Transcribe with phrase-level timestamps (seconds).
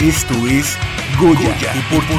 [0.00, 0.76] Esto es
[1.20, 2.18] Goya, Goya Deportivo.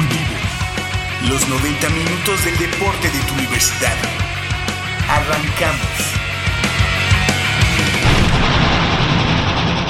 [1.28, 3.94] Los 90 minutos del deporte de tu universidad.
[5.06, 5.80] Arrancamos.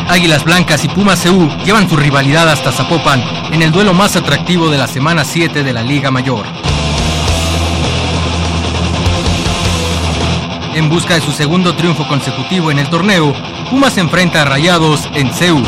[0.09, 4.69] Águilas Blancas y Pumas CU llevan su rivalidad hasta Zapopan en el duelo más atractivo
[4.69, 6.45] de la semana 7 de la Liga Mayor.
[10.75, 13.33] En busca de su segundo triunfo consecutivo en el torneo,
[13.70, 15.62] Pumas enfrenta a Rayados en CEU.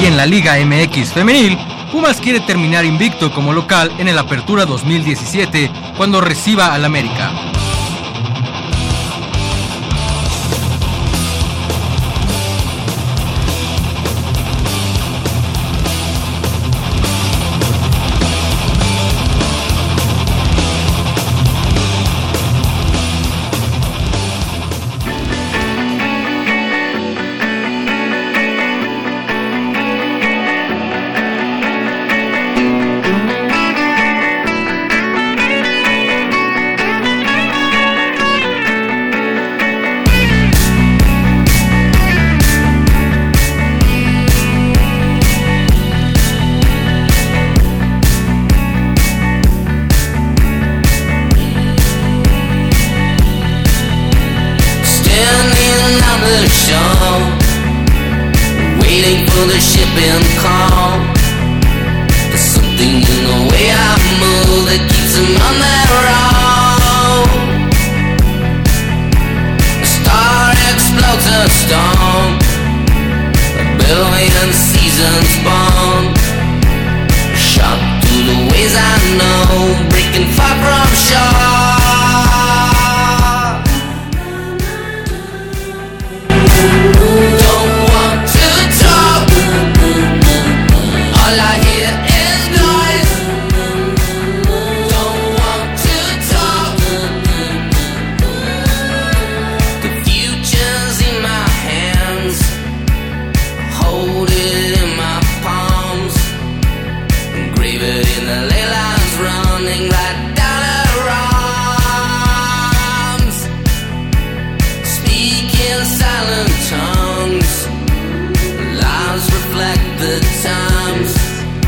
[0.00, 1.56] Y en la Liga MX Femenil,
[1.92, 7.53] Pumas quiere terminar invicto como local en el Apertura 2017 cuando reciba al América.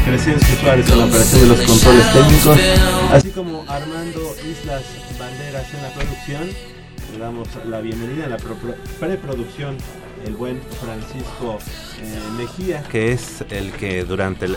[0.04, 2.58] Crescencio Suárez en la operación de los controles técnicos,
[3.12, 4.82] así como Armando Islas
[5.18, 6.42] Banderas en la producción.
[7.12, 8.36] Le damos la bienvenida a la
[9.00, 9.76] preproducción
[12.90, 14.48] que es el que durante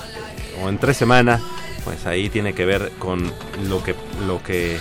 [0.64, 1.42] o en tres semanas,
[1.84, 3.32] pues ahí tiene que ver con
[3.68, 3.96] lo que
[4.28, 4.80] lo que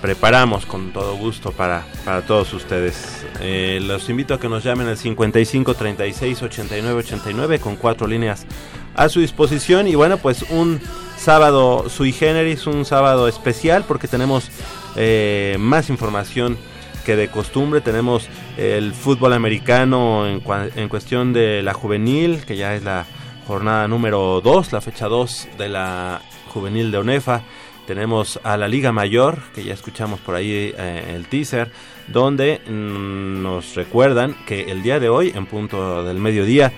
[0.00, 3.24] preparamos con todo gusto para, para todos ustedes.
[3.40, 8.46] Eh, los invito a que nos llamen al 55 36 89 89 con cuatro líneas
[8.94, 10.80] a su disposición y bueno pues un
[11.16, 14.50] sábado sui generis, un sábado especial porque tenemos
[14.96, 16.58] eh, más información
[17.02, 20.42] que de costumbre tenemos el fútbol americano en,
[20.76, 23.06] en, cuestión de la juvenil, que ya es la
[23.46, 27.42] jornada número 2, la fecha 2 de la juvenil de ONEFA.
[27.86, 31.72] Tenemos a la Liga Mayor, que ya escuchamos por ahí eh, el teaser,
[32.08, 36.72] donde mm, nos recuerdan que el día de hoy, en punto del mediodía,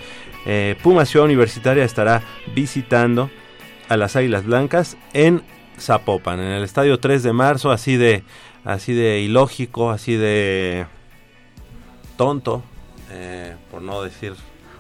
[0.47, 2.23] eh, Puma Ciudad Universitaria estará
[2.55, 3.31] visitando
[3.89, 5.43] a las Águilas Blancas en
[5.79, 8.25] Zapopan, en el estadio 3 de marzo, así de
[8.64, 10.86] así de ilógico, así de
[12.16, 12.62] tonto,
[13.10, 14.34] eh, por no decir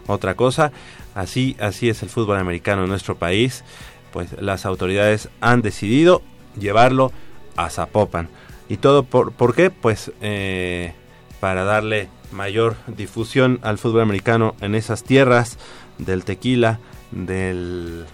[0.06, 0.72] otra cosa.
[1.14, 3.64] Así, así es el fútbol americano en nuestro país.
[4.12, 6.22] Pues las autoridades han decidido
[6.58, 7.12] llevarlo
[7.56, 8.28] a Zapopan.
[8.68, 9.70] ¿Y todo por, por qué?
[9.70, 10.94] Pues eh,
[11.40, 15.58] para darle mayor difusión al fútbol americano en esas tierras
[15.98, 16.80] del tequila,
[17.10, 18.06] del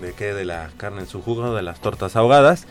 [0.00, 2.66] de qué de la carne en su jugo, de las tortas ahogadas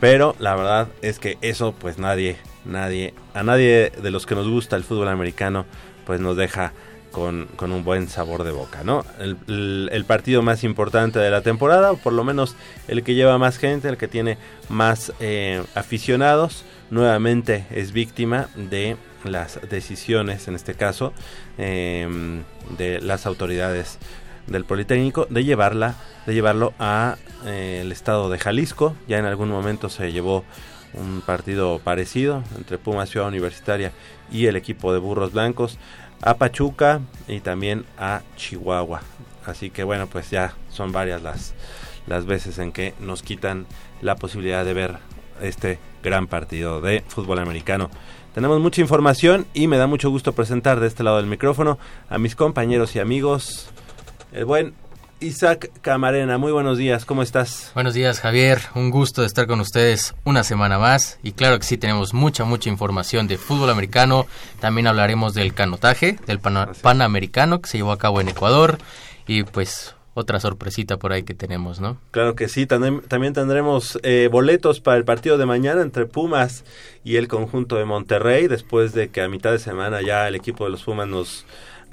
[0.00, 4.48] pero la verdad es que eso pues nadie, nadie, a nadie de los que nos
[4.48, 5.66] gusta el fútbol americano
[6.04, 6.72] pues nos deja
[7.10, 9.02] con, un buen sabor de boca, ¿no?
[9.18, 12.56] El, partido más importante de la temporada, o por lo menos
[12.88, 14.36] el que lleva más gente, el que tiene
[14.68, 21.14] más eh, aficionados, nuevamente es víctima de las decisiones, en este caso,
[21.56, 22.42] em,
[22.76, 23.98] de las autoridades
[24.46, 25.96] del Politécnico de llevarla,
[26.26, 28.94] de llevarlo a eh, el estado de Jalisco.
[29.08, 30.44] Ya en algún momento se llevó
[30.94, 33.92] un partido parecido entre Puma Ciudad Universitaria
[34.30, 35.78] y el equipo de Burros Blancos
[36.22, 39.02] a Pachuca y también a Chihuahua.
[39.44, 41.54] Así que bueno, pues ya son varias las,
[42.06, 43.66] las veces en que nos quitan
[44.00, 44.96] la posibilidad de ver
[45.40, 47.90] este gran partido de fútbol americano.
[48.34, 51.78] Tenemos mucha información y me da mucho gusto presentar de este lado del micrófono
[52.08, 53.70] a mis compañeros y amigos,
[54.32, 54.74] el buen
[55.20, 56.38] Isaac Camarena.
[56.38, 57.70] Muy buenos días, ¿cómo estás?
[57.74, 58.60] Buenos días, Javier.
[58.74, 61.18] Un gusto de estar con ustedes una semana más.
[61.22, 64.26] Y claro que sí, tenemos mucha, mucha información de fútbol americano.
[64.60, 68.78] También hablaremos del canotaje, del Panamericano que se llevó a cabo en Ecuador.
[69.26, 71.98] Y pues otra sorpresita por ahí que tenemos, ¿no?
[72.10, 73.02] Claro que sí, también,
[73.34, 76.64] tendremos eh, boletos para el partido de mañana entre Pumas
[77.04, 80.64] y el conjunto de Monterrey, después de que a mitad de semana ya el equipo
[80.64, 81.44] de los Pumas nos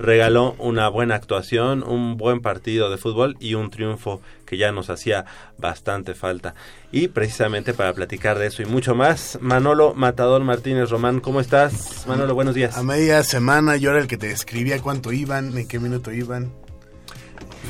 [0.03, 4.89] regaló una buena actuación, un buen partido de fútbol y un triunfo que ya nos
[4.89, 5.23] hacía
[5.57, 6.55] bastante falta.
[6.91, 12.05] Y precisamente para platicar de eso y mucho más, Manolo Matador Martínez Román, ¿cómo estás?
[12.05, 12.77] Manolo, buenos días.
[12.77, 16.51] A media semana yo era el que te escribía cuánto iban, en qué minuto iban.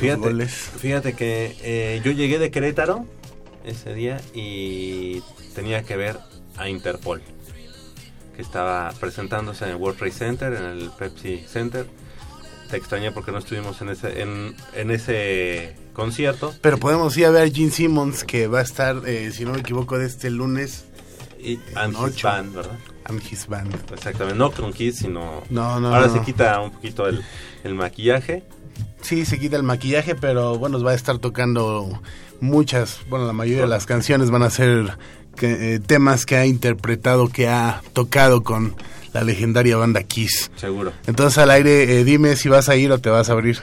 [0.00, 3.06] Fíjate, fíjate que eh, yo llegué de Querétaro
[3.64, 5.22] ese día y
[5.54, 6.18] tenía que ver
[6.56, 7.22] a Interpol,
[8.34, 11.86] que estaba presentándose en el World Trade Center, en el Pepsi Center.
[12.74, 16.52] Te extrañé porque no estuvimos en ese, en, ese concierto.
[16.60, 19.52] Pero podemos ir a ver a Gene Simmons, que va a estar, eh, si no
[19.52, 20.84] me equivoco, de este lunes.
[21.38, 22.76] Y and his band, ¿verdad?
[23.04, 23.72] And his band.
[23.92, 25.44] Exactamente, no con Kiss, sino...
[25.50, 27.22] No, no, Ahora se quita un poquito el,
[27.62, 28.42] el maquillaje
[29.02, 32.02] Sí, se quita el maquillaje, pero bueno, va a estar tocando
[32.40, 34.98] muchas, bueno, la mayoría de las canciones van a ser
[35.42, 38.74] eh, temas que ha interpretado, que ha tocado con
[39.14, 40.50] la legendaria banda Kiss.
[40.56, 40.92] Seguro.
[41.06, 43.60] Entonces al aire, eh, dime si vas a ir o te vas a abrir.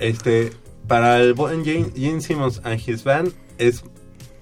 [0.00, 0.52] Este,
[0.88, 3.84] para el buen Gene, Simmons and his band es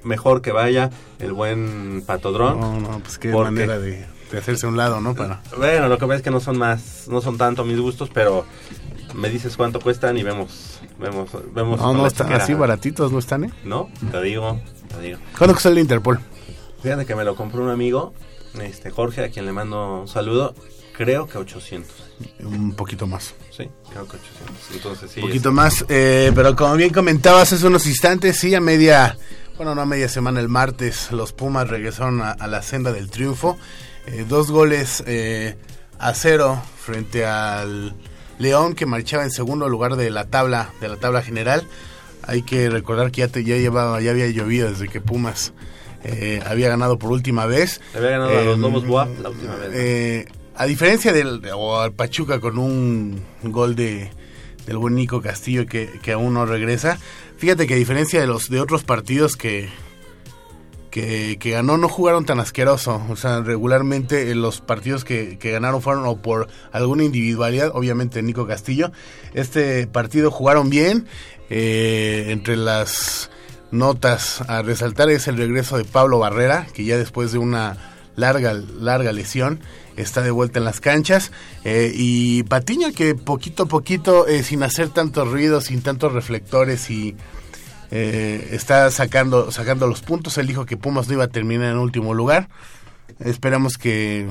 [0.02, 0.90] mejor que vaya
[1.20, 2.58] el buen Patodrón.
[2.58, 5.14] No, no, pues qué manera de, de, hacerse un lado, ¿no?
[5.14, 5.42] Para...
[5.56, 8.46] Bueno, lo que pasa es que no son más, no son tanto mis gustos, pero
[9.14, 10.80] me dices cuánto cuestan y vemos.
[10.98, 13.50] vemos, vemos no, no están así baratitos, ¿no están, eh?
[13.64, 14.58] No, te digo,
[14.88, 15.18] te digo.
[15.36, 16.20] ¿Cuánto cuesta el Interpol?
[16.82, 18.14] Fíjate que me lo compró un amigo,
[18.60, 20.54] este Jorge, a quien le mando un saludo.
[20.96, 21.90] Creo que 800.
[22.40, 23.34] Un poquito más.
[23.50, 24.56] Sí, creo que 800.
[24.74, 25.20] Entonces, sí.
[25.20, 29.16] Un poquito más, eh, pero como bien comentabas hace unos instantes, sí, a media,
[29.56, 33.58] bueno, no a media semana, el martes, los Pumas regresaron a, la senda del triunfo.
[34.06, 35.56] Eh, dos goles eh,
[35.98, 37.94] a cero frente al
[38.38, 41.66] León que marchaba en segundo lugar de la tabla de la tabla general.
[42.24, 45.52] Hay que recordar que ya, te, ya llevaba ya había llovido desde que Pumas
[46.04, 47.80] eh, había ganado por última vez.
[47.94, 49.70] Había ganado a los em, Lobos Buap la última vez.
[49.74, 54.10] Eh, a diferencia del o al Pachuca con un gol de
[54.66, 56.98] del buen Nico Castillo que, que aún no regresa.
[57.36, 59.68] Fíjate que a diferencia de los de otros partidos que
[60.92, 63.02] que, ganó no jugaron tan asqueroso.
[63.08, 68.46] O sea, regularmente eh, los partidos que, ganaron fueron o por alguna individualidad, obviamente Nico
[68.46, 68.92] Castillo.
[69.34, 71.06] Este partido jugaron bien.
[71.54, 73.30] Eh, entre las
[73.72, 77.76] notas a resaltar es el regreso de Pablo Barrera, que ya después de una
[78.14, 79.60] larga, larga lesión
[79.96, 81.32] está de vuelta en las canchas.
[81.64, 87.16] Eh, y Patiña que poquito a poquito, sin hacer tantos ruidos, sin tantos reflectores y
[87.94, 90.38] eh, está sacando, sacando los puntos.
[90.38, 92.48] Él dijo que Pumas no iba a terminar en último lugar.
[93.20, 94.30] Esperamos que,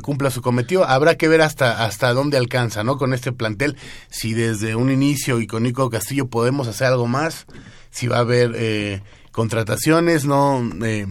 [0.00, 0.84] cumpla su cometido.
[0.84, 2.96] Habrá que ver hasta, hasta dónde alcanza, ¿no?
[2.96, 3.76] Con este plantel,
[4.10, 7.46] si desde un inicio y con Nico Castillo podemos hacer algo más,
[7.94, 10.68] si va a haber eh, contrataciones, ¿no?
[10.84, 11.06] Eh,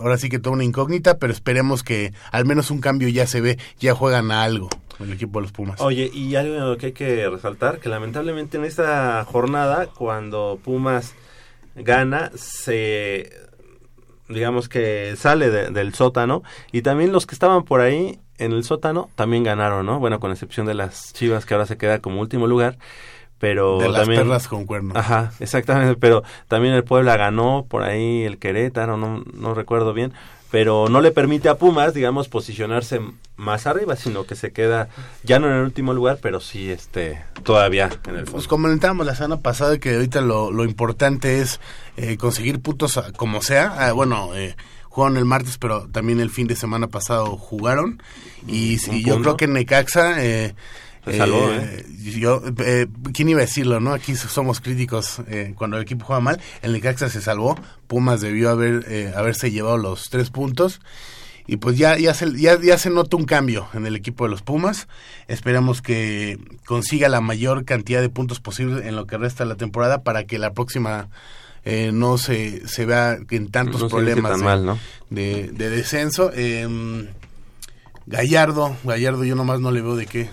[0.00, 3.40] ahora sí que toda una incógnita, pero esperemos que al menos un cambio ya se
[3.40, 4.68] ve, ya juegan a algo
[5.00, 5.80] el equipo de los Pumas.
[5.80, 11.14] Oye, y algo que hay que resaltar, que lamentablemente en esta jornada, cuando Pumas
[11.76, 13.30] gana, se
[14.28, 19.08] digamos que sale del sótano y también los que estaban por ahí en el sótano
[19.14, 19.98] también ganaron, ¿no?
[19.98, 22.78] Bueno, con excepción de las Chivas que ahora se queda como último lugar,
[23.38, 24.96] pero de las también perlas con cuernos.
[24.96, 30.12] Ajá, exactamente, pero también el Puebla ganó por ahí el Querétaro, no no recuerdo bien,
[30.50, 33.00] pero no le permite a Pumas, digamos, posicionarse
[33.36, 34.88] más arriba, sino que se queda
[35.22, 38.32] ya no en el último lugar, pero sí este todavía en el fondo.
[38.32, 41.60] Pues comentábamos la semana pasada que ahorita lo, lo importante es
[41.96, 43.74] eh, conseguir puntos como sea.
[43.78, 48.02] Ah, bueno, eh, jugaron el martes, pero también el fin de semana pasado jugaron.
[48.48, 50.24] Y, y yo creo que Necaxa...
[50.24, 50.54] Eh,
[51.08, 51.86] eh, ¿eh?
[52.18, 53.92] Yo, eh, ¿Quién iba a decirlo, no?
[53.92, 56.40] Aquí somos críticos eh, cuando el equipo juega mal.
[56.62, 57.58] El Necaxa se salvó.
[57.86, 60.80] Pumas debió haber haberse llevado los tres puntos.
[61.46, 64.30] y pues ya, ya, se, ya, ya se nota un cambio en el equipo de
[64.30, 64.88] los Pumas.
[65.28, 69.56] Esperamos que consiga la mayor cantidad de puntos posible en lo que resta de la
[69.56, 71.08] temporada para que la próxima
[71.64, 74.40] eh, no se, se vea en tantos problemas
[75.10, 76.30] de, de, descenso.
[76.34, 76.66] Eh,
[78.06, 80.30] Gallardo, Gallardo yo nomás no le veo de qué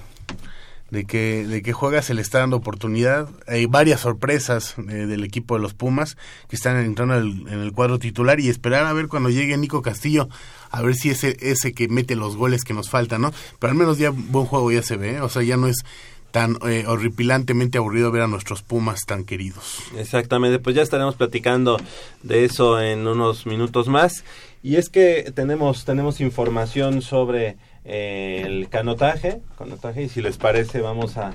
[0.95, 3.27] de que, de que juega, se le está dando oportunidad.
[3.47, 6.15] Hay varias sorpresas eh, del equipo de los Pumas
[6.47, 10.29] que están entrando en el, cuadro titular y esperar a ver cuando llegue Nico Castillo,
[10.71, 13.33] a ver si ese, ese que mete los goles que nos faltan, ¿no?
[13.59, 15.83] Pero al menos ya buen juego ya se ve, o sea, ya no es
[16.31, 19.83] tan eh, horripilantemente aburrido ver a nuestros Pumas tan queridos.
[19.97, 21.77] Exactamente, pues ya estaremos platicando
[22.23, 24.23] de eso en unos minutos más.
[24.63, 31.17] Y es que tenemos, tenemos información sobre el canotaje, canotaje y si les parece vamos
[31.17, 31.33] a,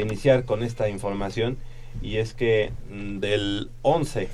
[0.00, 1.58] iniciar con esta información
[2.00, 4.28] y es que mm, del 11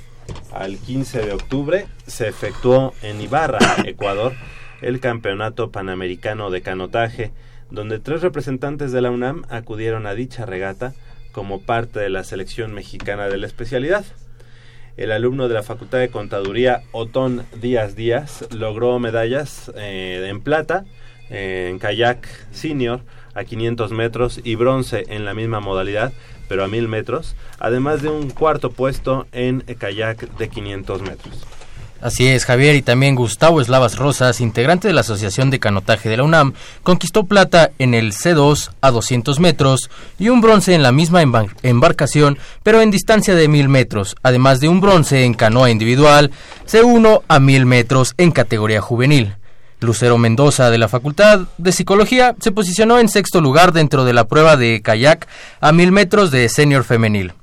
[0.53, 4.33] al 15 de octubre se efectuó en Ibarra, Ecuador,
[4.81, 7.31] el Campeonato Panamericano de Canotaje,
[7.71, 10.93] donde tres representantes de la UNAM acudieron a dicha regata
[11.31, 14.05] como parte de la selección mexicana de la especialidad.
[14.95, 20.85] El alumno de la Facultad de Contaduría, Otón Díaz Díaz, logró medallas eh, en plata,
[21.29, 23.01] en kayak senior
[23.33, 26.11] a 500 metros y bronce en la misma modalidad,
[26.47, 31.45] pero a 1000 metros, además de un cuarto puesto en kayak de 500 metros.
[31.99, 36.17] Así es, Javier, y también Gustavo Eslavas Rosas, integrante de la Asociación de Canotaje de
[36.17, 36.53] la UNAM,
[36.83, 41.23] conquistó plata en el C2 a 200 metros y un bronce en la misma
[41.63, 46.29] embarcación, pero en distancia de 1000 metros, además de un bronce en canoa individual,
[46.67, 49.33] C1 a 1000 metros en categoría juvenil.
[49.79, 54.27] Lucero Mendoza de la Facultad de Psicología se posicionó en sexto lugar dentro de la
[54.27, 55.27] prueba de kayak
[55.61, 57.33] a mil metros de senior femenil.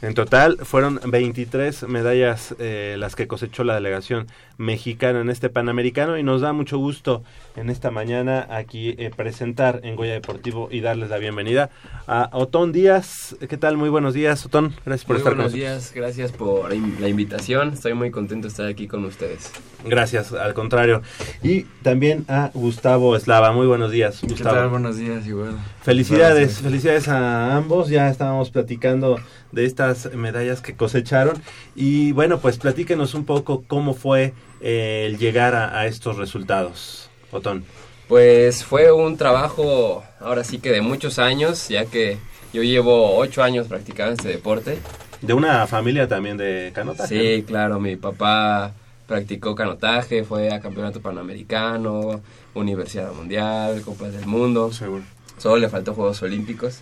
[0.00, 6.16] En total fueron 23 medallas eh, las que cosechó la delegación mexicana en este Panamericano
[6.16, 7.24] y nos da mucho gusto
[7.56, 11.70] en esta mañana aquí eh, presentar en Goya Deportivo y darles la bienvenida
[12.06, 13.34] a Otón Díaz.
[13.48, 13.76] ¿Qué tal?
[13.76, 14.72] Muy buenos días, Otón.
[14.86, 15.60] Gracias por estar con nosotros.
[15.60, 17.72] Buenos días, gracias por la invitación.
[17.72, 19.50] Estoy muy contento de estar aquí con ustedes.
[19.84, 21.02] Gracias, al contrario.
[21.42, 23.50] Y también a Gustavo Eslava.
[23.52, 24.36] Muy buenos días, Gustavo.
[24.36, 24.68] ¿Qué tal?
[24.68, 25.56] Buenos días, igual.
[25.82, 27.88] Felicidades, felicidades a ambos.
[27.88, 29.18] Ya estábamos platicando
[29.52, 31.42] de estas medallas que cosecharon.
[31.74, 37.64] Y bueno, pues platíquenos un poco cómo fue eh, el llegar a, estos resultados, Otón.
[38.08, 42.16] Pues fue un trabajo, ahora sí que de muchos años, ya que
[42.52, 44.78] yo llevo ocho años practicando este deporte.
[45.20, 47.36] De una familia también de canotaje.
[47.36, 48.72] Sí, claro, mi papá
[49.06, 52.20] practicó canotaje, fue a campeonato panamericano,
[52.54, 54.72] universidad mundial, copas del mundo.
[54.72, 55.02] Seguro.
[55.38, 56.80] Solo le faltó Juegos Olímpicos,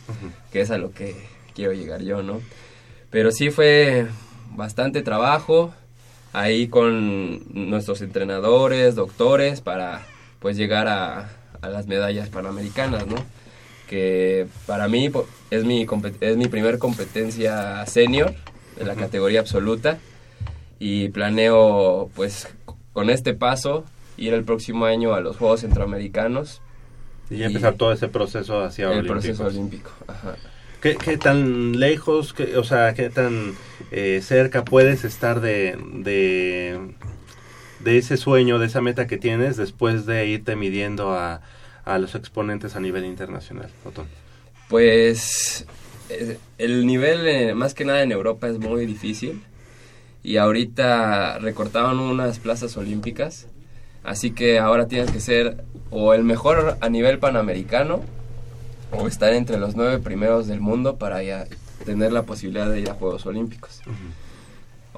[0.51, 1.15] que es a lo que
[1.57, 2.41] quiero llegar yo, ¿no?
[3.11, 4.07] Pero sí fue
[4.55, 5.73] bastante trabajo
[6.33, 10.07] ahí con nuestros entrenadores, doctores, para
[10.39, 11.31] pues llegar a,
[11.63, 13.17] las medallas panamericanas, ¿no?
[13.89, 15.11] Que para mí
[15.51, 15.87] es mi,
[16.21, 18.35] es mi primer competencia senior
[18.77, 19.99] de la categoría absoluta
[20.79, 22.47] y planeo pues
[22.93, 23.85] con este paso
[24.17, 26.61] ir el próximo año a los Juegos Centroamericanos.
[27.31, 29.91] Y ya empezar todo ese proceso hacia el proceso olímpico.
[30.07, 30.37] Ajá.
[30.81, 33.55] ¿Qué, tan lejos, o sea, qué tan
[33.91, 35.77] eh, cerca puedes estar de,
[37.81, 41.41] de, ese sueño, de esa meta que tienes después de irte midiendo a,
[41.85, 44.07] a los exponentes a nivel internacional, Otón?
[44.69, 45.67] Pues
[46.09, 49.43] eh, el nivel, eh, más que nada en Europa, es muy difícil.
[50.23, 53.47] Y ahorita recortaron unas plazas olímpicas.
[54.05, 58.03] Así que ahora tienes que ser o el mejor a nivel panamericano
[58.93, 61.47] o estar entre los nueve primeros del mundo para ya
[61.85, 63.81] tener la posibilidad de ir a Juegos Olímpicos.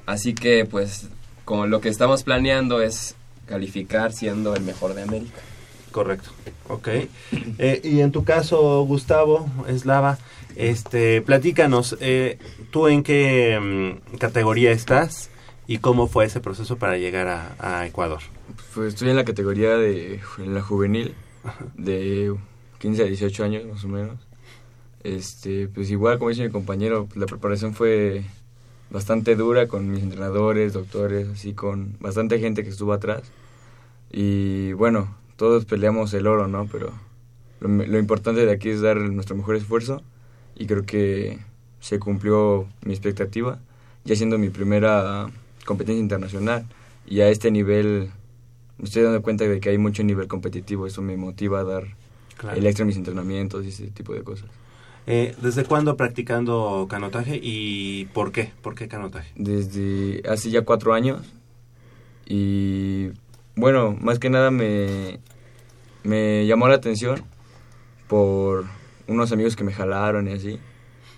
[0.06, 1.08] Así que pues
[1.44, 3.14] como lo que estamos planeando es
[3.46, 5.40] calificar siendo el mejor de América.
[5.90, 6.30] Correcto,
[6.68, 6.88] ok.
[7.58, 10.18] Eh, y en tu caso, Gustavo, Eslava,
[10.56, 12.38] este, platícanos, eh,
[12.70, 13.58] ¿tú en qué
[14.12, 15.30] mm, categoría estás
[15.66, 18.20] y cómo fue ese proceso para llegar a, a Ecuador?
[18.74, 21.14] Pues estoy en la categoría de en la juvenil,
[21.76, 22.34] de
[22.78, 24.18] 15 a 18 años más o menos.
[25.04, 28.24] Este, pues igual como dice mi compañero, pues la preparación fue
[28.90, 33.22] bastante dura con mis entrenadores, doctores, así con bastante gente que estuvo atrás.
[34.10, 36.66] Y bueno, todos peleamos el oro, ¿no?
[36.66, 36.92] Pero
[37.60, 40.02] lo, lo importante de aquí es dar nuestro mejor esfuerzo
[40.56, 41.38] y creo que
[41.80, 43.60] se cumplió mi expectativa,
[44.04, 45.30] ya siendo mi primera
[45.64, 46.66] competencia internacional
[47.06, 48.10] y a este nivel
[48.78, 51.84] me estoy dando cuenta de que hay mucho nivel competitivo, eso me motiva a dar
[52.54, 54.48] el extra mis entrenamientos y ese tipo de cosas.
[55.06, 58.52] Eh, ¿Desde cuándo practicando canotaje y por qué?
[58.60, 59.32] ¿Por qué canotaje?
[59.36, 61.22] Desde hace ya cuatro años
[62.26, 63.08] y
[63.56, 65.18] bueno, más que nada me,
[66.04, 67.24] me llamó la atención
[68.06, 68.66] por
[69.06, 70.58] unos amigos que me jalaron y así.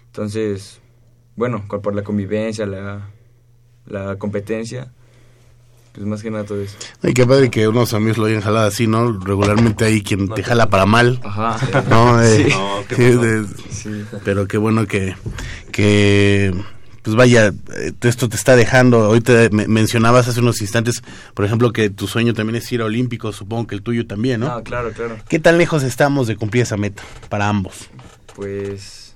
[0.06, 0.80] Entonces,
[1.36, 3.10] bueno, por la convivencia, la,
[3.86, 4.92] la competencia,
[5.92, 6.76] pues más que nada todo eso.
[7.02, 9.12] Y qué padre que unos amigos lo hayan jalado así, ¿no?
[9.20, 11.20] Regularmente hay quien te jala para mal.
[11.24, 11.58] Ajá.
[11.88, 12.50] No, eh, Sí.
[12.54, 13.22] No, qué sí, bueno.
[13.22, 14.04] de- Sí.
[14.24, 15.14] pero qué bueno que,
[15.72, 16.52] que
[17.02, 18.98] pues vaya, eh, esto te está dejando.
[19.04, 21.02] Ahorita me- mencionabas hace unos instantes,
[21.34, 24.40] por ejemplo, que tu sueño también es ir a Olímpicos, supongo que el tuyo también,
[24.40, 24.48] ¿no?
[24.48, 25.16] Ah, claro, claro.
[25.28, 27.88] ¿Qué tan lejos estamos de cumplir esa meta para ambos?
[28.36, 29.14] Pues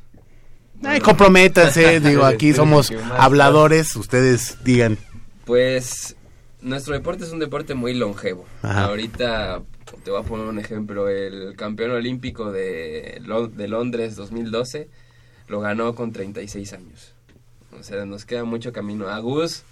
[0.82, 4.98] Ay, comprométanse, digo, aquí somos habladores, ustedes digan.
[5.44, 6.16] Pues
[6.64, 8.44] nuestro deporte es un deporte muy longevo.
[8.62, 8.86] Ajá.
[8.86, 9.62] Ahorita
[10.02, 11.08] te voy a poner un ejemplo.
[11.08, 13.20] El campeón olímpico de,
[13.54, 14.88] de Londres 2012
[15.48, 17.12] lo ganó con 36 años.
[17.78, 19.08] O sea, nos queda mucho camino.
[19.08, 19.62] A Gus,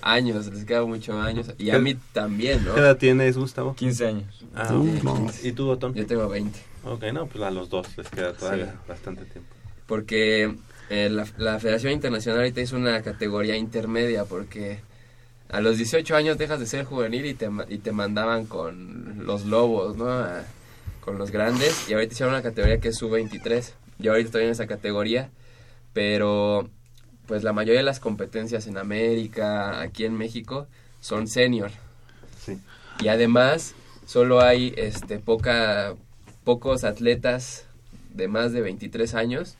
[0.00, 1.52] años, les queda muchos años.
[1.58, 2.74] Y a mí también, ¿no?
[2.74, 3.74] ¿Qué edad tienes, Gustavo?
[3.74, 4.44] 15 años.
[4.54, 5.30] Ah, no.
[5.42, 5.94] ¿Y tú, Otón?
[5.94, 6.58] Yo tengo 20.
[6.84, 8.78] Ok, no, pues a los dos les queda todavía Sí.
[8.88, 9.48] bastante tiempo.
[9.86, 10.54] Porque
[10.90, 14.80] eh, la, la Federación Internacional ahorita hizo una categoría intermedia porque
[15.52, 19.44] a los 18 años dejas de ser juvenil y te, y te mandaban con los
[19.44, 20.08] lobos, ¿no?
[20.08, 20.44] A-
[21.00, 21.88] con los grandes.
[21.88, 23.72] Y ahorita hicieron una categoría que es sub-23.
[23.98, 25.30] Yo ahorita estoy en esa categoría,
[25.92, 26.68] pero
[27.26, 30.66] pues la mayoría de las competencias en América, aquí en México,
[31.00, 31.70] son senior.
[32.44, 32.58] Sí.
[33.00, 33.74] Y además,
[34.06, 35.94] solo hay este poca
[36.44, 37.66] pocos atletas
[38.14, 39.56] de más de 23 años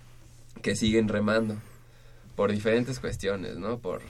[0.62, 1.56] que siguen remando
[2.36, 3.78] por diferentes cuestiones, ¿no?
[3.78, 4.00] Por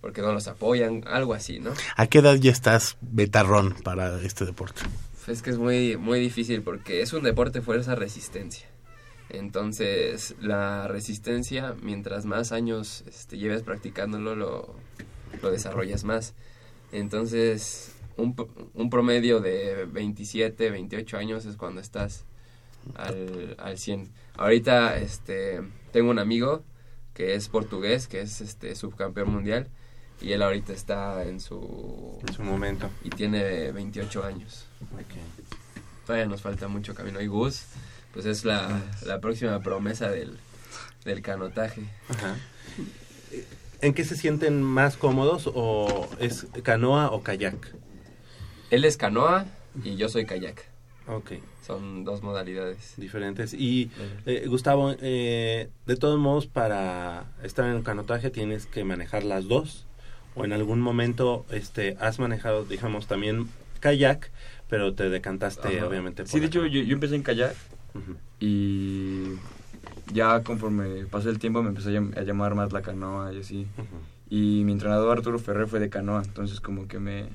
[0.00, 1.72] porque no los apoyan, algo así, ¿no?
[1.96, 4.82] ¿A qué edad ya estás betarrón para este deporte?
[5.26, 8.68] Es que es muy muy difícil porque es un deporte fuerza resistencia.
[9.28, 14.74] Entonces, la resistencia, mientras más años este, lleves practicándolo, lo,
[15.42, 16.34] lo desarrollas más.
[16.92, 18.36] Entonces, un,
[18.74, 22.24] un promedio de 27, 28 años es cuando estás
[22.94, 24.10] al, al 100.
[24.36, 25.60] Ahorita este,
[25.92, 26.62] tengo un amigo
[27.14, 29.68] que es portugués, que es este subcampeón mundial,
[30.20, 32.18] y él ahorita está en su...
[32.26, 32.88] En su momento.
[33.04, 34.66] y tiene 28 años.
[36.06, 37.20] Todavía nos falta mucho camino.
[37.20, 37.62] Y Gus,
[38.12, 40.38] pues es la, la próxima promesa del,
[41.04, 41.82] del canotaje.
[42.08, 42.36] Ajá.
[43.82, 47.74] ¿En qué se sienten más cómodos o es canoa o kayak?
[48.70, 49.44] Él es canoa
[49.84, 50.64] y yo soy kayak.
[51.08, 51.32] Ok,
[51.64, 52.94] Son dos modalidades.
[52.96, 53.52] diferentes.
[53.54, 53.90] Y
[54.24, 59.46] eh, Gustavo, eh, de todos modos, para estar en el canotaje tienes que manejar las
[59.46, 59.86] dos.
[60.36, 63.48] O en algún momento este, has manejado, digamos, también
[63.80, 64.30] kayak,
[64.68, 65.86] pero te decantaste Ajá.
[65.86, 67.54] obviamente por Sí, de hecho yo, yo empecé en kayak
[68.38, 69.32] y
[70.12, 73.40] ya conforme pasó el tiempo me empezó a, llam- a llamar más la canoa y
[73.40, 73.66] así.
[74.28, 77.28] Y mi entrenador Arturo Ferrer fue de canoa, entonces como que me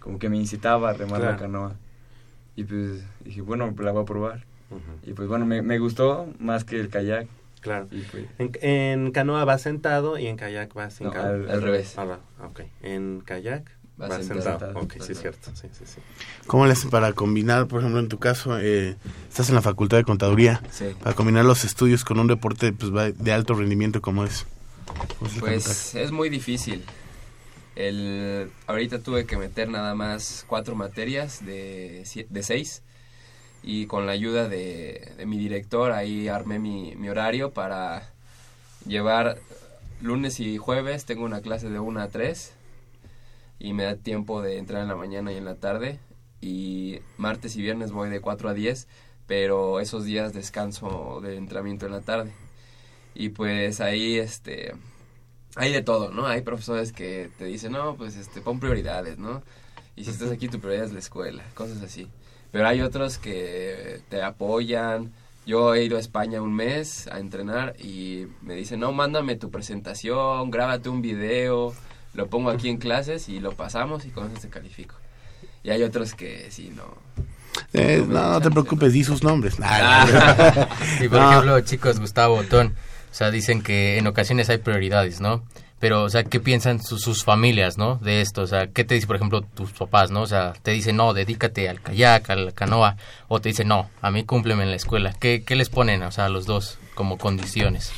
[0.00, 1.74] como que me incitaba a remar la canoa.
[2.56, 4.44] Y pues dije, bueno, pues la voy a probar.
[5.04, 7.26] Y pues bueno, me, me gustó más que el kayak.
[7.68, 7.88] Claro.
[8.38, 11.94] En, en canoa vas sentado y en kayak vas No, al- al revés.
[11.98, 12.60] Ah, va, ok.
[12.82, 14.58] En kayak Vas vas, sentado.
[14.60, 14.80] sentado.
[14.80, 15.50] Ok, sí, es cierto.
[15.54, 16.00] Sí, sí, sí.
[16.46, 18.96] ¿Cómo le hacen para combinar, por ejemplo, en tu caso, eh,
[19.28, 20.86] estás en la Facultad de Contaduría, Sí.
[21.02, 24.46] para combinar los estudios con un deporte pues, va- de alto rendimiento como es?
[25.40, 26.84] Pues es muy difícil.
[27.76, 32.02] El, ahorita tuve que meter nada más cuatro materias de
[32.42, 32.82] seis
[33.62, 38.10] y con la ayuda de, de mi director ahí armé mi, mi horario para
[38.86, 39.38] llevar
[40.00, 42.52] lunes y jueves tengo una clase de 1 a 3
[43.58, 45.98] y me da tiempo de entrar en la mañana y en la tarde
[46.40, 48.86] y martes y viernes voy de 4 a 10
[49.26, 52.32] pero esos días descanso de entrenamiento en la tarde
[53.14, 54.74] y pues ahí este
[55.58, 56.26] hay de todo, ¿no?
[56.26, 59.42] Hay profesores que te dicen, no, pues este, pon prioridades, ¿no?
[59.96, 62.08] Y si estás aquí, tu prioridad es la escuela, cosas así.
[62.52, 65.12] Pero hay otros que te apoyan.
[65.46, 69.50] Yo he ido a España un mes a entrenar y me dicen, no, mándame tu
[69.50, 71.74] presentación, grábate un video,
[72.14, 74.94] lo pongo aquí en clases y lo pasamos y con eso te califico.
[75.62, 76.84] Y hay otros que sí, no.
[77.72, 79.56] Eh, no no, no te preocupes, di sus nombres.
[79.62, 80.68] Ah.
[81.00, 81.30] Y por No.
[81.30, 82.74] ejemplo, chicos, Gustavo, Otón,
[83.10, 85.42] o sea, dicen que en ocasiones hay prioridades, ¿no?
[85.80, 87.96] Pero, o sea, ¿qué piensan sus, sus familias, ¿no?
[87.96, 90.22] De esto, o sea, ¿qué te dice, por ejemplo, tus papás, ¿no?
[90.22, 92.96] O sea, te dicen, no, dedícate al kayak, a la canoa,
[93.28, 95.14] o te dicen, no, a mí cúmpleme en la escuela.
[95.18, 97.92] ¿Qué, qué les ponen, o sea, a los dos como condiciones?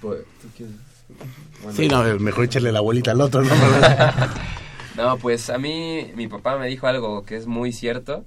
[0.00, 0.76] Pues, ¿tú quieres?
[1.62, 1.76] Bueno.
[1.76, 3.54] Sí, no, mejor echarle la abuelita al otro, ¿no?
[4.96, 8.24] No, pues a mí mi papá me dijo algo que es muy cierto,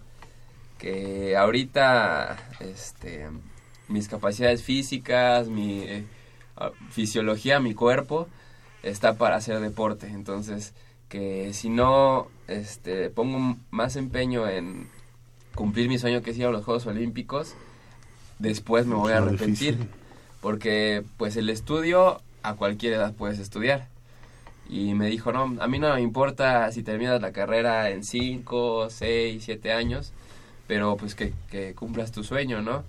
[0.77, 3.27] que ahorita este
[3.87, 6.03] mis capacidades físicas, mi eh,
[6.89, 8.27] fisiología, mi cuerpo
[8.83, 10.73] está para hacer deporte, entonces
[11.09, 14.89] que si no este, pongo más empeño en
[15.55, 17.55] cumplir mi sueño que es ir a los Juegos Olímpicos,
[18.39, 19.77] después me voy a arrepentir.
[20.41, 23.87] Porque pues el estudio a cualquier edad puedes estudiar.
[24.69, 28.89] Y me dijo, no, a mí no me importa si terminas la carrera en 5,
[28.89, 30.11] 6, 7 años,
[30.67, 32.83] pero pues que, que cumplas tu sueño, ¿no?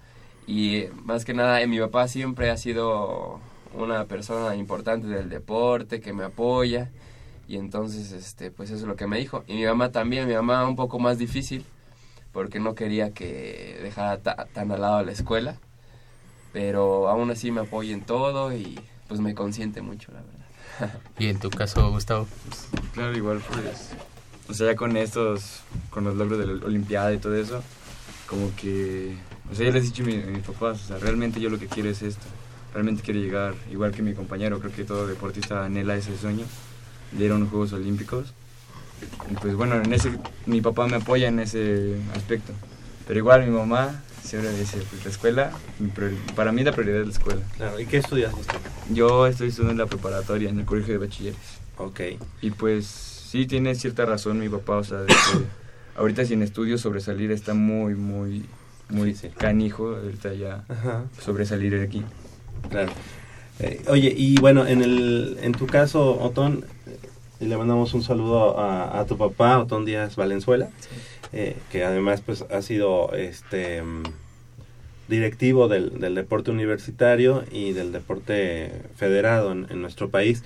[0.47, 3.41] Y más que nada, mi papá siempre ha sido
[3.75, 6.91] una persona importante del deporte, que me apoya.
[7.47, 9.45] Y entonces, este, pues eso es lo que me dijo.
[9.47, 11.65] Y mi mamá también, mi mamá un poco más difícil,
[12.33, 15.57] porque no quería que dejara tan al lado la escuela.
[16.53, 21.01] Pero aún así me apoya en todo y pues me consiente mucho, la verdad.
[21.19, 22.27] ¿Y en tu caso, Gustavo?
[22.47, 23.91] Pues, claro, igual pues,
[24.49, 27.63] o sea, ya con estos, con los logros de la Olimpiada y todo eso,
[28.27, 29.15] como que,
[29.51, 31.67] o sea, ya les he dicho a, mis papás, o sea, realmente yo lo que
[31.67, 32.27] quiero es esto,
[32.73, 36.45] realmente quiero llegar, igual que mi compañero, creo que todo deportista anhela ese sueño,
[37.13, 38.35] de ir a unos Juegos Olímpicos.
[39.31, 40.11] Y pues bueno, en ese,
[40.47, 42.53] mi papá me apoya en ese aspecto,
[43.07, 45.53] pero igual mi mamá siempre dice, pues la escuela,
[46.35, 47.41] para mí la prioridad es la escuela.
[47.57, 48.33] Claro, ¿y qué estudias
[48.91, 51.39] Yo estoy estudiando la preparatoria en el colegio de bachilleres.
[51.79, 52.01] Ok.
[52.43, 55.15] Y pues sí tiene cierta razón mi papá, o sea, de que
[55.97, 58.45] ahorita sin estudios sobresalir está muy, muy,
[58.89, 60.65] muy canijo, ahorita ya
[61.21, 62.05] sobresalir aquí.
[62.71, 62.93] Claro.
[63.61, 66.65] Eh, oye, y bueno, en, el, en tu caso, Otón,
[67.41, 70.69] le mandamos un saludo a, tu papá, Otón Díaz Valenzuela,
[71.33, 73.83] eh, que además pues ha sido este
[75.09, 80.45] directivo del, del, deporte universitario y del deporte federado en, nuestro país.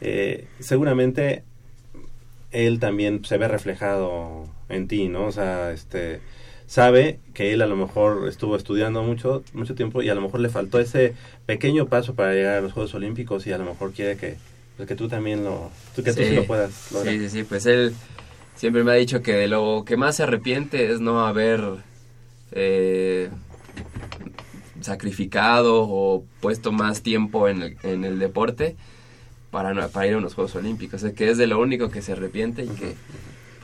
[0.00, 1.42] Eh, seguramente
[2.50, 5.26] él también se ve reflejado en ti, ¿no?
[5.26, 6.20] O sea, este
[6.66, 10.40] sabe que él a lo mejor estuvo estudiando mucho mucho tiempo y a lo mejor
[10.40, 11.14] le faltó ese
[11.46, 14.36] pequeño paso para llegar a los Juegos Olímpicos y a lo mejor quiere que
[14.76, 17.14] pues que tú también lo, que tú sí lo puedas lograr.
[17.14, 17.94] Sí, sí, sí, pues él
[18.56, 21.60] siempre me ha dicho que de lo que más se arrepiente es no haber
[22.52, 23.28] eh,
[24.80, 28.76] sacrificado o puesto más tiempo en el, en el deporte
[29.50, 31.02] para, para ir a unos Juegos Olímpicos.
[31.02, 32.94] O sea, que es de lo único que se arrepiente y que,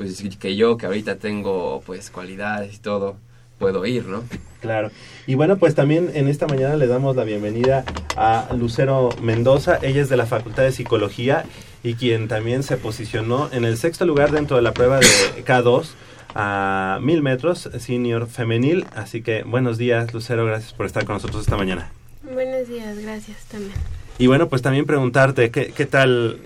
[0.01, 3.17] pues, que yo, que ahorita tengo, pues, cualidades y todo,
[3.59, 4.25] puedo ir, ¿no?
[4.63, 4.91] Claro.
[5.27, 7.85] Y bueno, pues también en esta mañana le damos la bienvenida
[8.17, 9.79] a Lucero Mendoza.
[9.83, 11.45] Ella es de la Facultad de Psicología
[11.83, 15.89] y quien también se posicionó en el sexto lugar dentro de la prueba de K2
[16.35, 18.87] a mil metros senior femenil.
[18.97, 20.47] Así que buenos días, Lucero.
[20.47, 21.93] Gracias por estar con nosotros esta mañana.
[22.23, 23.75] Buenos días, gracias también.
[24.19, 26.39] Y bueno, pues también preguntarte qué, qué tal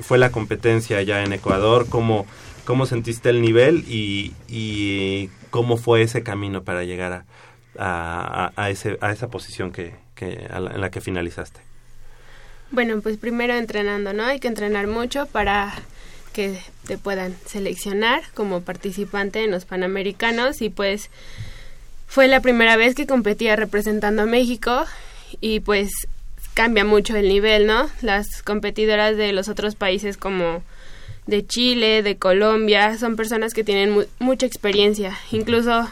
[0.00, 2.26] fue la competencia allá en Ecuador, cómo
[2.70, 7.24] cómo sentiste el nivel y, y cómo fue ese camino para llegar
[7.76, 11.58] a, ese, a esa posición que en la que finalizaste.
[12.70, 14.22] Bueno, pues primero entrenando, ¿no?
[14.22, 15.74] Hay que entrenar mucho para
[16.32, 21.10] que te puedan seleccionar como participante en los Panamericanos y pues
[22.06, 24.84] fue la primera vez que competía representando a México
[25.40, 25.90] y pues
[26.54, 27.90] cambia mucho el nivel, ¿no?
[28.00, 30.62] Las competidoras de los otros países como
[31.30, 35.16] de Chile, de Colombia, son personas que tienen mucha experiencia.
[35.30, 35.88] Incluso,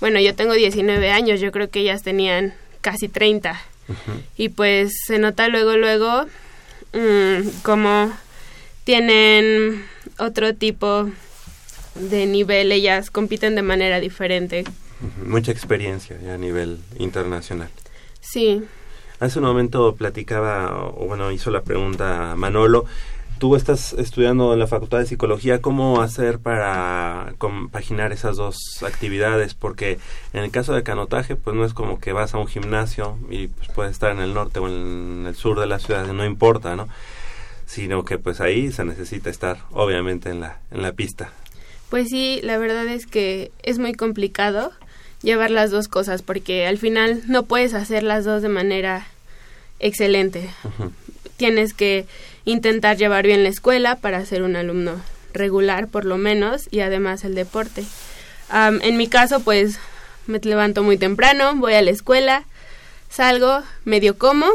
[0.00, 3.60] bueno, yo tengo 19 años, yo creo que ellas tenían casi 30.
[4.36, 6.26] Y pues se nota luego, luego,
[6.92, 8.12] mm, como
[8.84, 9.84] tienen
[10.18, 11.08] otro tipo
[11.94, 14.64] de nivel, ellas compiten de manera diferente.
[15.24, 17.68] Mucha experiencia a nivel internacional.
[18.20, 18.62] Sí.
[19.20, 22.86] Hace un momento platicaba, o bueno, hizo la pregunta Manolo,
[23.42, 29.54] tú estás estudiando en la Facultad de Psicología, ¿cómo hacer para compaginar esas dos actividades?
[29.54, 29.98] Porque
[30.32, 33.48] en el caso de canotaje, pues no es como que vas a un gimnasio y
[33.48, 36.76] pues puedes estar en el norte o en el sur de la ciudad, no importa,
[36.76, 36.86] ¿no?
[37.66, 41.32] Sino que pues ahí se necesita estar, obviamente, en la, en la pista.
[41.90, 44.70] Pues sí, la verdad es que es muy complicado
[45.20, 49.04] llevar las dos cosas porque al final no puedes hacer las dos de manera
[49.80, 50.48] excelente.
[51.42, 52.06] Tienes que
[52.44, 55.02] intentar llevar bien la escuela para ser un alumno
[55.32, 57.82] regular por lo menos y además el deporte.
[58.52, 59.80] en mi caso pues
[60.28, 62.44] me levanto muy temprano, voy a la escuela,
[63.10, 64.46] salgo, medio como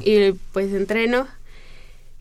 [0.00, 1.28] y pues entreno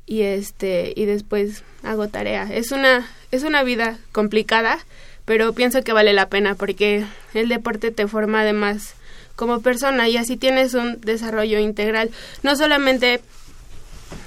[0.05, 2.43] y este y después hago tarea.
[2.51, 4.79] Es una es una vida complicada,
[5.23, 8.95] pero pienso que vale la pena porque el deporte te forma además
[9.38, 12.12] como persona y así tienes un desarrollo integral,
[12.43, 13.21] no solamente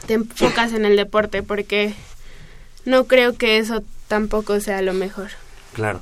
[0.06, 1.94] te enfocas en el deporte porque
[2.84, 5.30] no creo que eso tampoco sea lo mejor.
[5.72, 6.00] Claro.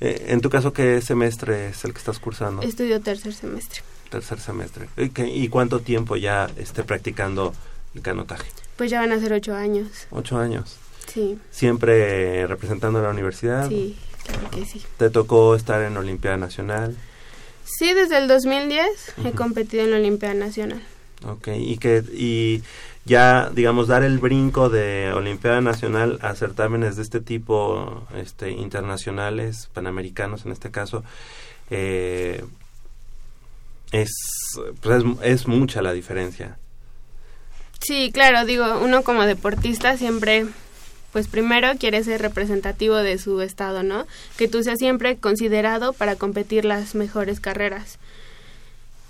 [0.00, 2.62] Eh, en tu caso, ¿qué semestre es el que estás cursando?
[2.62, 3.82] Estudio tercer semestre.
[4.10, 4.88] Tercer semestre.
[4.96, 7.52] ¿Y, cuánto tiempo ya esté practicando
[7.94, 8.48] el canotaje?
[8.76, 9.88] Pues ya van a ser ocho años.
[10.10, 10.76] Ocho años.
[11.12, 11.38] Sí.
[11.50, 13.68] Siempre representando a la universidad.
[13.68, 14.82] Sí, claro que sí.
[14.96, 16.96] ¿Te tocó estar en Olimpiada Nacional?
[17.64, 20.82] Sí, desde el 2010 he competido en la Olimpiada Nacional.
[21.26, 22.62] Ok, y que y
[23.08, 29.68] ya digamos dar el brinco de Olimpiada Nacional a certámenes de este tipo, este internacionales,
[29.72, 31.02] panamericanos en este caso,
[31.70, 32.44] eh,
[33.90, 34.10] es,
[34.80, 36.58] pues es, es mucha la diferencia.
[37.80, 40.46] Sí, claro, digo, uno como deportista siempre
[41.12, 44.06] pues primero quiere ser representativo de su estado, ¿no?
[44.36, 47.98] Que tú seas siempre considerado para competir las mejores carreras.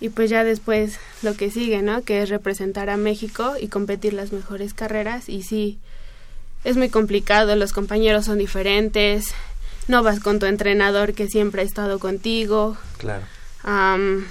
[0.01, 2.03] Y pues ya después lo que sigue, ¿no?
[2.03, 5.29] Que es representar a México y competir las mejores carreras.
[5.29, 5.79] Y sí,
[6.65, 9.35] es muy complicado, los compañeros son diferentes,
[9.89, 12.77] no vas con tu entrenador que siempre ha estado contigo.
[12.99, 13.25] Claro.
[13.65, 14.25] Am,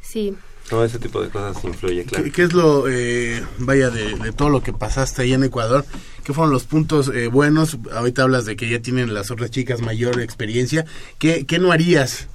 [0.00, 0.36] sí,
[0.68, 2.24] Todo ese tipo de cosas influye, claro.
[2.24, 5.84] ¿Qué, qué es lo, eh, vaya, de, de todo lo que pasaste ahí en Ecuador?
[6.24, 7.78] ¿Qué fueron los puntos eh, buenos?
[7.92, 10.84] Ahorita hablas de que ya tienen las otras chicas mayor experiencia.
[11.18, 12.28] ¿Qué, qué no harías?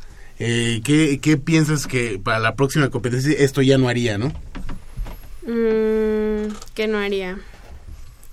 [0.43, 4.29] Eh, ¿qué, ¿Qué piensas que para la próxima competencia esto ya no haría, no?
[5.43, 7.37] mm, ¿qué no haría?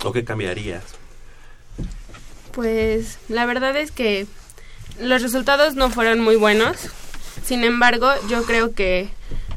[0.03, 0.85] ¿O qué cambiarías?
[2.53, 4.27] Pues la verdad es que
[4.99, 6.79] los resultados no fueron muy buenos.
[7.44, 9.11] Sin embargo, yo creo que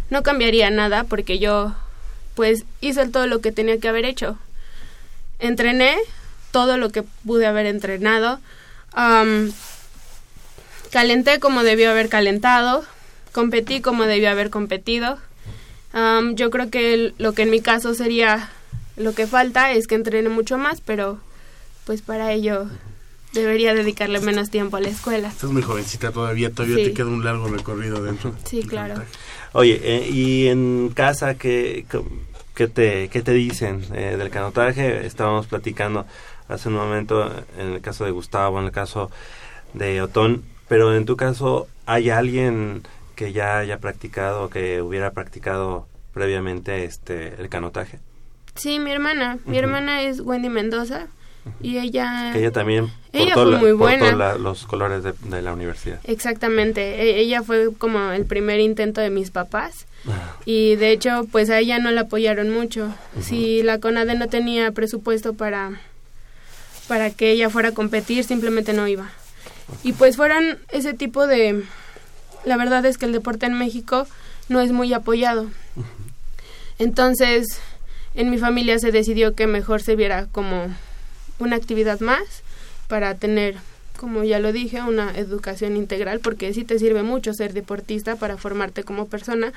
[0.09, 1.73] no cambiaría nada porque yo
[2.35, 4.37] pues hice todo lo que tenía que haber hecho.
[5.39, 5.95] Entrené
[6.51, 8.41] todo lo que pude haber entrenado.
[8.91, 9.53] Am,
[10.91, 12.83] calenté como debió haber calentado.
[13.31, 15.17] Competí como debió haber competido.
[15.93, 18.49] Am, yo creo que el- lo que en mi caso sería
[18.97, 21.19] lo que falta es que entrene mucho más, pero
[21.85, 22.67] pues para ello
[23.33, 25.29] debería dedicarle menos tiempo a la escuela.
[25.29, 26.83] Estás muy jovencita todavía, todavía Sí.
[26.85, 28.35] te queda un largo recorrido dentro.
[28.45, 28.95] Sí, claro.
[29.53, 32.03] Oye, eh, ¿y en casa qué, qué-
[32.53, 35.05] qué te, qué te dicen eh, del canotaje?
[35.05, 36.05] Estábamos platicando
[36.49, 39.09] hace un momento en el caso de Gustavo, en el caso
[39.73, 42.83] de Otón, pero en tu caso, ¿hay alguien
[43.17, 47.99] que ya haya practicado, que hubiera practicado previamente este el canotaje?
[48.55, 49.37] Sí, mi hermana.
[49.45, 51.07] Mi hermana es Wendy Mendoza
[51.61, 52.29] y ella...
[52.31, 54.15] Que ella también Ella portó, fue muy portó buena.
[54.15, 55.99] la- los colores de, de la universidad.
[56.05, 57.01] Exactamente.
[57.01, 59.87] E- ella fue como el primer intento de mis papás.
[60.45, 62.87] Y de hecho, pues a ella no la apoyaron mucho.
[63.21, 65.81] Si la CONADE no tenía presupuesto para,
[66.87, 69.09] para que ella fuera a competir, simplemente no iba.
[69.83, 71.63] Y pues fueron ese tipo de...
[72.45, 74.07] La verdad es que el deporte en México
[74.49, 75.49] no es muy apoyado.
[76.79, 77.59] Entonces,
[78.15, 80.67] en mi familia se decidió que mejor se viera como
[81.39, 82.23] una actividad más
[82.87, 83.55] para tener,
[83.97, 88.37] como ya lo dije, una educación integral, porque sí te sirve mucho ser deportista para
[88.37, 89.53] formarte como persona,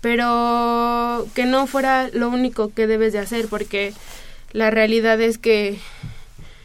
[0.00, 3.94] pero que no fuera lo único que debes de hacer, porque
[4.52, 5.78] la realidad es que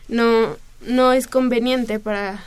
[0.08, 2.44] no, no es conveniente para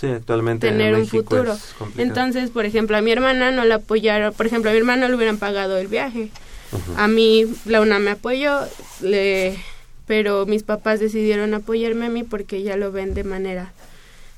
[0.00, 1.56] Sí, actualmente en tener un futuro.
[1.98, 5.14] Entonces, por ejemplo, a mi hermana no la apoyaron, por ejemplo, a mi hermana le
[5.14, 6.30] hubieran pagado el viaje.
[6.96, 8.60] A mí la UNAM me apoyó,
[9.00, 9.58] le,
[10.06, 13.72] pero mis papás decidieron apoyarme a mí porque ya lo ven de manera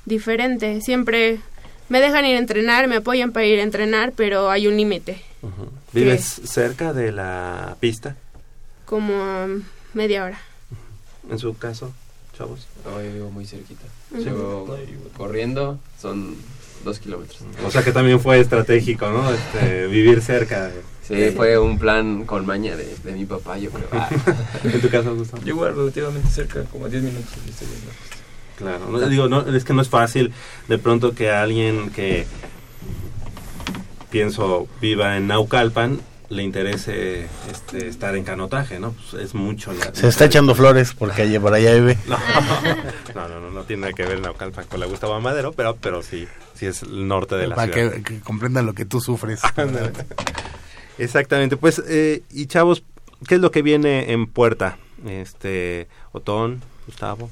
[0.05, 0.81] diferente.
[0.81, 1.39] Siempre
[1.89, 5.21] me dejan ir a entrenar, me apoyan para ir a entrenar, pero hay un límite.
[5.93, 8.15] ¿Vives cerca de la pista?
[8.85, 9.47] como a
[9.93, 10.39] media hora.
[11.29, 11.93] En su caso,
[12.37, 12.67] chavos.
[12.85, 13.85] No, yo vivo muy cerquita.
[14.17, 14.77] Llego
[15.17, 16.35] corriendo, son
[16.83, 17.39] dos kilómetros.
[17.65, 19.31] O sea que también fue estratégico, ¿no?
[19.31, 20.71] Este, vivir cerca.
[21.07, 23.87] Sí, fue un plan con maña de, de mi papá, yo creo.
[23.91, 24.09] Ah.
[24.63, 25.43] en tu caso, Gustavo.
[25.43, 27.29] Yo igual relativamente cerca, como a 10 minutos.
[27.49, 27.91] estoy pista.
[28.57, 30.31] Claro, no, digo, no, es que no es fácil
[30.67, 32.25] de pronto que alguien que
[34.11, 35.99] pienso viva en Naucalpan
[36.33, 38.93] le interese este, estar en canotaje, ¿no?
[39.11, 39.71] Pues es mucho.
[39.73, 41.97] la- Se está echando flores porque allí por allá vive.
[42.07, 42.17] No,
[43.15, 46.01] no, no, no, no tiene nada que ver Naucalpan con la Gustavo Madero, pero, pero
[46.01, 47.91] sí, sí es el norte de la Para ciudad.
[47.93, 49.41] que, que comprendan lo que tú sufres.
[50.97, 52.83] Exactamente, pues, eh, y chavos,
[53.27, 54.77] ¿qué es lo que viene en puerta?
[55.07, 57.29] Este, Otón, Gustavo,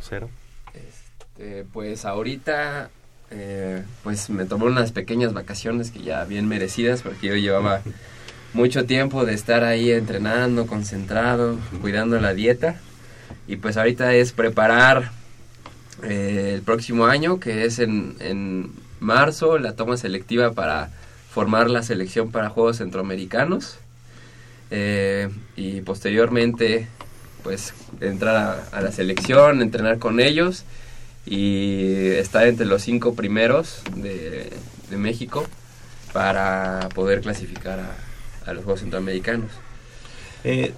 [0.00, 0.28] Cero.
[0.74, 2.90] Este, pues ahorita,
[3.30, 7.80] eh, pues me tomé unas pequeñas vacaciones que ya bien merecidas porque yo llevaba
[8.52, 12.76] mucho tiempo de estar ahí entrenando, concentrado, cuidando la dieta.
[13.46, 15.12] Y pues ahorita es preparar
[16.02, 20.90] eh, el próximo año, que es en, en marzo, la toma selectiva para
[21.30, 23.78] formar la selección para Juegos Centroamericanos.
[24.70, 26.88] Eh, y posteriormente,
[27.42, 30.64] pues entrar a, la selección, entrenar con ellos
[31.26, 34.50] y estar entre los cinco primeros de,
[34.90, 35.44] de México
[36.12, 38.09] para poder clasificar a,
[38.46, 39.50] a los Juegos Centroamericanos.
[40.44, 40.72] Eh,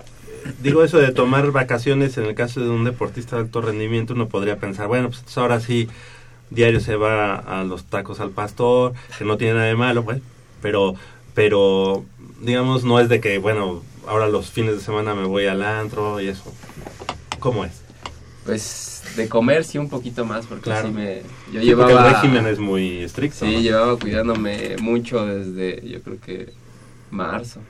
[0.63, 4.29] digo eso de tomar vacaciones en el caso de un deportista de alto rendimiento, uno
[4.29, 5.89] podría pensar, bueno, pues ahora sí,
[6.51, 10.21] diario se va a los tacos al pastor, que no tiene nada de malo, pues,
[10.61, 10.95] pero,
[11.35, 12.05] pero,
[12.41, 16.21] digamos, no es de que, bueno, ahora los fines de semana me voy al antro
[16.21, 16.53] y eso.
[17.39, 17.81] ¿Cómo es?
[18.45, 20.89] Pues de comer sí un poquito más, porque Claro.
[20.89, 21.23] sí me...
[21.53, 21.89] Yo Sí, llevaba...
[21.93, 23.45] porque el régimen es muy estricto.
[23.47, 23.61] Sí, ¿no?
[23.61, 26.53] llevaba cuidándome mucho desde, yo creo que
[27.13, 27.61] marzo.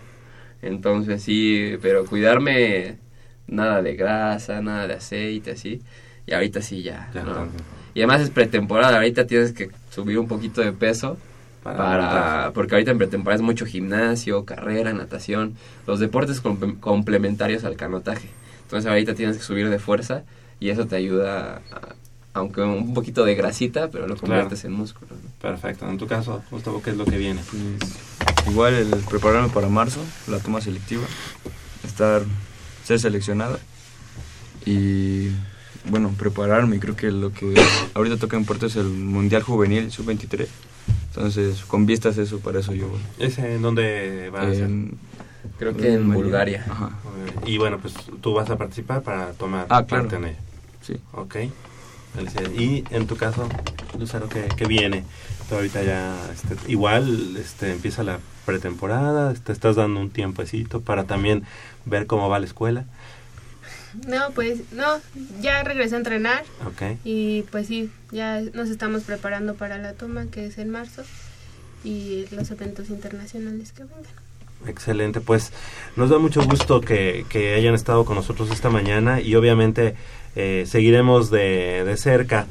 [0.63, 2.97] Entonces sí, pero cuidarme
[3.47, 5.83] nada de grasa, nada de aceite, así.
[6.27, 7.11] Y ahorita sí ya.
[7.15, 7.25] Ya.
[7.95, 11.19] Y además es pretemporada, ahorita tienes que subir un poquito de peso
[11.63, 15.55] Para porque ahorita en pretemporada es mucho gimnasio, carrera, natación,
[15.87, 18.29] los deportes comple- complementarios al canotaje.
[18.63, 20.23] Entonces ahorita tienes que subir de fuerza
[20.59, 21.95] y eso te ayuda, a-
[22.35, 25.09] aunque un poquito de grasita, pero lo conviertes en músculo.
[25.13, 25.31] ¿no?
[25.41, 25.89] Perfecto.
[25.89, 27.41] En tu caso, Gustavo, ¿qué es lo que viene?
[27.51, 27.93] Pues,
[28.51, 31.03] igual el prepararme para marzo, la toma selectiva,
[31.85, 32.23] estar,
[32.85, 33.59] ser seleccionado
[34.65, 35.29] y
[35.91, 36.79] bueno, prepararme.
[36.81, 37.55] Creo que lo que
[37.95, 40.47] ahorita toca en Puerto es el Mundial Juvenil Sub-23.
[41.15, 43.01] Entonces, con vistas a eso, para eso yo voy.
[43.19, 44.63] ¿Ese en dónde va a ser?
[44.65, 44.99] En-
[45.59, 46.65] Creo que en Bulgaria.
[46.69, 46.91] Ajá,
[47.45, 50.05] Y bueno, pues tú vas a participar para tomar Ah, claro.
[50.05, 50.39] parte en ello.
[50.81, 50.97] sí.
[51.13, 51.37] Ok.
[52.15, 52.61] Felicidades.
[52.61, 53.49] Y en tu caso,
[53.99, 55.05] Lucero, ¿qué, qué viene?
[55.49, 61.05] Tú ahorita ya, este, igual, este, empieza la pretemporada, te estás dando un tiempecito para
[61.05, 61.45] también
[61.85, 62.85] ver cómo va la escuela.
[64.09, 64.87] No, pues no,
[65.43, 66.97] ya regresé a entrenar Ok.
[67.05, 71.03] y pues sí, ya nos estamos preparando para la toma que es en marzo
[71.85, 74.03] y los eventos internacionales que vengan.
[74.67, 75.53] Excelente, pues
[75.97, 79.95] nos da mucho gusto que, que hayan estado con nosotros esta mañana y obviamente
[80.37, 82.47] eh, seguiremos de, de cerca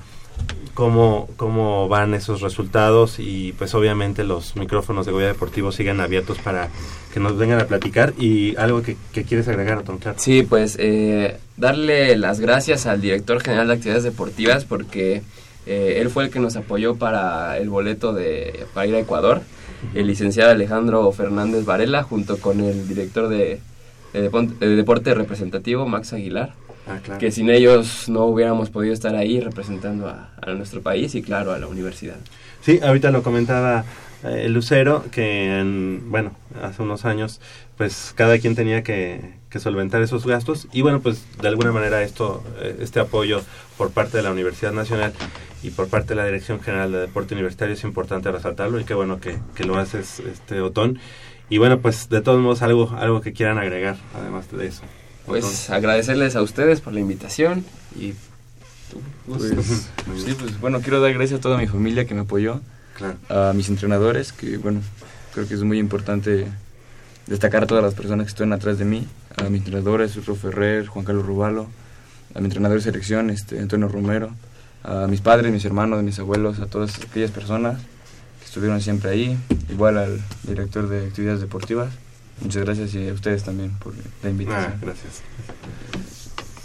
[0.74, 6.40] cómo, cómo van esos resultados y pues obviamente los micrófonos de Goya Deportivo siguen abiertos
[6.40, 6.70] para
[7.14, 8.14] que nos vengan a platicar.
[8.18, 10.20] Y algo que, que quieres agregar, Tom Clark.
[10.20, 15.22] Sí, pues eh, darle las gracias al director general de actividades deportivas porque
[15.66, 19.42] eh, él fue el que nos apoyó para el boleto de para ir a Ecuador,
[19.94, 23.60] el licenciado Alejandro Fernández Varela, junto con el director de,
[24.14, 26.54] de deporte representativo, Max Aguilar,
[26.92, 27.20] Ah, claro.
[27.20, 31.54] que sin ellos no hubiéramos podido estar ahí representando a, a nuestro país y claro
[31.54, 32.18] a la universidad.
[32.62, 33.86] Sí, ahorita lo comentaba
[34.24, 37.42] eh, Lucero, que en, bueno, hace unos años,
[37.76, 42.04] pues cada quien tenía que, que solventar esos gastos y bueno, pues de alguna manera
[42.04, 43.42] esto, eh, este apoyo
[43.78, 45.14] por parte de la Universidad Nacional
[45.64, 48.94] y por parte de la Dirección General de Deporte Universitario es importante resaltarlo y qué
[48.94, 51.00] bueno que, que lo haces, este Otón.
[51.50, 54.84] Y bueno, pues de todos modos algo, algo que quieran agregar, además de eso.
[55.26, 57.64] Pues agradecerles a ustedes por la invitación
[58.00, 58.14] y
[58.92, 59.44] tú, Gus.
[60.06, 62.60] Pues, sí, pues bueno, quiero dar gracias a toda mi familia que me apoyó,
[62.98, 63.18] Claro.
[63.30, 64.82] a mis entrenadores, que bueno,
[65.34, 66.48] creo que es muy importante
[67.28, 69.08] destacar a todas las personas que están atrás de mí,
[69.38, 71.68] a mis entrenadores, Rufo Ferrer, Juan Carlos Rubalo,
[72.36, 74.32] a mi entrenador de selección, este, Antonio Romero,
[74.84, 77.80] a mis padres, mis hermanos, mis abuelos, a todas aquellas personas
[78.40, 79.38] que estuvieron siempre ahí,
[79.70, 81.90] igual al director de actividades deportivas.
[82.42, 84.80] Muchas gracias y a ustedes también por la Ah, invitación.
[84.82, 85.22] gracias.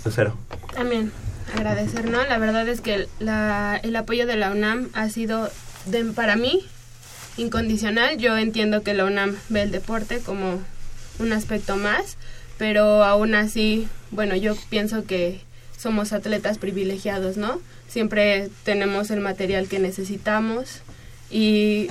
[0.05, 0.37] Lucero.
[0.75, 1.13] También
[1.55, 2.25] agradecer, ¿no?
[2.25, 5.51] La verdad es que la, el apoyo de la UNAM ha sido,
[5.87, 6.65] de, para mí,
[7.37, 8.17] incondicional.
[8.19, 10.61] Yo entiendo que la UNAM ve el deporte como
[11.19, 12.17] un aspecto más,
[12.59, 15.41] pero aún así, bueno, yo pienso que
[15.77, 17.61] somos atletas privilegiados, ¿no?
[17.89, 20.81] Siempre tenemos el material que necesitamos
[21.31, 21.89] y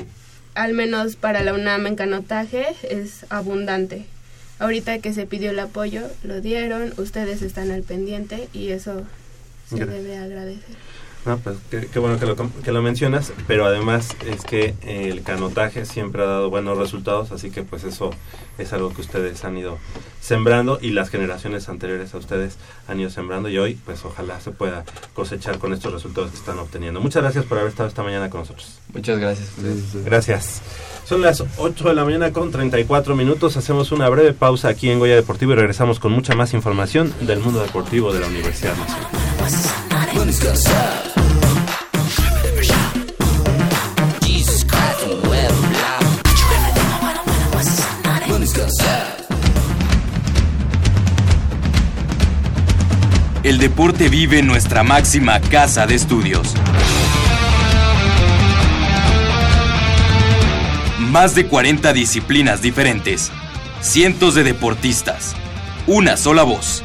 [0.56, 4.06] al menos para la UNAM en canotaje es abundante.
[4.58, 9.04] Ahorita que se pidió el apoyo, lo dieron, ustedes están al pendiente y eso
[9.70, 10.04] se Gracias.
[10.04, 10.76] debe agradecer.
[11.26, 14.76] No, pues qué, qué bueno que lo, com- que lo mencionas, pero además es que
[14.84, 18.12] el canotaje siempre ha dado buenos resultados, así que pues eso
[18.60, 19.80] es algo que ustedes han ido
[20.22, 22.58] sembrando y las generaciones anteriores a ustedes
[22.88, 24.86] han ido sembrando y hoy pues ojalá se pueda
[25.16, 27.00] cosechar con estos resultados que están obteniendo.
[27.02, 28.80] Muchas gracias por haber estado esta mañana con nosotros.
[28.94, 29.50] Muchas gracias.
[30.06, 30.62] Gracias.
[31.06, 33.58] Son las 8 de la mañana con 34 minutos.
[33.58, 37.40] Hacemos una breve pausa aquí en Goya Deportivo y regresamos con mucha más información del
[37.40, 39.85] mundo deportivo de la Universidad Nacional.
[53.44, 56.56] El deporte vive en nuestra máxima casa de estudios.
[61.00, 63.32] Más de 40 disciplinas diferentes,
[63.82, 65.36] cientos de deportistas,
[65.86, 66.85] una sola voz.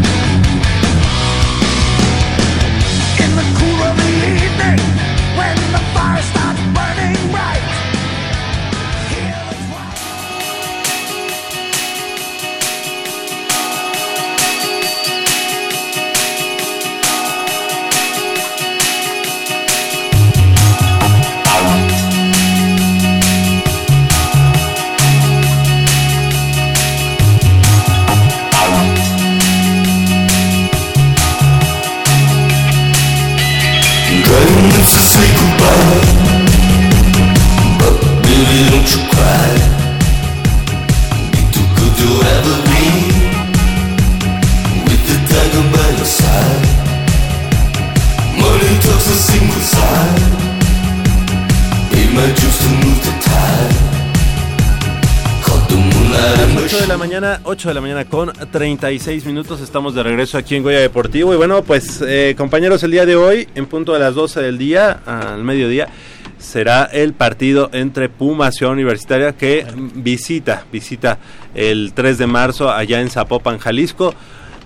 [57.51, 59.59] 8 de la mañana con 36 minutos.
[59.59, 61.33] Estamos de regreso aquí en Goya Deportivo.
[61.33, 64.57] Y bueno, pues eh, compañeros, el día de hoy, en punto de las 12 del
[64.57, 65.89] día, al mediodía,
[66.37, 71.17] será el partido entre Puma Ciudad Universitaria que visita, visita
[71.53, 74.15] el 3 de marzo allá en Zapopan, Jalisco.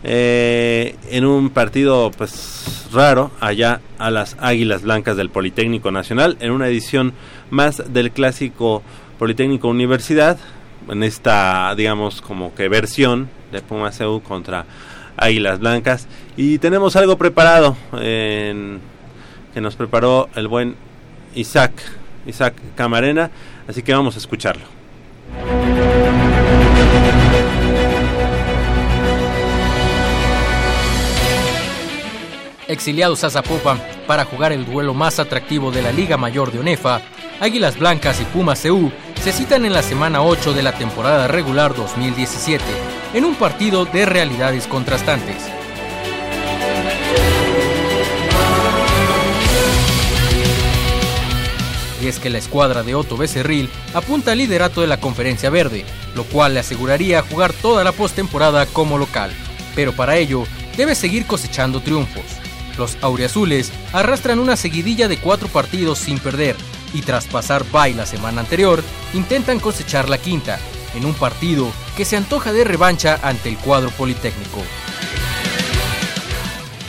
[0.04, 6.52] Eh, en un partido pues raro allá a las Águilas Blancas del Politécnico Nacional en
[6.52, 7.14] una edición
[7.50, 8.84] más del clásico
[9.18, 10.38] Politécnico Universidad
[10.90, 14.66] en esta, digamos, como que versión de Puma CU contra
[15.18, 16.08] Águilas Blancas.
[16.38, 20.76] Y tenemos algo preparado que nos preparó el buen
[21.34, 21.72] Isaac,
[22.26, 23.32] Isaac Camarena,
[23.68, 24.64] así que vamos a escucharlo.
[32.68, 37.00] Exiliados a Zapopan para jugar el duelo más atractivo de la Liga Mayor de ONEFA,
[37.40, 38.92] Águilas Blancas y Puma CU
[39.26, 42.64] se citan en la semana 8 de la temporada regular 2017,
[43.16, 45.38] en un partido de realidades contrastantes.
[52.00, 55.86] Y es que la escuadra de Otto Becerril apunta al liderato de la Conferencia Verde,
[56.14, 59.32] lo cual le aseguraría jugar toda la postemporada como local.
[59.74, 60.44] Pero para ello,
[60.78, 62.26] debe seguir cosechando triunfos.
[62.78, 66.56] Los auriazules arrastran una seguidilla de cuatro partidos sin perder,
[66.96, 68.82] y tras pasar bye la semana anterior,
[69.14, 70.58] intentan cosechar la quinta,
[70.96, 74.64] en un partido que se antoja de revancha ante el cuadro politécnico.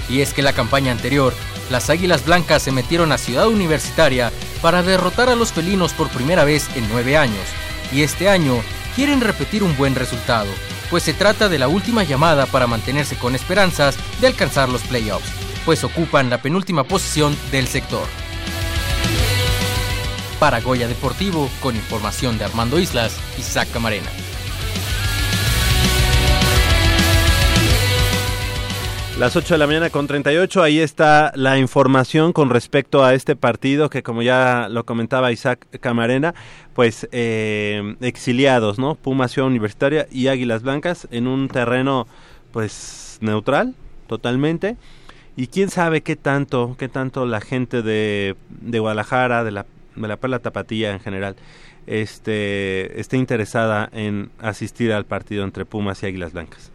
[0.08, 1.34] Y es que la campaña anterior,
[1.70, 4.30] las Águilas Blancas se metieron a Ciudad Universitaria
[4.62, 7.44] para derrotar a los felinos por primera vez en nueve años,
[7.92, 8.54] y este año
[8.94, 10.48] quieren repetir un buen resultado,
[10.88, 15.28] pues se trata de la última llamada para mantenerse con esperanzas de alcanzar los playoffs,
[15.64, 18.06] pues ocupan la penúltima posición del sector.
[20.38, 24.10] Para Goya Deportivo, con información de Armando Islas y Isaac Camarena.
[29.18, 33.34] Las 8 de la mañana con 38, ahí está la información con respecto a este
[33.34, 36.34] partido que como ya lo comentaba Isaac Camarena,
[36.74, 38.94] pues eh, exiliados, ¿no?
[38.94, 42.06] Puma Ciudad Universitaria y Águilas Blancas en un terreno
[42.52, 43.74] pues neutral,
[44.06, 44.76] totalmente.
[45.34, 49.64] Y quién sabe qué tanto, qué tanto la gente de, de Guadalajara, de la
[49.96, 51.36] la Perla Tapatía en general,
[51.86, 56.70] este, esté interesada en asistir al partido entre Pumas y Águilas Blancas.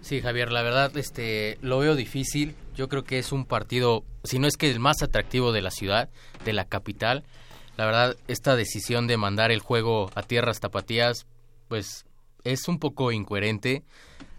[0.00, 2.54] Sí, Javier, la verdad este lo veo difícil.
[2.76, 5.70] Yo creo que es un partido, si no es que el más atractivo de la
[5.70, 6.08] ciudad,
[6.44, 7.24] de la capital.
[7.76, 11.26] La verdad, esta decisión de mandar el juego a tierras tapatías,
[11.68, 12.06] pues
[12.44, 13.82] es un poco incoherente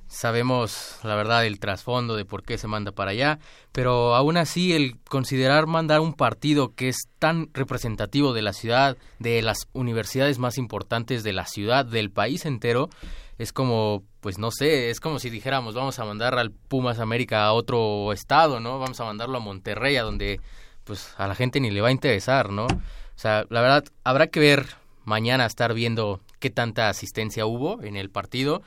[0.08, 3.40] sabemos la verdad el trasfondo de por qué se manda para allá,
[3.72, 8.98] pero aún así el considerar mandar un partido que es tan representativo de la ciudad,
[9.20, 12.90] de las universidades más importantes de la ciudad, del país entero,
[13.38, 17.46] es como, pues no sé, es como si dijéramos, vamos a mandar al Pumas América
[17.46, 18.80] a otro estado, ¿no?
[18.80, 20.42] Vamos a mandarlo a Monterrey, a donde
[20.84, 22.66] pues a la gente ni le va a interesar, ¿no?
[22.66, 24.68] O sea, la verdad, habrá que ver
[25.04, 28.62] mañana, estar viendo qué tanta asistencia hubo en el partido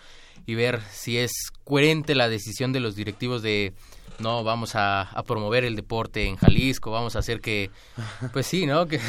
[0.47, 1.32] y ver si es
[1.64, 3.72] coherente la decisión de los directivos de
[4.20, 7.70] no vamos a, promover el deporte en Jalisco vamos a hacer que
[8.32, 9.01] pues sí no que,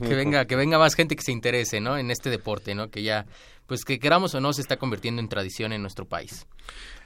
[0.00, 3.26] venga que venga más gente que se interese no en este deporte no que ya
[3.66, 6.46] pues que queramos o no se está convirtiendo en tradición en nuestro país.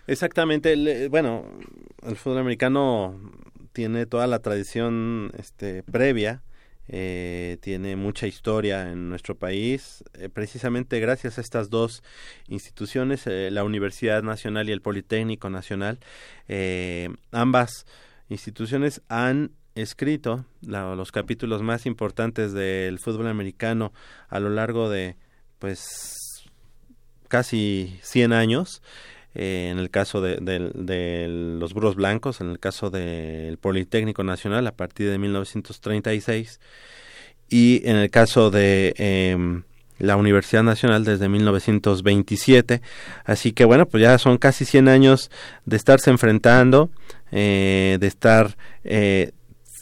[0.07, 1.47] Exactamente bueno
[2.03, 3.19] el fútbol americano
[3.73, 6.43] tiene toda la tradición este previa
[6.89, 12.03] eh, tiene mucha historia en nuestro país, eh, precisamente gracias a estas dos
[12.49, 15.99] instituciones, eh, la Universidad Nacional y el Politécnico Nacional.
[17.33, 17.87] ambas
[18.29, 23.93] instituciones han escrito los capítulos más importantes del fútbol americano
[24.29, 25.17] a lo largo de
[25.59, 25.83] pues
[27.29, 28.83] casi 100 años
[29.35, 30.39] eh, en el caso de,
[31.59, 36.61] los burros blancos, en el caso del Politécnico Nacional a partir de 1936
[37.49, 39.65] y en el caso de em,
[39.99, 42.81] la Universidad Nacional desde 1927.
[43.25, 45.31] Así que bueno, pues ya son casi 100 años
[45.65, 46.91] de estarse enfrentando,
[47.33, 49.33] eh, de estar eh,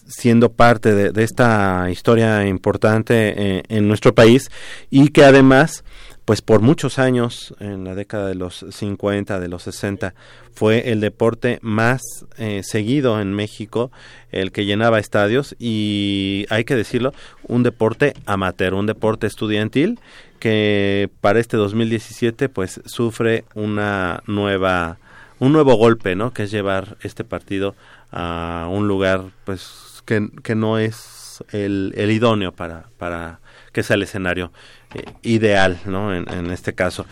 [0.06, 4.50] siendo parte de, esta historia importante en nuestro país
[4.90, 5.84] y que además
[6.24, 10.14] pues por muchos años, en la década de los 50, de los 60,
[10.54, 12.00] fue el deporte más
[12.38, 13.90] eh, seguido en México,
[14.30, 17.12] el que llenaba estadios y hay que decirlo,
[17.48, 19.98] un deporte amateur, un deporte estudiantil
[20.38, 24.98] que para este 2017 pues sufre una nueva
[25.38, 26.32] un nuevo golpe, ¿no?
[26.32, 27.74] Que es llevar este partido
[28.12, 33.40] a un lugar pues que, que no es el, el idóneo para, para
[33.72, 34.52] que sea el escenario
[34.94, 36.14] eh, ideal, ¿no?
[36.14, 37.06] En, este caso.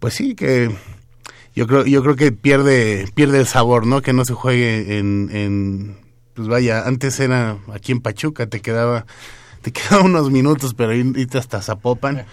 [0.00, 0.74] pues sí, que
[1.58, 5.28] yo creo yo creo que pierde pierde el sabor no que no se juegue en,
[5.32, 5.98] en
[6.34, 9.06] pues vaya antes era aquí en Pachuca te quedaba
[9.62, 12.26] te quedaban unos minutos pero irte hasta Zapopan.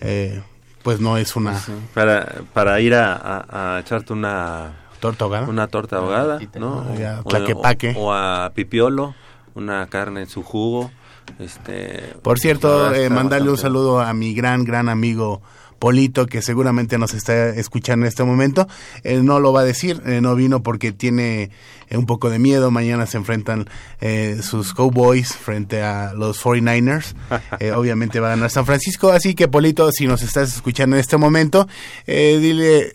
[0.00, 0.42] Eh,
[0.82, 1.62] pues no es una
[1.92, 5.48] para para ir a, echarte una torta ahogada.
[5.48, 6.86] una torta ahogada no
[7.24, 9.14] o, o, a pipiolo
[9.54, 10.90] una carne en su jugo
[11.38, 15.42] este por cierto eh, mandarle un saludo a mi gran gran amigo
[15.82, 18.68] Polito, que seguramente nos está escuchando en este momento.
[19.02, 21.50] Él no lo va a decir, eh, no vino porque tiene
[21.90, 22.70] eh, un poco de miedo.
[22.70, 23.68] Mañana se enfrentan
[24.00, 27.16] eh, sus Cowboys frente a los 49ers.
[27.74, 29.10] obviamente va a ganar San Francisco.
[29.10, 31.66] Así que, Polito, si nos estás escuchando en este momento,
[32.06, 32.92] dile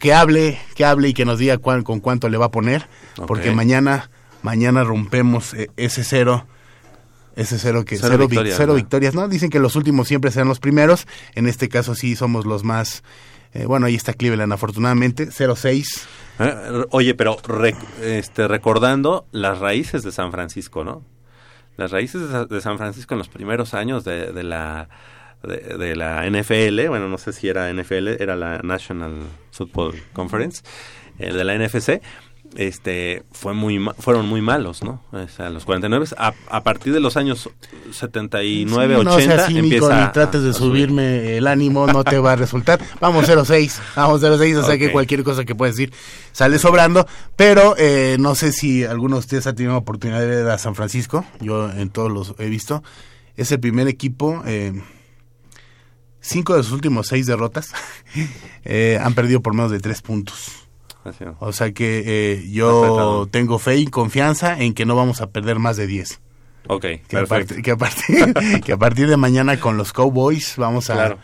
[0.00, 2.88] que hable, que hable y que nos diga con cuánto le va a poner.
[3.26, 4.10] Porque mañana,
[4.40, 6.46] mañana rompemos ese cero
[7.36, 9.28] ese cero que cero, victorias, ¿no?
[9.28, 11.06] Dicen que los últimos siempre serán los primeros.
[11.34, 13.02] En este caso sí somos los más.
[13.54, 16.06] Eh, bueno, ahí está Cleveland, afortunadamente, 0-6.
[16.38, 17.36] Eh, oye, pero
[18.02, 21.04] este, recordando las raíces de San Francisco, ¿no?
[21.76, 24.88] Las raíces de, San Francisco en los primeros años de, de la
[25.42, 30.62] de, la NFL, bueno, no sé si era NFL, era la National Football Conference,
[31.18, 32.00] eh, de la NFC,
[32.56, 35.00] este fue muy fueron muy malos, ¿no?
[35.12, 37.48] O sea, los 49 a, a partir de los años
[37.92, 42.80] 79, 80 no seas empieza trates de subirme el ánimo, no te va a resultar.
[43.00, 45.92] Vamos 06, vamos 06, o sea que cualquier cosa que puedes decir
[46.32, 50.48] sale sobrando, pero eh, no sé si alguno de ustedes ha tenido oportunidad de ver
[50.48, 52.82] a San Francisco, yo en todos los he visto.
[53.34, 54.74] Es el primer equipo eh,
[56.20, 57.72] cinco de sus últimos seis derrotas
[58.64, 60.62] eh, han perdido por menos de tres puntos.
[61.38, 65.58] O sea que eh, yo tengo fe y confianza en que no vamos a perder
[65.58, 66.20] más de 10.
[66.68, 67.62] Ok, que A partir,
[68.64, 71.16] que, a partir, de mañana con los Cowboys vamos a...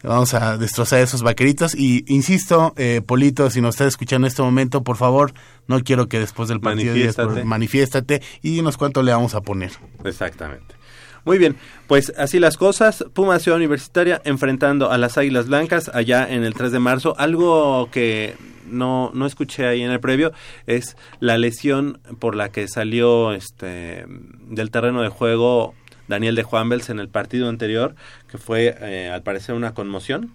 [0.00, 4.42] Vamos a destrozar esos vaqueritos y insisto, eh, Polito, si nos estás escuchando en este
[4.42, 5.32] momento, por favor,
[5.66, 9.72] no quiero que después del partido manifiéstate, manifiéstate y dinos cuánto le vamos a poner.
[10.04, 10.76] Exactamente.
[11.24, 11.56] Muy bien,
[11.88, 13.04] pues así las cosas.
[13.12, 17.14] Puma Ciudad Universitaria enfrentando a las Águilas Blancas allá en el 3 de marzo.
[17.18, 18.36] Algo que
[18.70, 20.32] no, no escuché ahí en el previo
[20.66, 24.04] es la lesión por la que salió este
[24.48, 25.74] del terreno de juego
[26.08, 27.94] Daniel de Juanvels en el partido anterior,
[28.28, 30.32] que fue eh, al parecer una conmoción,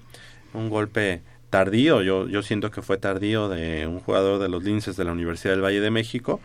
[0.54, 4.96] un golpe tardío, yo, yo siento que fue tardío de un jugador de los Linces
[4.96, 6.40] de la Universidad del Valle de México.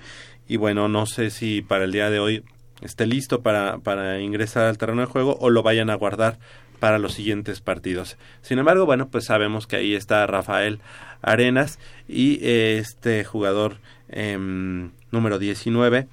[0.49, 2.45] Y bueno, no sé si para el día de hoy
[2.83, 6.39] esté listo para, para ingresar al terreno de juego o lo vayan a guardar
[6.81, 8.17] para los siguientes partidos.
[8.43, 10.81] Sin embargo, bueno, pues sabemos que ahí está Rafael
[11.23, 16.09] Arenas y este jugador em, número 19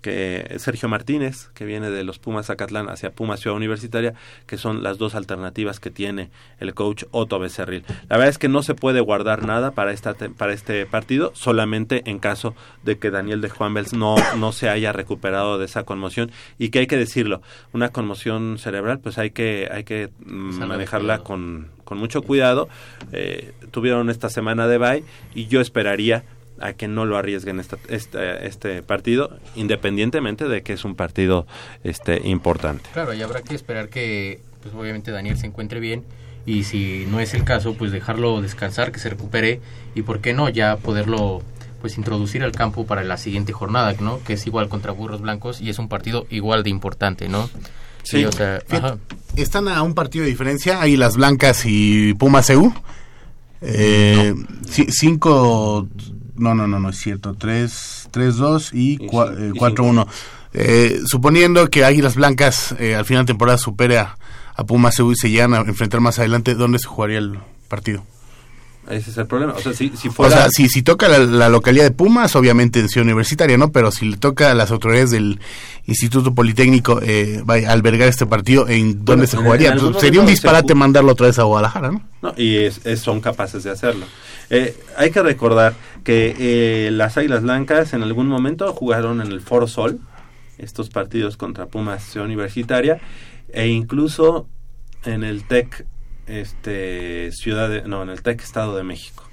[0.00, 4.14] que Sergio Martínez, que viene de los Pumas Zacatlán hacia Pumas Ciudad Universitaria,
[4.46, 7.84] que son las dos alternativas que tiene el coach Otto Becerril.
[8.08, 12.02] La verdad es que no se puede guardar nada para esta para este partido, solamente
[12.06, 15.84] en caso de que Daniel de Juan Bels no no se haya recuperado de esa
[15.84, 17.42] conmoción y que hay que decirlo,
[17.72, 22.68] una conmoción cerebral, pues hay que hay que mm, manejarla con con mucho cuidado.
[23.12, 26.24] Eh, tuvieron esta semana de bye y yo esperaría
[26.60, 31.46] a que no lo arriesguen esta, este, este partido, independientemente de que es un partido
[31.84, 32.88] este importante.
[32.92, 36.04] Claro, y habrá que esperar que, pues obviamente Daniel se encuentre bien
[36.46, 39.60] y si no es el caso, pues dejarlo descansar, que se recupere
[39.94, 41.42] y por qué no ya poderlo
[41.80, 44.22] pues introducir al campo para la siguiente jornada, ¿no?
[44.22, 47.48] Que es igual contra Burros Blancos y es un partido igual de importante, ¿no?
[48.02, 48.60] Sí, o sea,
[49.36, 52.72] están a un partido de diferencia, Águilas Blancas y Pumas EU.
[53.62, 54.34] Eh,
[54.88, 55.86] cinco
[56.40, 57.34] no, no, no, no es cierto.
[57.34, 60.06] 3-2 y 4-1.
[60.06, 60.08] Eh,
[60.52, 64.16] eh, suponiendo que Águilas Blancas eh, al final de temporada supera
[64.56, 67.38] a Pumas y se llegan a enfrentar más adelante, ¿dónde se jugaría el
[67.68, 68.02] partido?
[68.90, 69.52] Ese es el problema.
[69.52, 70.10] O sea, si, si,
[70.50, 73.70] si, si toca la, localidad de Pumas, obviamente en Ciudad Universitaria, ¿no?
[73.70, 75.38] Pero si le toca a las autoridades del
[75.86, 79.76] Instituto Politécnico eh, albergar este partido, ¿en dónde se jugaría?
[79.98, 82.02] Sería un disparate mandarlo otra vez a Guadalajara, ¿no?
[82.20, 84.06] No, y son capaces de hacerlo.
[84.50, 89.40] Eh, hay que recordar que eh, las Águilas Blancas en algún momento jugaron en el
[89.40, 90.00] Foro Sol,
[90.58, 93.00] estos partidos contra Pumas Universitaria,
[93.52, 94.48] e incluso
[95.04, 95.86] en el TEC
[96.30, 99.30] este ciudad de, no en el TEC Estado de México.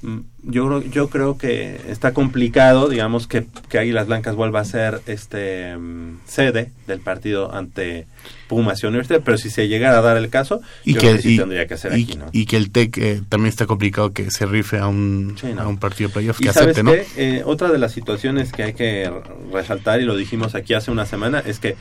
[0.00, 5.00] Mm, yo yo creo que está complicado digamos que, que Águilas Blancas vuelva a ser
[5.06, 8.06] este mm, sede del partido ante
[8.46, 11.76] Pumas y Universidad pero si se llegara a dar el caso y que, tendría que
[11.76, 15.34] ser aquí y que el TEC eh, también está complicado que se rife a un
[15.58, 19.10] a un partido playoff que acepte no eh, otra de las situaciones que hay que
[19.52, 21.74] resaltar y lo dijimos aquí hace una semana es que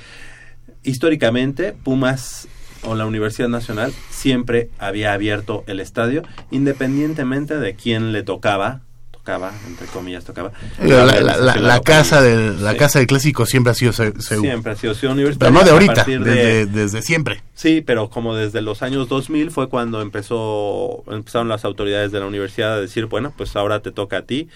[0.81, 2.47] históricamente Pumas
[2.83, 8.81] o la Universidad Nacional siempre había abierto el estadio, independientemente de quién le tocaba
[9.27, 10.53] tocaba, entre comillas tocaba.
[10.79, 15.37] La, casa del la casa del clásico siempre ha sido Siempre ha sido Universitaria.
[15.37, 17.43] Pero no de ahorita, desde, desde, siempre.
[17.53, 22.25] Sí, pero como desde los años 2000 fue cuando empezó empezaron las autoridades de la
[22.25, 24.47] universidad a decir, bueno, pues ahora te toca a ti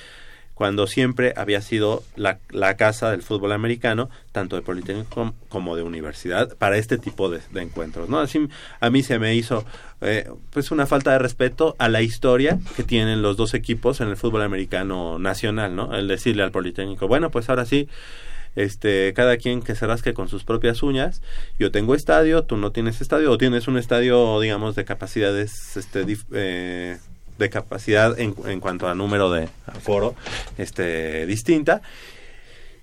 [0.62, 5.82] cuando siempre había sido la, la casa del fútbol americano, tanto de Politécnico como de
[5.82, 8.10] universidad, para este tipo de, encuentros.
[8.10, 8.20] ¿no?
[8.20, 8.48] Así
[8.80, 9.66] a mí se me hizo
[10.02, 14.10] eh, pues una falta de respeto a la historia que tienen los dos equipos en
[14.10, 15.96] el fútbol americano nacional, ¿no?
[15.96, 17.90] El decirle al Politécnico, bueno, pues ahora sí,
[18.56, 21.22] este cada quien que se rasque con sus propias uñas
[21.58, 26.06] yo tengo estadio tú no tienes estadio o tienes un estadio digamos de capacidades este
[26.34, 26.98] eh,
[27.42, 28.32] de capacidad en,
[28.62, 30.16] cuanto a número de aforo
[30.58, 31.82] este, distinta.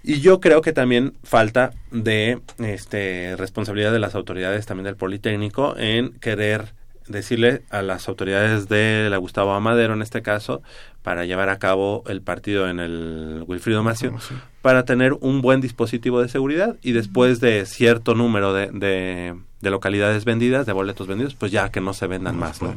[0.02, 5.76] Y yo creo que también falta de este, responsabilidad de las autoridades también del Politécnico
[5.78, 6.74] en querer
[7.08, 10.62] decirle a las autoridades de la Gustavo Amadero en este caso
[11.08, 14.14] para llevar a cabo el partido en el Wilfrido Macio
[14.60, 20.26] para tener un buen dispositivo de seguridad y después de cierto número de, de, localidades
[20.26, 22.60] vendidas, de boletos vendidos, pues ya que no se vendan más.
[22.60, 22.74] ¿no?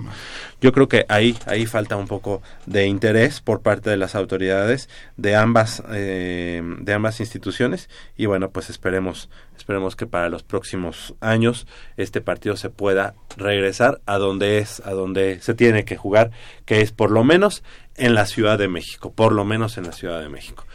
[0.61, 4.87] Yo creo que ahí, ahí falta un poco de interés por parte de las autoridades
[5.17, 11.15] de ambas, eh, de ambas instituciones y bueno, pues esperemos, esperemos que para los próximos
[11.19, 11.67] años
[11.97, 16.31] este partido se pueda regresar a donde es, a donde se tiene que jugar,
[16.65, 17.63] que es por lo menos
[18.01, 20.65] en la Ciudad de México, por lo menos en la Ciudad de México.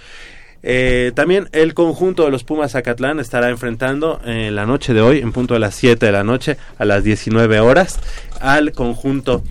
[0.63, 5.19] Eh, también el conjunto de los Pumas Zacatlán estará enfrentando en la noche de hoy,
[5.19, 8.01] en punto de las 7 de la noche, a las 19 horas,
[8.41, 9.43] al conjunto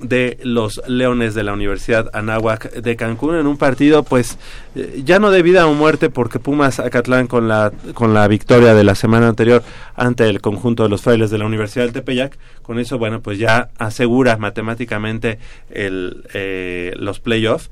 [0.00, 4.38] de los Leones de la Universidad Anáhuac de Cancún en un partido pues
[4.74, 8.74] eh, ya no de vida o muerte porque Pumas Acatlán con la con la victoria
[8.74, 9.62] de la semana anterior
[9.96, 13.38] ante el conjunto de los frailes de la Universidad del Tepeyac con eso bueno pues
[13.38, 15.38] ya asegura matemáticamente
[15.70, 17.70] el, eh, los playoffs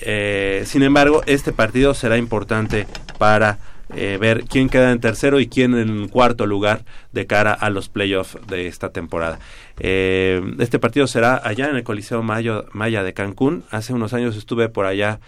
[0.00, 2.86] eh, sin embargo, este partido será importante
[3.18, 3.58] para
[3.94, 7.88] eh, ver quién queda en tercero y quién en cuarto lugar de cara a los
[7.88, 9.38] playoffs de esta temporada.
[9.78, 13.64] Eh, este partido será allá en el Coliseo Mayo, Maya de Cancún.
[13.70, 15.20] Hace unos años estuve por allá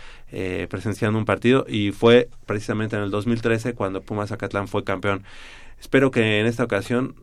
[0.68, 5.24] presenciando un partido y fue precisamente en el 2013 cuando Pumas Zacatlán fue campeón.
[5.80, 7.14] Espero que en esta ocasión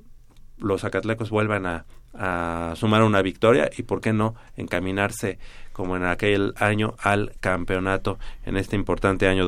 [0.57, 5.37] los Zacatlecos vuelvan a, a sumar una victoria y por qué no encaminarse
[5.73, 9.45] como en aquel año al campeonato en este importante año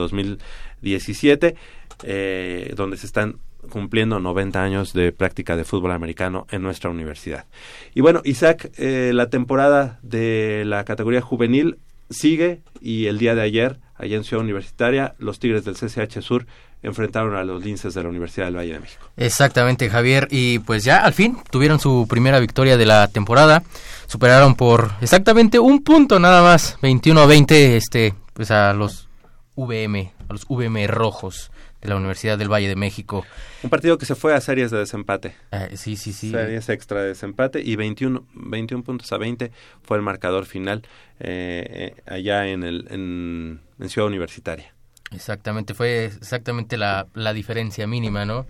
[0.82, 1.56] 2017
[2.04, 3.38] eh, donde se están
[3.72, 7.46] cumpliendo 90 años de práctica de fútbol americano en nuestra universidad.
[7.94, 13.42] Y bueno, Isaac, eh, la temporada de la categoría juvenil sigue y el día de
[13.42, 16.46] ayer, allá en Ciudad Universitaria, los Tigres del CCH Sur
[16.84, 19.10] enfrentaron a los linces de la Universidad del Valle de México.
[19.18, 20.28] Exactamente, Javier.
[20.30, 23.64] Y pues ya al fin tuvieron su primera victoria de la temporada.
[24.06, 29.10] Superaron por exactamente un punto nada más, 21 a 20, este, pues a los
[29.56, 31.52] VM, a los VM rojos
[31.82, 33.26] de la Universidad del Valle de México.
[33.64, 35.36] Un partido que se fue a series de desempate.
[35.52, 36.32] Eh, sí, sí, sí.
[36.32, 39.52] Series extra de desempate y 21, 21 puntos a 20
[39.84, 40.84] fue el marcador final
[41.20, 44.74] eh, eh, allá en, el, en, en Ciudad Universitaria.
[45.12, 48.46] Exactamente, fue exactamente la, la diferencia mínima, ¿no?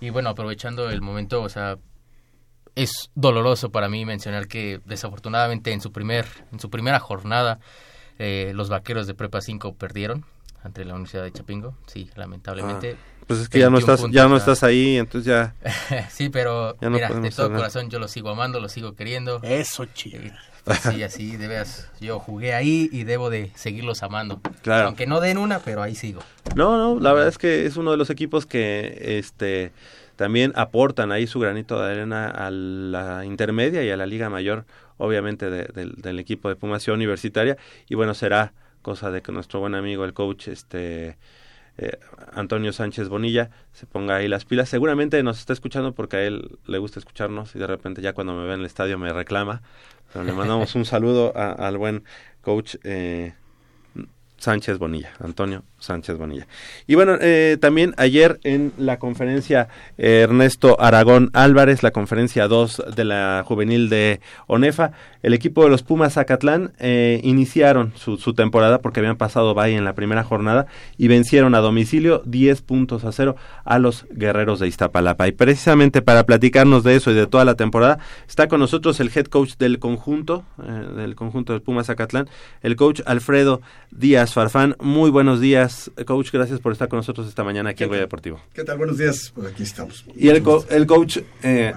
[0.00, 1.78] Y bueno, aprovechando el momento, o sea,
[2.74, 7.60] es doloroso para mí mencionar que desafortunadamente en su primer en su primera jornada
[8.18, 10.24] eh, los vaqueros de Prepa 5 perdieron
[10.64, 12.96] ante la Universidad de Chapingo, sí, lamentablemente.
[12.98, 15.54] Ah, pues es que ya no estás ya no estás ahí, entonces ya
[16.10, 19.40] Sí, pero no mira, de todo corazón yo lo sigo amando, lo sigo queriendo.
[19.42, 20.20] Eso, chido.
[20.64, 21.90] Pues sí, así de veras.
[22.00, 24.40] Yo jugué ahí y debo de seguirlos amando.
[24.62, 24.86] Claro.
[24.86, 26.20] Aunque no den una, pero ahí sigo.
[26.54, 29.72] No, no, la verdad es que es uno de los equipos que este
[30.14, 34.66] también aportan ahí su granito de arena a la intermedia y a la liga mayor,
[34.98, 37.56] obviamente de, de, del equipo de Pumación Universitaria
[37.88, 38.52] y bueno, será
[38.82, 41.16] cosa de que nuestro buen amigo el coach este
[41.78, 41.98] eh,
[42.34, 44.68] Antonio Sánchez Bonilla se ponga ahí las pilas.
[44.68, 48.34] Seguramente nos está escuchando porque a él le gusta escucharnos y de repente ya cuando
[48.34, 49.62] me ve en el estadio me reclama.
[50.12, 52.04] Pero le mandamos un saludo al buen
[52.42, 53.32] coach eh,
[54.42, 56.48] Sánchez Bonilla, Antonio Sánchez Bonilla.
[56.88, 59.68] Y bueno, eh, también ayer en la conferencia
[59.98, 64.90] eh, Ernesto Aragón Álvarez, la conferencia 2 de la juvenil de ONEFA,
[65.22, 69.84] el equipo de los Pumas Zacatlán eh, iniciaron su, temporada porque habían pasado bye en
[69.84, 70.66] la primera jornada
[70.98, 75.28] y vencieron a domicilio 10 puntos a cero a los guerreros de Iztapalapa.
[75.28, 79.12] Y precisamente para platicarnos de eso y de toda la temporada, está con nosotros el
[79.14, 82.28] head coach del conjunto, eh, del conjunto del Pumas Zacatlán,
[82.62, 83.60] el coach Alfredo
[83.92, 84.76] Díaz Farfán.
[84.80, 86.30] Muy buenos días, coach.
[86.32, 88.40] Gracias por estar con nosotros esta mañana aquí en Goya Deportivo.
[88.52, 88.78] ¿Qué tal?
[88.78, 89.32] Buenos días.
[89.34, 90.04] Pues aquí estamos.
[90.14, 91.72] Y el, co el coach eh,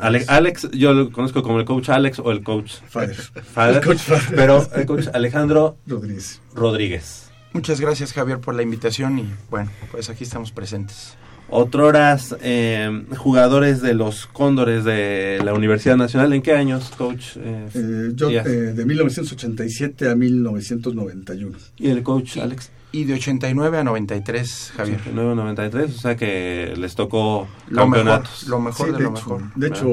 [0.00, 3.14] Alex, Alex, yo lo conozco como el coach Alex o el coach Fader.
[3.16, 4.36] Fader, El coach Fader.
[4.36, 6.40] pero el coach Alejandro Rodríguez.
[6.54, 7.30] Rodríguez.
[7.52, 11.16] Muchas gracias Javier por la invitación y bueno, pues aquí estamos presentes.
[11.50, 16.32] Otroras eh, jugadores de los Cóndores de la Universidad Nacional.
[16.34, 17.36] ¿En qué años, coach?
[17.36, 21.56] Eh, Eh, yo eh, de 1987 a 1991.
[21.78, 22.70] ¿Y el coach Alex?
[22.92, 25.00] Y de 89 a 93, Javier.
[25.14, 28.48] 89-93, o sea que les tocó Lo mejor, campeonatos.
[28.48, 29.54] lo mejor Sí, de, de lo hecho, mejor.
[29.54, 29.86] de hecho,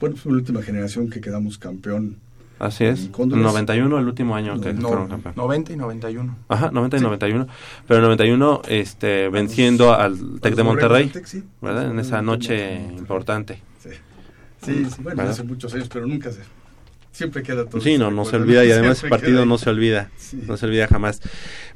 [0.00, 2.16] bueno, fue la última generación que quedamos campeón.
[2.58, 3.04] Así es.
[3.04, 3.44] ¿Y Cóndores?
[3.44, 5.36] 91, el último año que No, fueron campeones.
[5.36, 6.36] 90 y 91.
[6.48, 7.04] Ajá, 90 y Sí.
[7.04, 7.46] 91.
[7.86, 11.42] Pero 91, este, venciendo al Tec de los Monterrey, Tec, sí.
[11.60, 11.90] ¿verdad?
[11.90, 13.60] En Los esa noche importante.
[13.78, 13.90] Sí,
[14.64, 15.32] sí, sí, bueno, ¿Verdad?
[15.32, 16.40] hace muchos años, pero nunca se...
[17.12, 17.80] Siempre queda todo.
[17.80, 20.10] Sí, no, no se olvida y además ese partido no se olvida,
[20.46, 21.22] no se olvida jamás.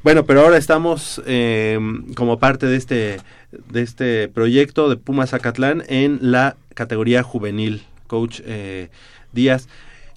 [0.02, 1.78] Bueno, pero ahora estamos eh,
[2.14, 3.20] como parte de este
[3.50, 8.90] de este proyecto de Pumas Zacatlán en la categoría juvenil, coach eh,
[9.32, 9.66] Díaz.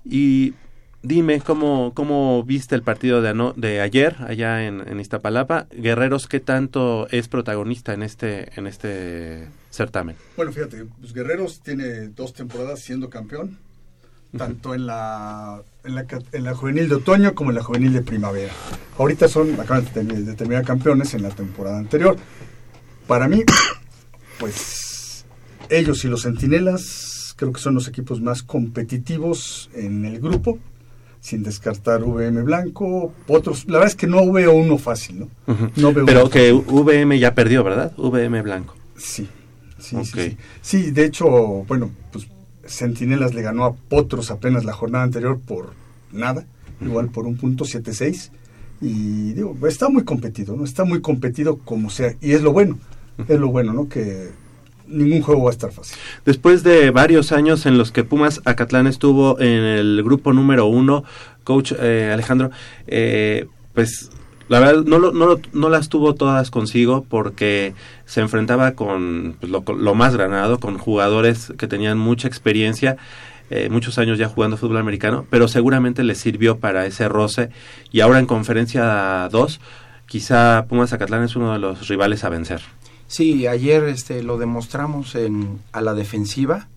[0.06, 0.54] Y
[1.02, 5.68] dime cómo cómo viste el partido de ano- de ayer allá en, en Iztapalapa.
[5.72, 10.16] Guerreros, ¿qué tanto es protagonista en este en este certamen?
[10.38, 13.58] Bueno, fíjate, pues Guerreros tiene dos temporadas siendo campeón,
[14.38, 18.02] tanto en la, en la, en la juvenil de otoño como en la juvenil de
[18.02, 18.52] primavera.
[18.98, 22.16] Ahorita son, acaban de terminar campeones en la temporada anterior.
[23.08, 23.44] Para mí,
[24.40, 25.26] pues
[25.70, 27.13] ellos y los Centinelas
[27.44, 30.60] creo que son los equipos más competitivos en el grupo,
[31.20, 35.30] sin descartar VM Blanco, otros, la verdad es que no veo uno fácil, ¿no?
[35.76, 36.84] No veo Pero que fácil.
[36.84, 37.94] VM ya perdió, ¿verdad?
[37.98, 38.76] VM Blanco.
[38.96, 39.28] Sí,
[39.78, 40.38] sí, sí, sí.
[40.62, 41.28] Sí, de hecho,
[41.68, 42.28] bueno, pues
[42.66, 45.74] Centinelas le ganó a Potros apenas la jornada anterior por
[46.14, 46.46] nada,
[46.80, 48.32] igual por un punto 7-6.
[48.82, 50.64] Y digo, está muy competido, ¿no?
[50.64, 52.16] Está muy competido como sea.
[52.22, 52.80] Y es lo bueno,
[53.28, 53.88] es lo bueno, ¿no?
[53.88, 54.30] Que
[54.88, 55.98] ningún juego va a estar fácil.
[56.26, 61.04] Después de varios años en los que Pumas Acatlán estuvo en el grupo número uno,
[61.44, 62.52] coach eh, Alejandro,
[62.88, 64.10] eh, pues
[64.50, 67.74] la verdad no, lo- no, lo- no las tuvo todas consigo porque
[68.06, 72.98] se enfrentaba con pues, lo, lo más granado, con jugadores que tenían mucha experiencia,
[73.50, 77.50] eh, muchos años ya jugando fútbol americano, pero seguramente les sirvió para ese roce
[77.92, 79.60] y ahora en conferencia 2
[80.08, 82.62] quizá Pumas Acatlán es uno de los rivales a vencer.
[83.14, 86.68] Sí, ayer este, lo demostramos en, a la defensiva.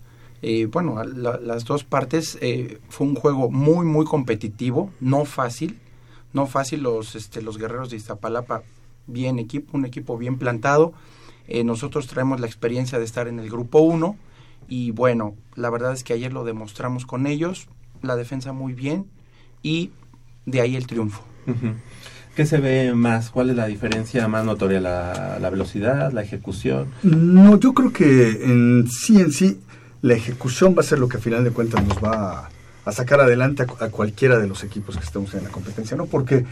[0.43, 5.79] Eh, bueno, las dos partes eh, fue un juego muy, muy competitivo, no fácil.
[6.33, 8.61] No fácil, los, este, los guerreros de Iztapalapa,
[9.07, 10.93] bien equipo, un equipo bien plantado.
[11.47, 14.15] Eh, nosotros traemos la experiencia de estar en el grupo 1
[14.67, 17.67] y bueno, la verdad es que ayer lo demostramos con ellos,
[18.03, 19.07] la defensa muy bien
[19.63, 19.89] y
[20.45, 21.23] de ahí el triunfo.
[22.37, 23.31] ¿Qué se ve más?
[23.31, 24.79] ¿Cuál es la diferencia más notoria?
[24.79, 26.89] ¿La, la velocidad, la ejecución?
[27.01, 29.59] No, yo creo que en sí, en sí,
[30.03, 32.51] la ejecución va a ser lo que a final de cuentas nos va
[32.85, 36.05] a, sacar adelante a, cualquiera de los equipos que estemos en la competencia, ¿no?
[36.05, 36.45] Porque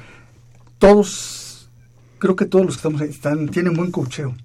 [0.79, 1.69] todos,
[2.17, 4.35] creo que todos los que estamos ahí están, tienen buen cocheo.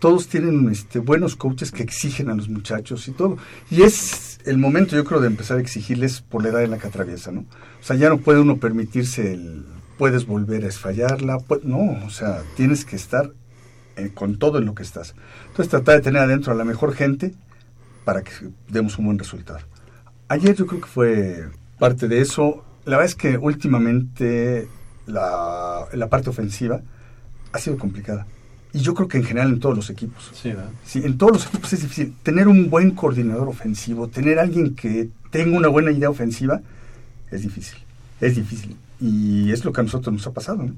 [0.00, 3.38] Todos tienen este, buenos coaches que exigen a los muchachos y todo.
[3.70, 6.78] Y es el momento, yo creo, de empezar a exigirles por la edad en la
[6.78, 7.42] que atraviesa, ¿no?
[7.42, 9.64] O sea, ya no puede uno permitirse el,
[10.00, 13.32] puedes volver a esfallarla, no, o sea, tienes que estar
[13.96, 15.14] eh, con todo en lo que estás.
[15.48, 17.34] Entonces, tratar de tener adentro a la mejor gente
[18.06, 18.32] para que
[18.70, 19.60] demos un buen resultado.
[20.28, 22.64] Ayer yo creo que fue parte de eso.
[22.86, 24.68] La verdad es que últimamente
[25.04, 26.80] la, la parte ofensiva
[27.52, 28.26] ha sido complicada.
[28.72, 30.30] Y yo creo que en general en todos los equipos.
[30.32, 30.70] Sí, ¿verdad?
[30.82, 32.14] sí, en todos los equipos es difícil.
[32.22, 36.62] Tener un buen coordinador ofensivo, tener alguien que tenga una buena idea ofensiva,
[37.30, 37.76] es difícil.
[38.18, 38.78] Es difícil.
[39.00, 40.68] Y es lo que a nosotros nos ha pasado.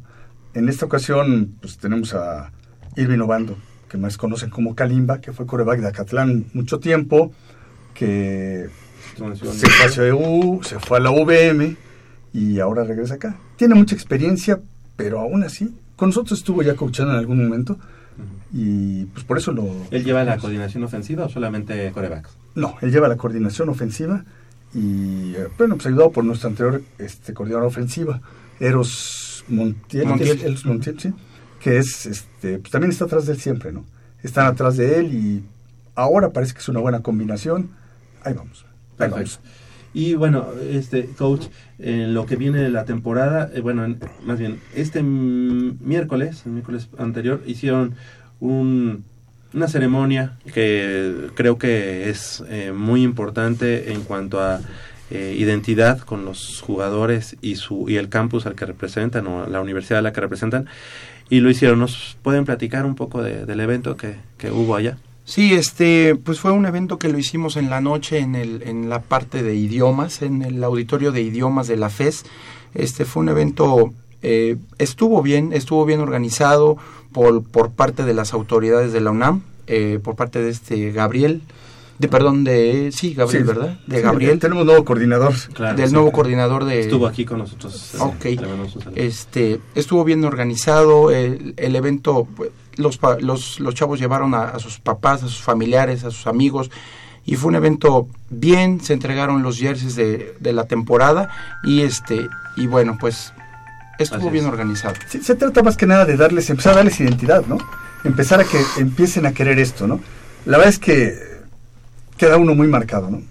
[0.55, 2.53] En esta ocasión, pues tenemos a
[2.97, 3.57] Irving Obando,
[3.89, 7.33] que más conocen como Kalimba, que fue coreback de Acatlán mucho tiempo,
[7.95, 8.69] que
[9.17, 11.77] se fue a CEU, se fue a la UVM
[12.33, 13.37] y ahora regresa acá.
[13.57, 14.61] Tiene mucha experiencia,
[14.97, 17.79] pero aún así, con nosotros estuvo ya coachando en algún momento
[18.53, 19.67] y pues por eso lo...
[19.91, 22.31] ¿Él lleva la coordinación ofensiva o solamente corebacks?
[22.55, 24.25] No, él lleva la coordinación ofensiva
[24.75, 28.21] y eh, bueno, pues ayudado por nuestra anterior este, coordinadora ofensiva,
[28.59, 30.09] Eros Montiel,
[30.43, 31.13] Eros Montiel sí
[31.63, 33.85] que es, este, pues también está atrás de él siempre, ¿no?
[34.23, 35.45] Están atrás de él y
[35.95, 37.71] ahora parece que es una buena combinación.
[38.25, 38.65] Ahí vamos.
[39.95, 41.47] Y bueno, este coach,
[41.79, 46.89] en lo que viene de la temporada, eh, bueno, más bien, este miércoles, el miércoles
[46.99, 47.95] anterior, hicieron
[48.41, 49.05] un,
[49.55, 54.61] una ceremonia que creo que es eh, muy importante en cuanto a
[55.11, 59.61] eh, identidad con los jugadores y su y el campus al que representan o la
[59.61, 60.67] universidad a la que representan
[61.29, 61.81] y lo hicieron.
[61.81, 64.17] ¿Nos pueden platicar un poco del evento que,
[64.51, 64.97] hubo allá?
[65.25, 68.89] Sí, este, pues fue un evento que lo hicimos en la noche en, el, en
[68.89, 72.25] la parte de idiomas, en el auditorio de idiomas de la FES.
[72.75, 73.93] Este fue un evento,
[74.23, 76.79] eh, estuvo bien, estuvo bien organizado
[77.13, 81.43] por, por parte de las autoridades de la UNAM, eh, por parte de este Gabriel,
[82.03, 84.39] de perdón de sí Gabriel verdad de Gabriel.
[84.39, 85.35] tenemos nuevo coordinador.
[85.77, 88.27] Del nuevo coordinador de estuvo aquí con nosotros ok.
[88.97, 94.81] este estuvo bien organizado el, el evento pues, los, los, los chavos llevaron a, sus
[94.81, 96.71] papás a sus familiares a sus amigos
[97.25, 101.31] y fue un evento bien se entregaron los jerseys de, de la temporada
[101.63, 103.33] y este y bueno pues
[103.99, 107.59] estuvo bien organizado se trata más que nada de darles empezar a darles identidad no
[108.05, 110.01] empezar a que empiecen a querer esto no
[110.45, 111.33] la verdad es que
[112.17, 113.23] queda uno muy marcado, ¿no?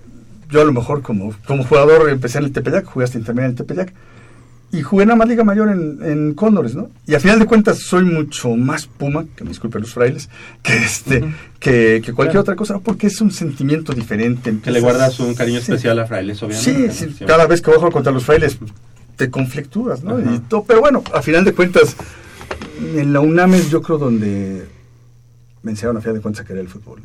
[0.49, 3.51] Yo a lo mejor como, como jugador empecé en el Tepeyac, jugué hasta intermedia en
[3.51, 3.93] el Tepeyac,
[4.73, 6.89] y jugué en la más Liga Mayor en, en, Cóndores, ¿no?
[7.05, 10.29] Y a final de cuentas soy mucho más Puma, que me disculpen los frailes,
[10.61, 11.23] que este,
[11.59, 14.53] que, que, cualquier otra cosa, porque es un sentimiento diferente.
[14.63, 16.91] que le guardas un cariño especial a frailes, obviamente.
[16.91, 18.57] Sí, sí, cada vez que bajo contra los frailes
[19.21, 20.19] te conflictúas, ¿no?
[20.19, 21.95] Y todo, pero bueno, a final de cuentas,
[22.95, 24.67] en la UNAM es yo creo donde
[25.61, 27.03] me enseñaron a final de cuentas a querer el fútbol.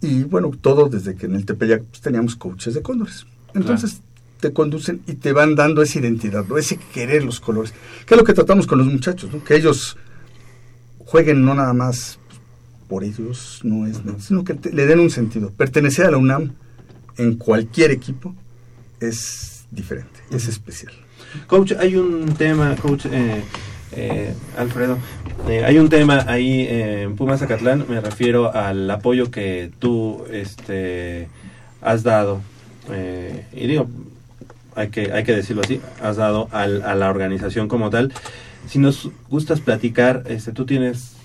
[0.00, 3.26] Y bueno, todo desde que en el Tepeyac pues, teníamos coaches de cóndores.
[3.52, 4.00] Entonces
[4.40, 6.56] te conducen y te van dando esa identidad, ¿no?
[6.56, 7.74] ese querer los colores.
[8.06, 9.44] Que es lo que tratamos con los muchachos, ¿no?
[9.44, 9.98] que ellos
[11.04, 12.18] jueguen no nada más
[12.88, 15.50] por ellos, no es, sino que le den un sentido.
[15.50, 16.54] Pertenecer a la UNAM
[17.18, 18.34] en cualquier equipo
[19.00, 20.94] es diferente, es especial.
[21.46, 23.42] Coach, hay un tema, coach, eh,
[23.92, 24.98] eh, Alfredo,
[25.48, 31.28] eh, hay un tema ahí en Pumas Zacatlán, me refiero al apoyo que tú este,
[31.80, 32.40] has dado,
[32.90, 33.88] eh, y digo,
[34.74, 38.12] hay que, hay que decirlo así, has dado al, a la organización como tal.
[38.66, 41.16] Si nos gustas platicar, este, tú tienes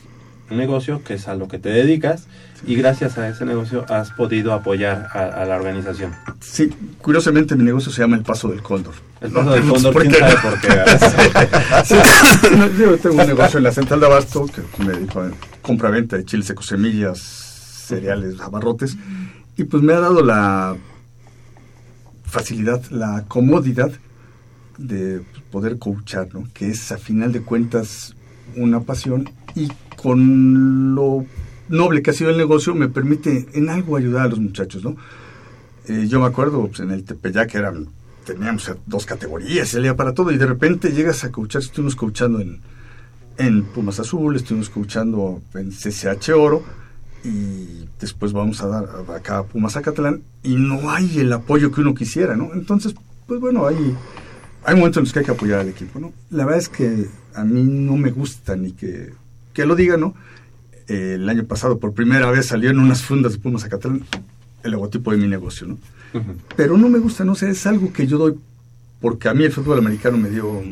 [0.50, 2.28] un negocio que es a lo que te dedicas
[2.66, 6.14] y gracias a ese negocio has podido apoyar a, la organización.
[6.40, 6.70] Sí,
[7.02, 8.96] curiosamente mi negocio se llama El Paso del Cóndor.
[9.20, 10.68] El Paso del Cóndor, ¿quién sabe por qué?
[12.80, 16.26] yo tengo un negocio en la central de Abasto que me dedico a compra-venta de
[16.26, 18.96] chiles secos, semillas, cereales, abarrotes
[19.56, 20.76] y pues me ha dado la
[22.26, 23.92] facilidad, la comodidad
[24.78, 26.48] de poder coachar, ¿no?
[26.54, 28.16] que es a final de cuentas
[28.56, 31.26] una pasión y con lo
[31.70, 34.96] noble que ha sido el negocio me permite en algo ayudar a los muchachos, ¿no?
[35.88, 37.88] Eh, yo me acuerdo pues, en el Tepeyac eran,
[38.28, 42.60] teníamos dos categorías, salía para todo y de repente llegas a escuchar, estuvimos escuchando en,
[43.38, 46.64] en Pumas Azul, estuvimos escuchando en CCH Oro
[47.24, 51.82] y después vamos a dar acá a Pumas Zacatlán y no hay el apoyo que
[51.82, 52.54] uno quisiera, ¿no?
[52.54, 52.94] Entonces,
[53.26, 53.96] pues bueno, hay,
[54.66, 56.12] hay momentos en los que hay que apoyar al equipo, ¿no?
[56.30, 59.14] La verdad es que a mí no me gusta ni que,
[59.54, 60.14] que lo diga, ¿no?
[60.88, 64.06] el año pasado por primera vez salió en unas fundas de Pumas Zacatlán
[64.64, 65.78] el logotipo de mi negocio, ¿no?
[66.56, 68.36] Pero no me gusta, no sé, es algo que yo doy
[69.00, 70.64] porque a mí el fútbol americano me dio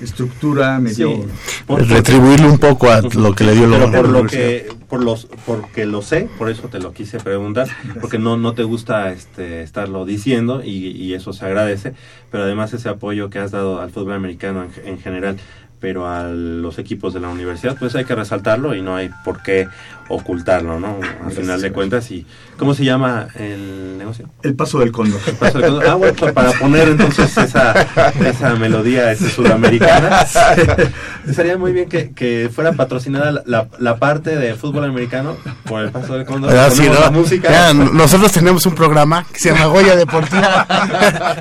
[0.00, 1.26] estructura, me dio...
[1.66, 5.28] Por, retribuirle un poco a lo que le dio Pero por lo que, por los,
[5.46, 7.68] porque lo sé, por eso te lo quise preguntar,
[8.00, 11.94] porque no, no te gusta este, estarlo diciendo y, y eso se agradece,
[12.30, 15.36] pero además ese apoyo que has dado al fútbol americano en, en general
[15.82, 19.42] pero a los equipos de la universidad pues hay que resaltarlo y no hay por
[19.42, 19.66] qué
[20.12, 20.98] ocultarlo, ¿no?
[21.24, 22.26] Al final de cuentas y
[22.58, 24.28] ¿cómo se llama el negocio?
[24.42, 25.20] El Paso del Cóndor.
[25.26, 25.88] El Paso del Cóndor.
[25.88, 27.72] Ah, bueno, pues, para poner entonces esa,
[28.20, 30.24] esa melodía esa sudamericana.
[31.34, 35.90] Sería muy bien que, que fuera patrocinada la, la, parte de fútbol americano por el
[35.90, 36.54] Paso del Cóndor.
[36.54, 37.10] Ah, sí, ¿no?
[37.10, 37.72] música.
[37.72, 40.66] nosotros tenemos un programa que se llama Goya Deportiva.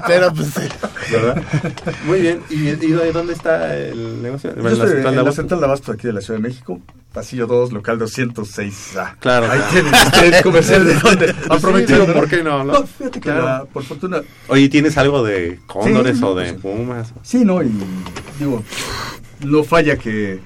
[0.08, 0.50] pero pues
[1.12, 1.44] ¿verdad?
[2.06, 2.42] Muy bien.
[2.50, 4.52] ¿Y, y dónde está el negocio?
[4.52, 6.80] en, la central, en la central de Abasto aquí de la Ciudad de México,
[7.14, 8.97] pasillo 2, local 206.
[8.97, 9.51] Ah, claro.
[9.51, 12.64] Ahí tienen ustedes comercial de dónde prometido, ¿por qué no?
[12.64, 14.22] No, fíjate que la, por fortuna.
[14.47, 17.14] Oye, ¿tienes algo de cóndores o de pumas?
[17.24, 17.72] Sí, no, y
[18.39, 18.64] digo,
[19.45, 20.39] no falla que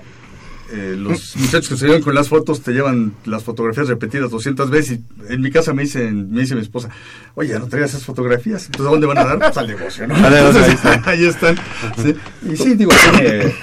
[0.71, 4.69] eh, los muchachos que se llevan con las fotos te llevan las fotografías repetidas 200
[4.71, 6.89] veces y en mi casa me dicen, me dice mi esposa,
[7.35, 9.37] oye, no traigas esas fotografías, entonces ¿a dónde van a dar?
[9.37, 10.15] Pues al negocio, ¿no?
[10.15, 11.01] ahí, están.
[11.05, 11.55] ahí están.
[12.01, 12.15] ¿sí?
[12.51, 13.53] Y sí, digo, tiene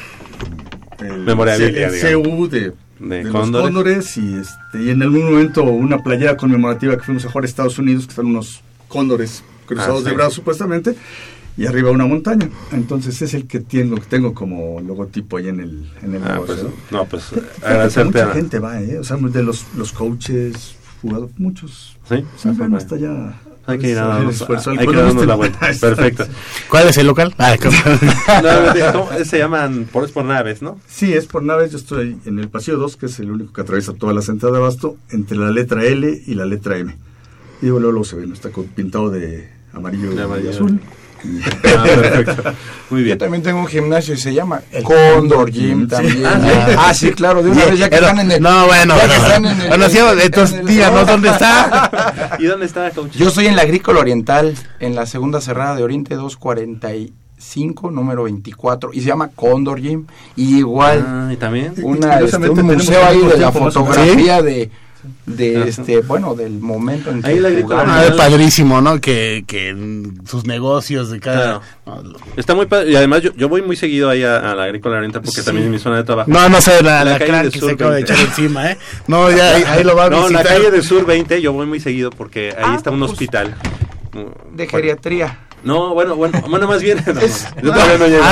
[1.01, 2.73] el, Memorabilia, el, el
[3.03, 7.25] De, de, los cóndores y, este, y en algún momento una playera conmemorativa que fuimos
[7.25, 10.95] a jugar a Estados Unidos, que están unos cóndores cruzados ah, de brazos supuestamente,
[11.57, 12.49] y arriba una montaña.
[12.71, 16.35] Entonces es el que tengo, que tengo como logotipo ahí en el, en el ah,
[16.35, 16.71] negocio.
[16.71, 17.25] Pues, no, pues
[17.63, 18.25] agradecerte.
[18.25, 18.99] Mucha gente va, ¿eh?
[18.99, 21.97] O sea, de los, los coaches, jugadores, muchos.
[22.09, 23.35] Sí, sí van hasta allá.
[23.67, 25.59] Hay que ir a darnos, hay que darnos la vuelta.
[25.81, 26.27] Perfecto.
[26.69, 27.35] ¿Cuál es el local?
[27.39, 27.57] Ah,
[28.95, 30.81] no, se llaman, por, es por naves, ¿no?
[30.89, 31.71] Sí, es por naves.
[31.71, 34.53] Yo estoy en el pasillo 2, que es el único que atraviesa toda la central
[34.53, 36.97] de abasto, entre la letra L y la letra M.
[37.61, 38.35] Y luego, luego se ve, ¿no?
[38.35, 40.81] está pintado de amarillo, y azul.
[41.25, 42.55] Ah, perfecto.
[42.91, 43.17] Muy bien.
[43.17, 46.25] Yo también tengo un gimnasio y se llama el Condor Gym también.
[46.77, 47.11] Ah, sí.
[47.13, 48.43] claro, de una vez ya que están en el.
[48.43, 48.95] No, bueno,
[49.69, 52.37] bueno, sí, entonces díganos dónde está.
[52.39, 53.13] ¿Y dónde está, coach?
[53.13, 58.91] Yo soy en la Agrícola Oriental, en la segunda cerrada de Oriente 245 número 24
[58.93, 60.07] y se llama Condor Gym
[60.37, 64.71] y igual ah, ¿y también una este, un museo ahí de la fotografía de
[65.27, 67.41] de este bueno del momento en que Ahí
[67.71, 69.75] ah, es padrísimo no que, que
[70.27, 71.61] sus negocios de cada
[72.37, 75.23] está muy padre y además yo, yo voy muy seguido ahí a, la agrícola oriental
[75.23, 76.31] porque también es mi zona de trabajo.
[76.31, 78.79] No no sé la, la, calle que se acaba de echar encima eh
[79.09, 81.81] no ya ahí, lo va a no la calle de sur 20 yo voy muy
[81.81, 83.57] seguido porque ahí ah, está un pues, hospital.
[84.55, 86.99] de geriatría no, bueno, bueno, bueno, más bien.
[87.13, 88.25] No, yo todavía no llego.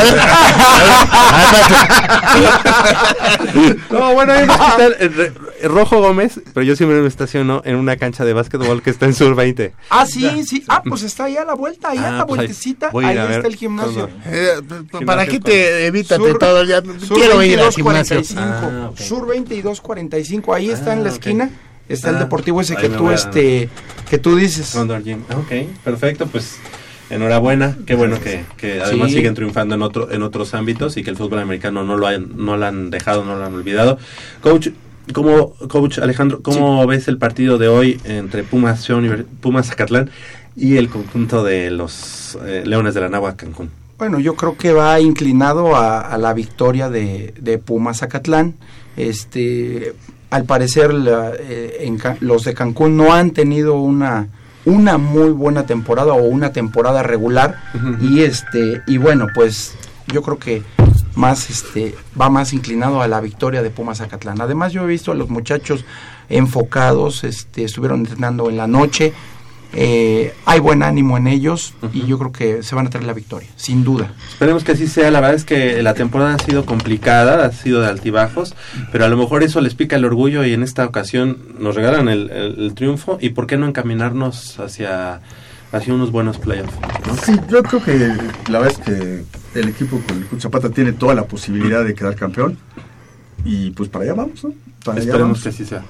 [3.91, 8.24] no, bueno, hay un hospital Rojo Gómez, pero yo siempre me estaciono en una cancha
[8.24, 9.72] de básquetbol que está en Sur 20.
[9.91, 10.64] Ah, sí, sí.
[10.68, 12.91] Ah, pues está ahí a la vuelta, ahí a la vueltecita.
[12.95, 14.09] Ahí, está el gimnasio.
[14.26, 14.61] Eh,
[15.05, 16.64] ¿Para qué te evítate todo?
[16.64, 18.22] Ya, quiero ir al gimnasio.
[18.24, 21.51] Sur 2245, ahí está en la esquina
[21.89, 23.68] está el deportivo ese que tú este
[24.09, 24.74] que tú dices.
[24.76, 25.53] Ok,
[25.85, 26.57] perfecto, pues
[27.11, 31.11] enhorabuena, qué bueno que, que además siguen triunfando en otro en otros ámbitos y que
[31.11, 33.98] el fútbol americano no lo han, no lo han dejado, no lo han olvidado.
[34.40, 34.68] Coach,
[35.12, 38.88] ¿cómo, coach Alejandro, cómo ves el partido de hoy entre Pumas
[39.40, 40.11] Pumas Zacatlán
[40.56, 43.70] y el conjunto de los eh, Leones de la Nahua Cancún?
[43.98, 48.54] Bueno, yo creo que va inclinado a, la victoria de, de Pumas Zacatlán.
[48.96, 49.94] Este,
[50.30, 50.90] al parecer
[51.38, 54.28] eh, los de Cancún no han tenido una
[54.70, 57.58] una muy buena temporada o una temporada regular.
[58.00, 59.74] Y este y bueno pues
[60.12, 60.62] yo creo que
[61.14, 64.40] más este va más inclinado a la victoria de Pumas Zacatlán.
[64.40, 65.84] Además yo he visto a los muchachos
[66.28, 69.12] enfocados este estuvieron entrenando en la noche
[69.72, 73.12] eh, hay buen ánimo en ellos y yo creo que se van a traer la
[73.12, 74.12] victoria, sin duda.
[74.30, 77.80] Esperemos que así sea, la verdad es que la temporada ha sido complicada, ha sido
[77.80, 78.54] de altibajos,
[78.90, 82.08] pero a lo mejor eso les pica el orgullo y en esta ocasión nos regalan
[82.08, 85.20] el, triunfo y por qué no encaminarnos hacia,
[85.72, 86.72] hacia unos buenos playoffs.
[87.24, 87.98] Sí, yo creo que
[88.50, 92.16] la verdad es que el equipo con el Zapata tiene toda la posibilidad de quedar
[92.16, 92.58] campeón
[93.44, 94.52] y pues para allá vamos, ¿no?
[94.94, 95.84] Esperemos que así sea.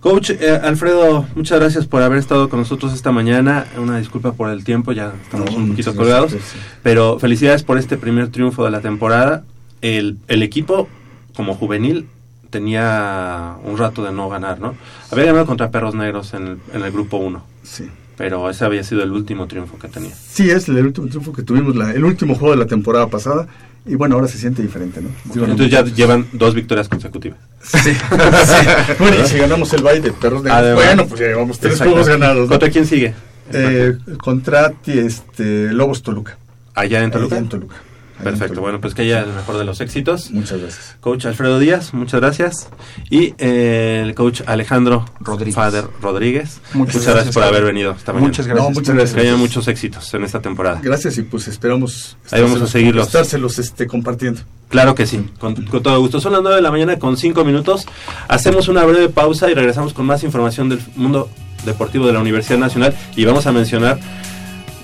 [0.00, 3.66] Coach eh, Alfredo, muchas gracias por haber estado con nosotros esta mañana.
[3.76, 6.34] Una disculpa por el tiempo, ya estamos un poquito colgados.
[6.82, 9.44] Pero felicidades por este primer triunfo de la temporada.
[9.82, 10.88] El, el equipo,
[11.34, 12.06] como juvenil,
[12.48, 14.74] tenía un rato de no ganar, ¿no?
[15.10, 17.42] Había ganado contra Perros Negros en el, en el grupo 1.
[17.62, 17.88] Sí.
[18.16, 20.12] Pero ese había sido el último triunfo que tenía.
[20.14, 23.48] Sí, es el último triunfo que tuvimos, la, el último juego de la temporada pasada.
[23.86, 25.08] Y bueno, ahora se siente diferente, ¿no?
[25.34, 27.38] Entonces ya llevan dos victorias consecutivas.
[27.62, 27.78] Sí.
[27.78, 27.92] sí.
[28.98, 32.08] Bueno, y si ganamos el baile de Perros Además, bueno, pues ya llevamos tres juegos
[32.08, 32.42] ganados.
[32.42, 32.48] ¿no?
[32.48, 33.14] ¿Contra quién sigue?
[33.52, 36.36] Eh, contra este, Lobos Toluca.
[36.74, 37.34] Allá en Toluca.
[37.34, 37.76] Allá en Toluca.
[38.22, 40.30] Perfecto, bueno, pues que haya el mejor de los éxitos.
[40.30, 40.96] Muchas gracias.
[41.00, 42.68] Coach Alfredo Díaz, muchas gracias.
[43.10, 45.54] Y eh, el coach Alejandro Rodríguez.
[45.54, 46.60] Fader Rodríguez.
[46.74, 48.28] Muchas Muchas, gracias, gracias por haber venido esta mañana.
[48.28, 48.68] Muchas gracias.
[48.68, 49.14] No, muchas gracias.
[49.14, 50.80] Que haya muchos éxitos en esta temporada.
[50.82, 53.06] Gracias y pues esperamos Ahí vamos a estárselos- seguirlos.
[53.06, 54.40] estárselos este, compartiendo.
[54.68, 56.20] Claro que sí, con, con todo gusto.
[56.20, 57.86] Son las 9 de la mañana con 5 minutos.
[58.28, 61.28] Hacemos una breve pausa y regresamos con más información del mundo
[61.64, 63.98] deportivo de la Universidad Nacional y vamos a mencionar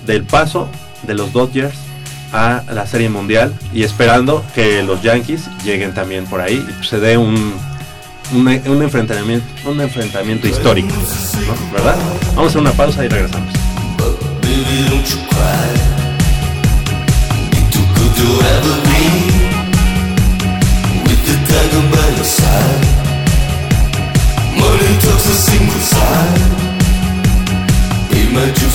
[0.05, 0.67] del paso
[1.03, 1.75] de los Dodgers
[2.31, 6.99] a la Serie Mundial y esperando que los Yankees lleguen también por ahí y se
[6.99, 7.53] dé un,
[8.33, 10.93] un, enfrentamiento, un enfrentamiento histórico.
[11.73, 11.95] ¿verdad?
[12.35, 13.53] Vamos a una pausa y regresamos.
[24.57, 25.79] Money talks a single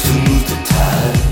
[0.04, 1.31] to move the tide.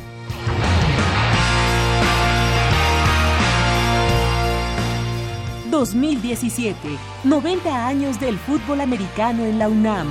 [5.71, 6.75] ...2017...
[7.23, 10.07] ...90 años del fútbol americano en la UNAM.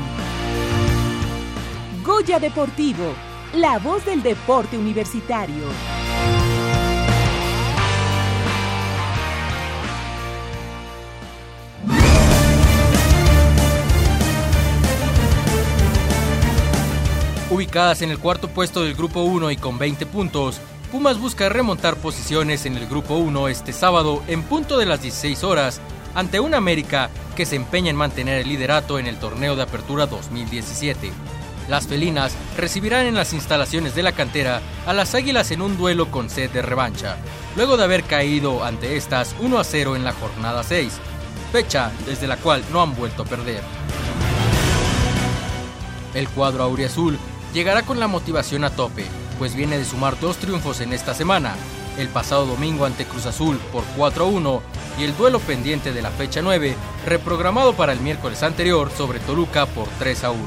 [2.04, 3.12] Goya Deportivo...
[3.54, 5.64] ...la voz del deporte universitario.
[17.50, 20.60] Ubicadas en el cuarto puesto del Grupo 1 y con 20 puntos,
[20.90, 25.44] Pumas busca remontar posiciones en el Grupo 1 este sábado en punto de las 16
[25.44, 25.80] horas
[26.16, 30.06] ante un América que se empeña en mantener el liderato en el torneo de apertura
[30.06, 31.12] 2017.
[31.68, 36.10] Las felinas recibirán en las instalaciones de la cantera a las Águilas en un duelo
[36.10, 37.16] con sed de revancha,
[37.54, 40.92] luego de haber caído ante estas 1 a 0 en la jornada 6,
[41.52, 43.62] fecha desde la cual no han vuelto a perder.
[46.14, 47.16] El cuadro auriazul
[47.54, 49.04] llegará con la motivación a tope,
[49.40, 51.54] pues viene de sumar dos triunfos en esta semana,
[51.96, 54.62] el pasado domingo ante Cruz Azul por 4 a 1
[54.98, 56.76] y el duelo pendiente de la fecha 9,
[57.06, 60.40] reprogramado para el miércoles anterior sobre Toluca por 3 a 1.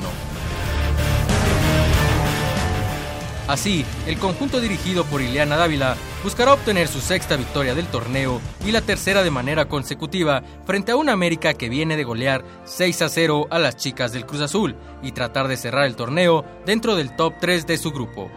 [3.47, 8.71] Así, el conjunto dirigido por Ileana Dávila buscará obtener su sexta victoria del torneo y
[8.71, 13.09] la tercera de manera consecutiva frente a una América que viene de golear 6 a
[13.09, 17.15] 0 a las chicas del Cruz Azul y tratar de cerrar el torneo dentro del
[17.15, 18.29] top 3 de su grupo.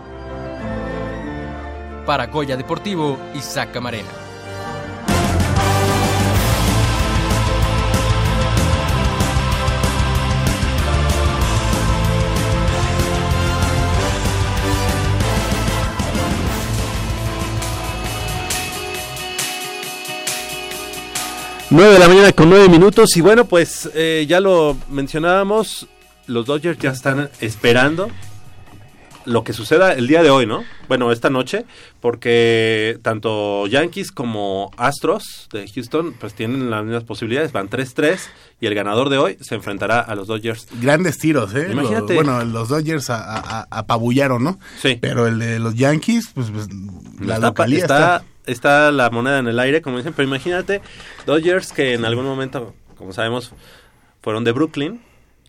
[2.06, 4.08] Para Goya Deportivo, Isaac Camarena.
[21.68, 25.88] Nueve de la mañana con nueve minutos y bueno pues eh, ya lo mencionábamos,
[26.28, 28.08] los Dodgers ya están esperando
[29.26, 30.64] lo que suceda el día de hoy, ¿no?
[30.88, 31.64] Bueno, esta noche,
[32.00, 38.18] porque tanto Yankees como Astros de Houston pues tienen las mismas posibilidades, van 3-3
[38.60, 40.66] y el ganador de hoy se enfrentará a los Dodgers.
[40.80, 41.68] Grandes tiros, ¿eh?
[41.70, 42.14] Imagínate.
[42.14, 44.58] Los- bueno, los Dodgers a- a- a- apabullaron, ¿no?
[44.80, 44.96] Sí.
[45.00, 46.68] Pero el de los Yankees, pues, pues,
[47.20, 48.16] la está, localía está,
[48.46, 48.50] está...
[48.52, 50.80] está la moneda en el aire, como dicen, pero imagínate
[51.26, 53.52] Dodgers que en algún momento, como sabemos,
[54.22, 55.00] fueron de Brooklyn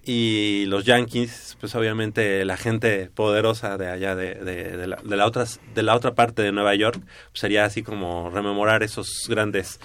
[0.08, 5.18] y los Yankees, pues obviamente la gente poderosa de allá de, de, de la, de,
[5.18, 9.26] la otras, de la otra parte de Nueva York, pues sería así como rememorar esos
[9.28, 9.82] grandes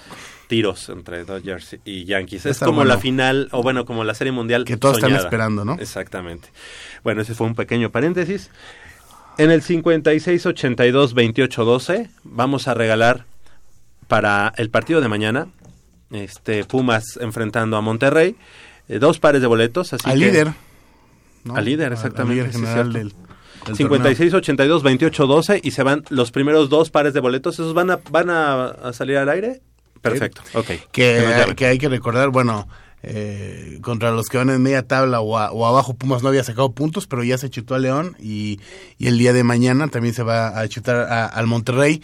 [0.47, 2.45] tiros entre Dodgers y Yankees.
[2.45, 2.93] Es Está como bueno.
[2.93, 5.75] la final, o bueno, como la serie mundial Que todos están esperando, ¿no?
[5.77, 6.47] Exactamente.
[7.03, 8.49] Bueno, ese fue un pequeño paréntesis.
[9.37, 13.25] En el 56-82-28-12 vamos a regalar
[14.07, 15.49] para el partido de mañana,
[16.11, 18.37] este Pumas enfrentando a Monterrey,
[18.89, 19.93] eh, dos pares de boletos.
[19.93, 20.53] Así Al que- líder.
[21.43, 21.55] ¿no?
[21.55, 22.35] Al líder, Al- al exactamente.
[22.43, 23.13] líder general del-
[23.65, 27.55] del 56-82-28-12 y se van los primeros dos pares de boletos.
[27.55, 29.61] ¿Esos van a, van a, a salir al aire?
[30.01, 30.67] Perfecto, ok.
[30.91, 32.67] que, que hay que recordar, bueno,
[33.03, 36.43] eh, contra los que van en media tabla o, a- o abajo, Pumas no había
[36.43, 38.59] sacado puntos, pero ya se chutó a León y,
[38.97, 42.01] y el día de mañana también se va a chutar a- al Monterrey.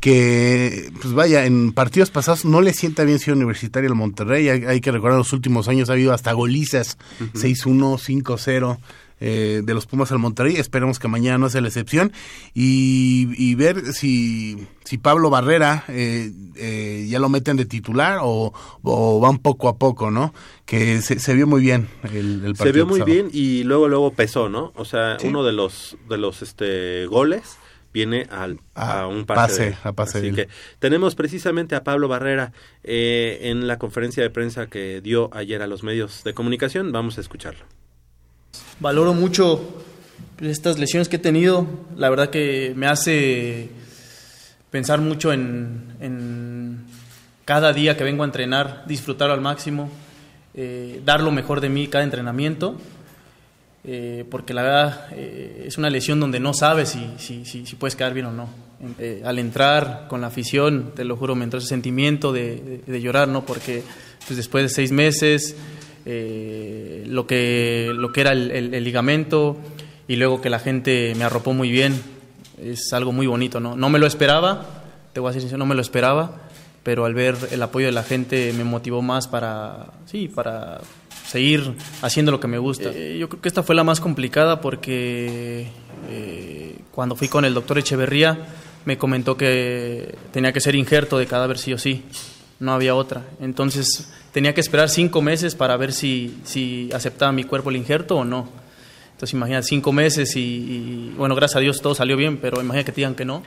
[0.00, 4.48] Que, pues vaya, en partidos pasados no le sienta bien Ciudad Universitario al Monterrey.
[4.48, 6.98] Hay, hay que recordar, los últimos años ha habido hasta golizas:
[7.34, 8.78] 6-1, 5-0
[9.20, 10.54] eh, de los Pumas al Monterrey.
[10.56, 12.12] Esperemos que mañana no sea la excepción.
[12.54, 18.52] Y, y ver si, si Pablo Barrera eh, eh, ya lo meten de titular o,
[18.82, 20.32] o van poco a poco, ¿no?
[20.64, 22.64] Que se, se vio muy bien el, el partido.
[22.66, 23.12] Se vio muy pasado.
[23.14, 24.72] bien y luego luego pesó, ¿no?
[24.76, 25.26] O sea, Sí.
[25.26, 27.56] uno de los de los este goles
[27.92, 29.78] viene al, A a un pase, pase.
[29.84, 30.48] a pase Así que
[30.78, 32.52] tenemos precisamente a Pablo Barrera
[32.84, 36.92] eh, en la conferencia de prensa que dio ayer a los medios de comunicación.
[36.92, 37.64] Vamos a escucharlo.
[38.80, 39.82] Valoro mucho
[40.40, 41.66] estas lesiones que he tenido.
[41.96, 43.70] La verdad que me hace
[44.70, 46.84] pensar mucho en, en
[47.44, 49.90] cada día que vengo a entrenar, disfrutar al máximo,
[50.54, 52.76] eh, dar lo mejor de mí cada entrenamiento.
[53.84, 57.76] Eh, porque la verdad eh, es una lesión donde no sabes si, si, si, si
[57.76, 58.48] puedes quedar bien o no.
[58.98, 62.92] Eh, al entrar con la afición, te lo juro, me entró ese sentimiento de, de-
[62.92, 63.44] de llorar, ¿no?
[63.44, 63.82] Porque
[64.26, 65.56] pues, después de seis meses,
[66.06, 69.56] eh, lo, que, lo que era el, el- el ligamento
[70.06, 72.00] y luego que la gente me arropó muy bien,
[72.62, 73.76] es algo muy bonito, ¿no?
[73.76, 74.64] No me lo esperaba,
[75.12, 76.42] te voy a decir sincero, no me lo esperaba,
[76.82, 80.80] pero al ver el apoyo de la gente me motivó más para, sí, para
[81.28, 82.90] seguir haciendo lo que me gusta.
[82.90, 85.68] Eh, yo creo que esta fue la más complicada porque
[86.10, 88.46] eh, cuando fui con el doctor Echeverría
[88.86, 92.04] me comentó que tenía que ser injerto de cadáver sí o sí,
[92.60, 93.24] no había otra.
[93.40, 98.16] Entonces tenía que esperar cinco meses para ver si, si aceptaba mi cuerpo el injerto
[98.16, 98.48] o no.
[99.12, 102.92] Entonces imagina cinco meses y, bueno, gracias a Dios todo salió bien, pero imagina que
[102.92, 103.42] te digan que no.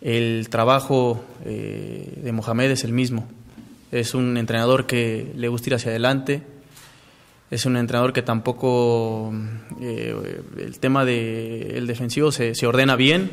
[0.00, 3.26] El trabajo eh, de Mohamed es el mismo.
[3.90, 6.42] Es un entrenador que le gusta ir hacia adelante.
[7.50, 9.32] Es un entrenador que tampoco
[9.80, 13.30] eh, el tema del el defensivo se, ordena bien,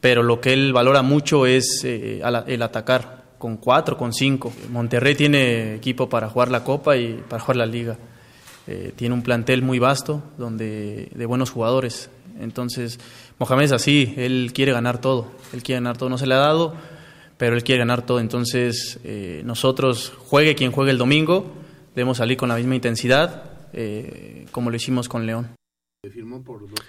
[0.00, 4.52] pero lo que él valora mucho es eh, el atacar con cuatro, con cinco.
[4.70, 7.98] Monterrey tiene equipo para jugar la Copa y para jugar la Liga.
[8.66, 12.08] Eh, tiene un plantel muy vasto donde de buenos jugadores.
[12.40, 12.98] Entonces,
[13.38, 16.38] Mohamed es así, él quiere ganar todo, él quiere ganar todo, no se le ha
[16.38, 16.74] dado,
[17.36, 18.20] pero él quiere ganar todo.
[18.20, 21.52] Entonces, eh, nosotros, juegue quien juegue el domingo,
[21.94, 25.48] debemos salir con la misma intensidad eh, como lo hicimos con León.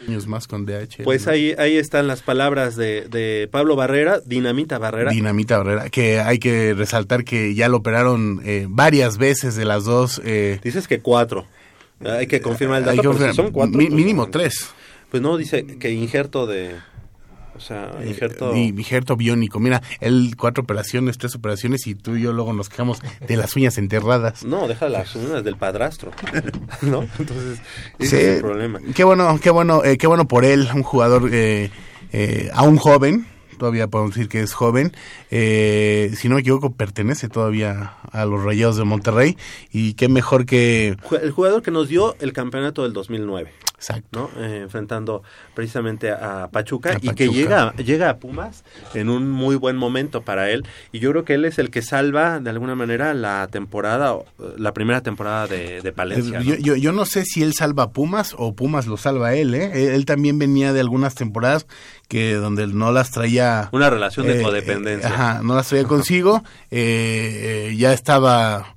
[0.07, 1.03] años más con DH.
[1.03, 1.31] Pues ¿no?
[1.31, 5.11] ahí, ahí están las palabras de, de Pablo Barrera, Dinamita Barrera.
[5.11, 9.85] Dinamita Barrera, que hay que resaltar que ya lo operaron eh, varias veces de las
[9.85, 10.21] dos.
[10.25, 11.45] eh, Dices que cuatro.
[12.03, 13.35] Hay que confirmar el Hay dato, que confirmar.
[13.35, 13.73] son cuatro.
[13.79, 14.69] Pues, mínimo tres.
[15.09, 16.75] Pues no, dice que injerto de...
[17.55, 18.55] O sea, injerto...
[18.55, 19.59] Injerto biónico.
[19.59, 23.55] Mira, él cuatro operaciones, tres operaciones y tú y yo luego nos quejamos de las
[23.55, 24.43] uñas enterradas.
[24.43, 26.11] No, deja las uñas del padrastro.
[26.81, 27.03] ¿No?
[27.17, 27.59] Entonces,
[27.99, 28.79] ese Sí, es el problema.
[28.93, 31.71] Qué bueno, qué bueno, eh, qué bueno por él, un jugador eh,
[32.11, 33.27] eh, aún joven,
[33.57, 34.91] todavía podemos decir que es joven,
[35.31, 39.37] eh, si no me equivoco pertenece todavía a los Rayados de Monterrey
[39.71, 43.51] y qué mejor que El jugador que nos dio el campeonato del 2009.
[43.85, 44.31] Exacto.
[44.35, 44.43] ¿no?
[44.43, 45.21] Eh, enfrentando
[45.53, 48.63] precisamente a Pachuca A y que llega, llega a Pumas
[48.95, 50.65] en un muy buen momento para él.
[50.91, 54.15] Y yo creo que él es el que salva de alguna manera la temporada,
[54.57, 56.39] la primera temporada de, de Palencia.
[56.39, 56.43] ¿no?
[56.43, 59.35] Yo, yo, yo no sé si él salva a Pumas o Pumas lo salva a
[59.35, 59.93] él, ¿eh?
[59.95, 61.67] Él, también venía de algunas temporadas
[62.07, 63.69] que donde no las traía...
[63.71, 65.09] Una relación de eh, codependencia.
[65.09, 66.43] eh, ajá, no las traía consigo.
[66.71, 68.74] eh, eh, ya estaba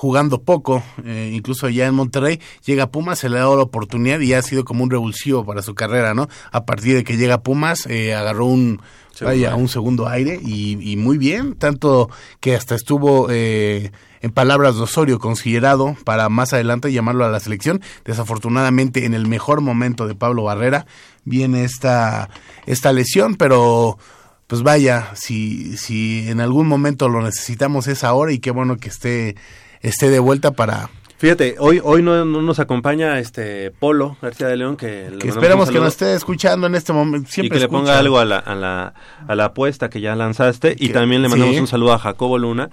[0.00, 3.64] jugando poco, eh, incluso ya en Monterrey, llega a Pumas, se le ha dado la
[3.64, 6.26] oportunidad y ha sido como un revulsivo para su carrera, ¿no?
[6.52, 8.80] A partir de que llega a Pumas, eh, agarró un,
[9.12, 9.60] Segundo vaya, aire.
[9.60, 12.08] un segundo aire y, y muy bien, tanto
[12.40, 17.38] que hasta estuvo, eh, en palabras de Osorio, considerado para más adelante llamarlo a la
[17.38, 17.82] selección.
[18.06, 20.86] Desafortunadamente, en el mejor momento de Pablo Barrera,
[21.26, 22.30] viene esta,
[22.64, 23.98] esta lesión, pero
[24.46, 28.88] pues vaya, si, si en algún momento lo necesitamos es ahora y qué bueno que
[28.88, 29.36] esté,
[29.80, 34.56] esté de vuelta para, Fíjate, hoy hoy no, no nos acompaña este Polo García de
[34.56, 37.28] León que, Que esperamos que nos esté escuchando en este momento.
[37.36, 38.94] y que le ponga algo a la, a la,
[39.28, 41.60] a la apuesta que ya lanzaste y también le mandamos sí.
[41.60, 42.70] un saludo a Jacobo Luna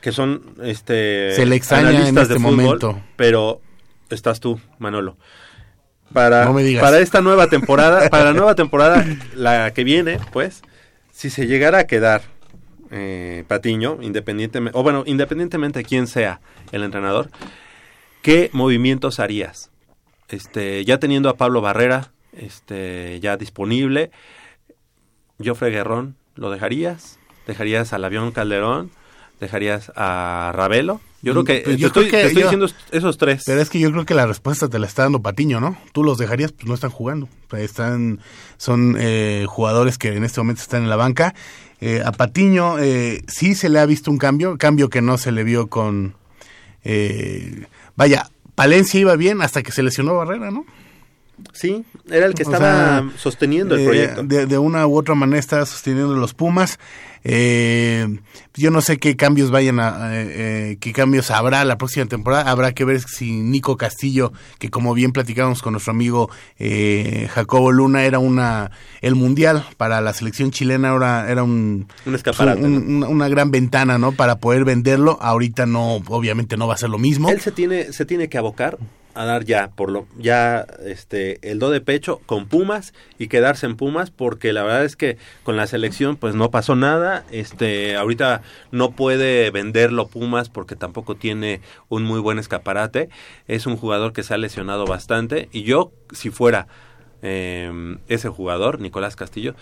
[0.00, 3.02] que son este Se le extraña en este de fútbol, momento.
[3.16, 3.60] pero
[4.08, 5.16] estás tú Manolo
[6.12, 6.82] para No me digas.
[6.84, 9.04] para esta nueva temporada para la nueva temporada
[9.34, 10.62] la que viene pues
[11.12, 12.22] si se llegara a quedar
[12.90, 16.40] eh, Patiño independientemente o bueno independientemente de quién sea
[16.72, 17.30] el entrenador
[18.22, 19.70] qué movimientos harías
[20.28, 24.10] este ya teniendo a Pablo Barrera este ya disponible
[25.44, 28.90] Jofre Guerrón lo dejarías dejarías al avión Calderón
[29.40, 32.48] dejarías a Ravelo yo creo que Pues te yo estoy, creo que te estoy yo-
[32.48, 35.20] diciendo esos tres Pero es que yo creo que la respuesta te la está dando
[35.20, 35.76] Patiño, ¿no?
[35.92, 37.28] Tú los dejarías, pues no están jugando.
[37.52, 38.20] Están,
[38.56, 41.34] son eh, jugadores que en este momento están en la banca.
[41.80, 45.32] Eh, a Patiño eh, sí se le ha visto un cambio, cambio que no se
[45.32, 46.14] le vio con...
[46.84, 47.64] eh,
[47.96, 50.66] vaya, Palencia iba bien hasta que se lesionó Barrera, ¿no?
[51.52, 54.22] Sí, era el que O estaba sea, sosteniendo el eh, proyecto.
[54.24, 56.78] De, de una u otra manera estaba sosteniendo los Pumas.
[57.22, 58.18] Eh,
[58.54, 60.26] yo no sé qué cambios vayan a, eh,
[60.72, 62.50] eh, qué cambios habrá la próxima temporada.
[62.50, 67.72] Habrá que ver si Nico Castillo, que como bien platicábamos con nuestro amigo eh, Jacobo
[67.72, 68.70] Luna, era una
[69.02, 70.90] el mundial para la selección chilena.
[70.90, 74.12] Ahora era un, Un escaparate, un- una, una gran ventana, ¿no?
[74.12, 75.18] Para poder venderlo.
[75.20, 77.28] Ahorita no, obviamente no va a ser lo mismo.
[77.30, 78.78] Él se tiene, se tiene que abocar
[79.14, 83.66] a dar ya, por lo, ya este, el do de pecho con Pumas y quedarse
[83.66, 87.96] en Pumas porque la verdad es que con la selección pues no pasó nada, este,
[87.96, 93.08] ahorita no puede venderlo Pumas porque tampoco tiene un muy buen escaparate,
[93.48, 95.48] es un jugador que se ha lesionado bastante.
[95.52, 96.66] Y yo si fuera
[97.22, 99.54] eh, ese jugador, Nicolás Castillo,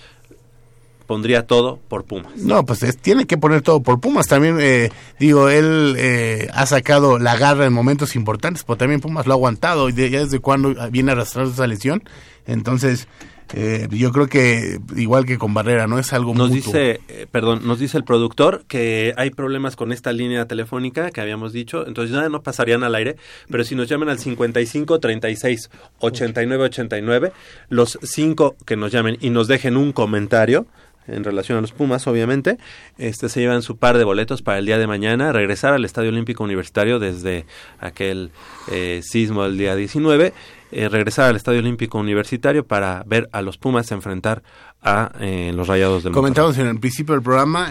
[1.09, 2.37] pondría todo por Pumas.
[2.37, 4.29] No, pues es- tiene que poner todo por Pumas.
[4.29, 9.27] También, eh, digo, él eh, ha sacado la garra en momentos importantes, pero también Pumas
[9.27, 9.89] lo ha aguantado.
[9.89, 12.05] Y de- ya desde cuando viene arrastrando esa lesión.
[12.47, 13.09] Entonces,
[13.55, 15.99] eh, yo creo que igual que con Barrera, ¿no?
[15.99, 16.71] Es algo Nos mutuo.
[16.73, 21.23] dice, eh, perdón, nos dice el productor que hay problemas con esta línea telefónica que
[21.23, 23.17] habíamos dicho, entonces ya no pasarían al aire,
[23.51, 25.71] pero si nos llaman al 55 36
[26.01, 27.33] 89 89,
[27.71, 30.67] los cinco que nos llamen y nos dejen un comentario
[31.09, 32.59] en relación a los Pumas, obviamente,
[32.99, 36.11] este se llevan su par de boletos para el día de mañana, regresar al Estadio
[36.11, 37.47] Olímpico Universitario desde
[37.81, 38.31] aquel
[38.71, 40.33] eh, sismo del día 19,
[40.71, 44.43] eh, regresar al Estadio Olímpico Universitario para ver a los Pumas enfrentar
[44.83, 46.13] a eh, los Rayados del.
[46.13, 47.71] Comentamos en el principio del programa,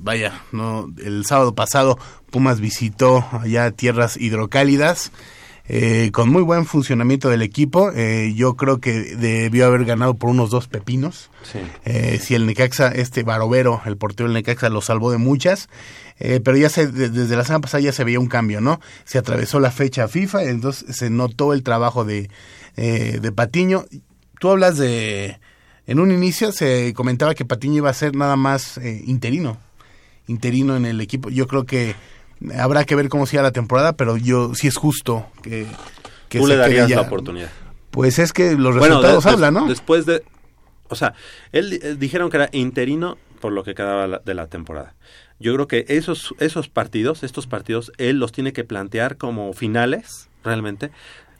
[0.00, 1.98] vaya, no, el sábado pasado
[2.30, 5.12] Pumas visitó allá tierras hidrocálidas.
[5.68, 10.30] Eh, con muy buen funcionamiento del equipo, eh, yo creo que debió haber ganado por
[10.30, 11.30] unos dos pepinos.
[11.42, 11.58] Sí.
[11.84, 15.68] Eh, si el Necaxa, este Barovero, el portero del Necaxa, lo salvó de muchas,
[16.18, 18.80] eh, pero ya se, de- desde la semana pasada ya se veía un cambio, ¿no?
[19.04, 22.30] Se atravesó la fecha FIFA, entonces se notó el trabajo de,
[22.76, 23.84] eh, de Patiño.
[24.38, 25.38] Tú hablas de,
[25.86, 29.58] en un inicio se comentaba que Patiño iba a ser nada más eh, interino,
[30.26, 31.28] interino en el equipo.
[31.30, 31.94] Yo creo que
[32.58, 35.66] habrá que ver cómo sea la temporada, pero yo sí es justo que,
[36.28, 36.96] que Tú se le darías ya.
[36.96, 37.50] la oportunidad.
[37.90, 39.66] Pues es que los Bueno, resultados de- hablan, ¿no?
[39.66, 40.22] Después de,
[40.88, 41.14] o sea,
[41.52, 44.94] él eh, dijeron que era interino por lo que quedaba la- de la temporada.
[45.38, 50.28] Yo creo que esos esos partidos, estos partidos, él los tiene que plantear como finales,
[50.44, 50.90] realmente,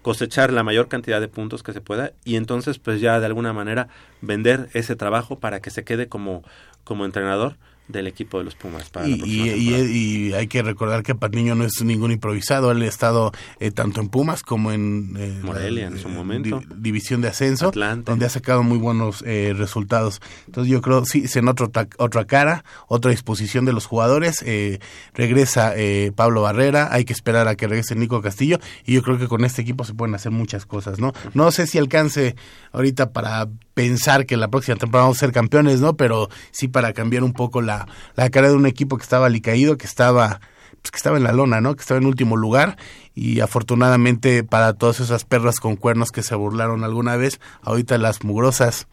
[0.03, 3.53] cosechar la mayor cantidad de puntos que se pueda y entonces pues ya de alguna
[3.53, 3.89] manera
[4.21, 6.43] vender ese trabajo para que se quede como
[6.85, 7.57] como entrenador
[7.89, 9.85] del equipo de los Pumas para la Y, próxima y- temporada.
[9.85, 13.71] y- y hay que recordar que Patiño no es ningún improvisado, él ha estado eh,
[13.71, 16.59] tanto en Pumas como en eh, Morelia la, en su eh, momento.
[16.61, 18.11] di- división de ascenso, Atlante.
[18.11, 20.21] donde ha sacado muy buenos eh, resultados.
[20.47, 24.43] Entonces yo creo sí se nota otra, otra cara, otra disposición de los jugadores.
[24.45, 24.81] eh,
[25.15, 29.19] regresa eh, Pablo Barrera, hay que esperar a que regrese Nico Castillo y yo creo
[29.19, 31.13] que con este equipo se pueden hacer muchas cosas, ¿no?
[31.35, 32.35] No sé si alcance
[32.73, 35.99] ahorita para pensar que la próxima temporada vamos a ser campeones, ¿no?
[35.99, 39.77] Pero sí para cambiar un poco la, la cara de un equipo que estaba alicaído,
[39.77, 40.41] que estaba
[40.81, 41.75] pues que estaba en la lona, ¿no?
[41.75, 42.79] Que estaba en último lugar
[43.15, 48.25] y afortunadamente para todas esas perras con cuernos que se burlaron alguna vez, ahorita las
[48.25, 48.89] mugrosas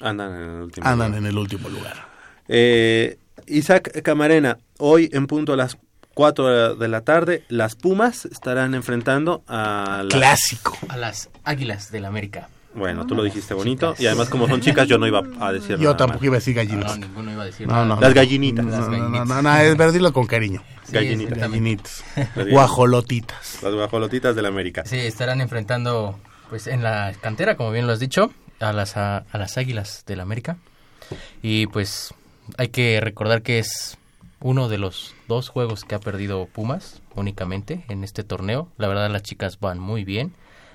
[0.00, 1.18] Andan en el último andan lugar.
[1.18, 2.06] en el último lugar.
[2.46, 3.18] Eh,
[3.48, 5.76] Isaac Camarena, hoy en punto a las
[6.14, 10.14] 4 de la tarde, las Pumas estarán enfrentando a las...
[10.14, 10.78] Clásico.
[10.88, 12.48] A las Águilas del América.
[12.74, 13.94] Bueno, tú lo dijiste bonito.
[13.98, 16.24] Y además, como son chicas, yo no iba a decir Yo nada tampoco mal.
[16.26, 16.98] iba a decir gallinas.
[16.98, 17.84] No, ninguno iba a decir No, nada.
[17.86, 18.14] no, Las no.
[18.14, 18.64] gallinitas.
[18.64, 20.62] No, Las no, no, no, no, es verdad, dilo con cariño.
[20.84, 21.38] Sí, Gallinitas.
[21.38, 22.04] Gallinitas.
[22.50, 23.62] Guajolotitas.
[23.62, 24.82] Las guajolotitas del América.
[24.86, 26.18] Sí, estarán enfrentando
[26.50, 28.30] pues en la cantera, como bien lo has dicho,
[28.60, 30.56] a las a, a las Águilas del América.
[31.42, 32.14] Y pues
[32.58, 33.98] hay que recordar que es
[34.40, 38.68] uno de los dos juegos que ha perdido Pumas únicamente en este torneo.
[38.78, 40.32] La verdad las chicas van muy bien.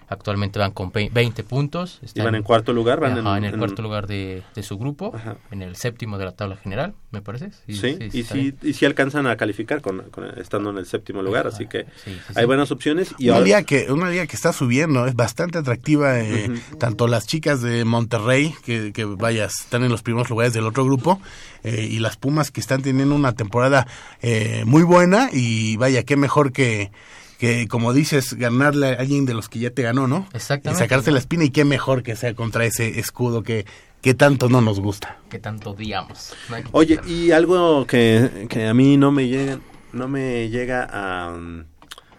[0.10, 2.00] Actualmente van con ve- 20 puntos.
[2.16, 4.64] Y van en cuarto lugar, van Ajá, en- en, el en- cuarto lugar de, de
[4.64, 5.14] su grupo,
[5.52, 7.52] en el séptimo de la tabla general, me parece.
[7.68, 8.58] Sí, y, si, bien.
[8.64, 12.18] y si alcanzan a calificar con, con- estando en el séptimo lugar, así que sí,
[12.36, 13.14] hay buenas opciones.
[13.18, 17.08] Y una, ahora- liga que, una liga que está subiendo, es bastante atractiva, eh, tanto
[17.10, 21.20] las chicas de Monterrey, que, que vayas, están en los primeros lugares del otro grupo,
[21.64, 23.88] eh, y las Pumas que están teniendo una temporada
[24.22, 26.92] eh, muy buena, y vaya, qué mejor que,
[27.38, 30.28] que, como dices, ganarle a alguien de los que ya te ganó, ¿no?
[30.34, 30.84] Exactamente.
[30.84, 33.66] Y sacarte la espina, y qué mejor que sea contra ese escudo que,
[34.02, 35.18] que tanto no nos gusta.
[35.30, 36.34] Que tanto odiamos.
[36.50, 39.60] No Oye, y algo que, que a mí no me llega,
[39.94, 41.38] no me llega a,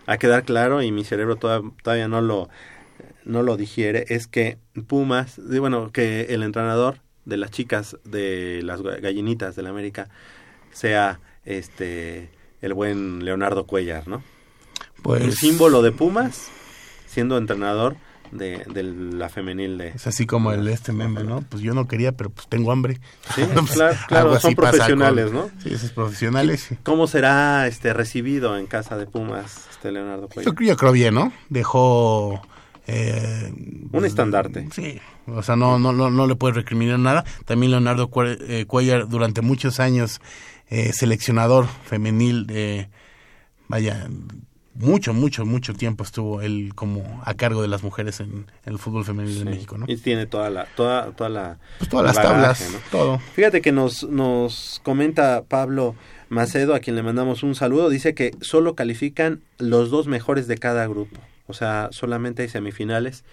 [0.06, 2.48] a quedar claro y mi cerebro toda- todavía no lo,
[3.24, 8.60] no lo digiere es que Pumas, de- bueno, que el entrenador de las chicas de
[8.62, 10.08] las ga- gallinitas del América
[10.72, 12.30] sea este
[12.62, 14.22] el buen Leonardo Cuellar, ¿no?
[15.02, 16.48] Pues- Un símbolo de Pumas
[17.06, 17.96] siendo entrenador
[18.30, 19.88] de, de la femenil de...
[19.88, 21.40] Es así como el este meme, ¿no?
[21.48, 23.00] Pues yo no quería, pero pues tengo hambre.
[23.34, 25.50] Sí, Pues, claro, son profesionales, con- ¿no?
[25.62, 26.68] Sí, esos profesionales.
[26.82, 30.54] ¿Cómo será este recibido en casa de Pumas este Leonardo Cuellar?
[30.54, 31.32] Yo, yo creo bien, ¿no?
[31.48, 32.42] Dejó...
[32.86, 33.50] eh,
[33.92, 34.68] Un estandarte.
[34.74, 37.24] Sí, o sea, no, no, no, no le puedes recriminar nada.
[37.46, 40.20] También Leonardo eh, Cuellar durante muchos años
[40.68, 42.90] eh, seleccionador femenil de,
[43.68, 44.06] vaya,
[44.78, 48.78] mucho, mucho, mucho tiempo estuvo él como a cargo de las mujeres en, en el
[48.78, 49.86] fútbol femenil de México, ¿no?
[49.88, 52.78] Y tiene toda la, toda, toda la, Pues todas las bagaje, tablas, ¿no?
[52.90, 53.18] todo.
[53.34, 55.94] Fíjate que nos, nos comenta Pablo
[56.28, 60.58] Macedo, a quien le mandamos un saludo, dice que solo califican los dos mejores de
[60.58, 61.20] cada grupo.
[61.46, 63.24] O sea, solamente hay semifinales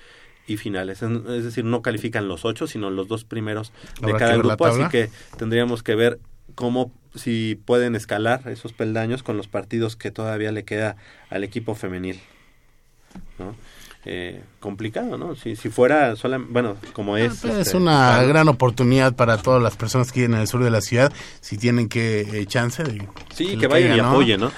[0.47, 1.01] y finales.
[1.03, 4.65] Es decir, no califican los ocho, sino los dos primeros de Habrá cada grupo.
[4.65, 6.19] Así que tendríamos que ver
[6.55, 10.95] cómo, si pueden escalar esos peldaños con los partidos que todavía le queda
[11.29, 12.19] al equipo femenil.
[13.37, 13.55] ¿no?
[14.07, 15.35] Eh, complicado, ¿no?
[15.35, 17.43] Si, si fuera sola, bueno, como es...
[17.43, 18.27] Es este, una claro.
[18.27, 21.11] gran oportunidad para todas las personas que viven en el sur de la ciudad,
[21.41, 24.09] si tienen que eh, chance de Sí, le que vayan y ¿no?
[24.09, 24.51] apoyen, ¿no?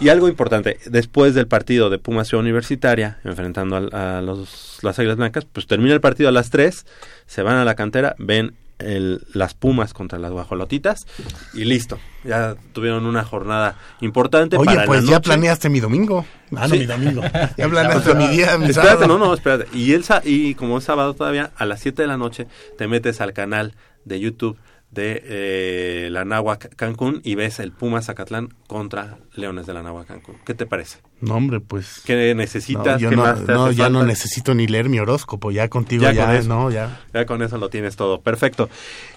[0.00, 5.16] Y algo importante, después del partido de Pumas Ciudad Universitaria, enfrentando a, los, las Águilas
[5.16, 6.86] Blancas, pues termina el partido a las 3,
[7.26, 11.06] se van a la cantera, ven el- las Pumas contra las Guajolotitas
[11.54, 11.98] y listo.
[12.24, 16.26] Ya tuvieron una jornada importante Oye, para pues la ya planeaste mi domingo.
[16.56, 16.80] Ah, no, Sí.
[16.80, 17.22] mi domingo.
[17.56, 19.06] Ya planeaste mi día, mi Espérate, sábado.
[19.06, 19.66] no, no, espérate.
[19.76, 22.46] Y, el, sa- y como es sábado todavía, a las 7 de la noche
[22.76, 23.74] te metes al canal
[24.04, 24.58] de YouTube
[24.90, 30.08] de eh, la Náhuac Cancún y ves el Pumas Zacatlán contra Leones de la Náhuac
[30.08, 30.36] Cancún.
[30.44, 30.98] ¿Qué te parece?
[31.20, 32.00] No, hombre, pues.
[32.04, 33.00] ¿Qué No, necesitas?
[33.00, 35.50] yo ¿Qué no, más te no, hace ya no necesito ni leer mi horóscopo.
[35.50, 36.48] Ya contigo Ya ya, con eso.
[36.48, 37.00] no, ya.
[37.12, 38.20] Ya con eso lo tienes todo.
[38.20, 38.68] Perfecto.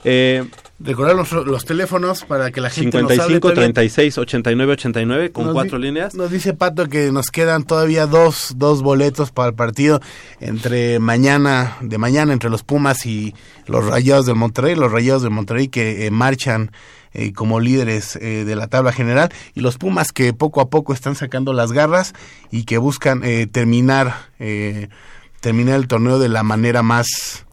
[0.04, 0.44] Eh,
[0.80, 3.74] Recordar los, los teléfonos para que la gente nos hable 55 también.
[3.74, 6.14] 36 89 89 con Nos cuatro di- líneas.
[6.14, 10.02] Nos dice Pato que nos quedan todavía dos, dos boletos para el partido
[10.42, 13.34] entre mañana, de mañana, entre los Pumas y
[13.66, 16.72] los Rayados del Monterrey, los Rayados del Monterrey que eh, marchan
[17.14, 20.94] eh, como líderes eh, de la tabla general y los Pumas que poco a poco
[20.94, 22.14] están sacando las garras
[22.52, 24.90] y que buscan eh, terminar, eh,
[25.42, 27.46] terminar el torneo de la manera más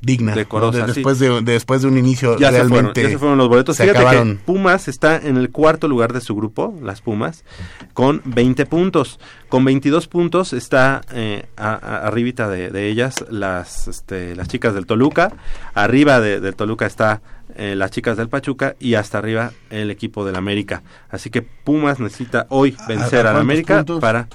[0.00, 0.36] digna, ¿no?
[0.38, 0.92] Decorosa, sí.
[0.94, 3.48] después de, de- después de un inicio ya se fueron, realmente ya se fueron los
[3.48, 3.76] boletos.
[3.76, 4.36] se Fíjate acabaron.
[4.38, 7.44] que Pumas está en el cuarto lugar de su grupo, las Pumas,
[7.92, 9.20] con 20 puntos.
[9.48, 14.74] Con 22 puntos está eh, a- a- arribita de, de ellas las, este, las chicas
[14.74, 15.32] del Toluca.
[15.74, 17.22] Arriba de- del Toluca está
[17.56, 20.82] eh, las chicas del Pachuca y hasta arriba el equipo del América.
[21.10, 24.00] Así que Pumas necesita hoy vencer ¿A al América puntos?
[24.00, 24.28] para...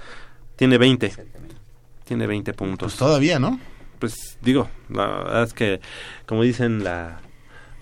[0.55, 1.13] Tiene 20.
[2.05, 2.93] Tiene 20 puntos.
[2.93, 3.59] Pues todavía, ¿no?
[3.99, 5.79] Pues digo, la verdad es que,
[6.25, 7.19] como dicen, la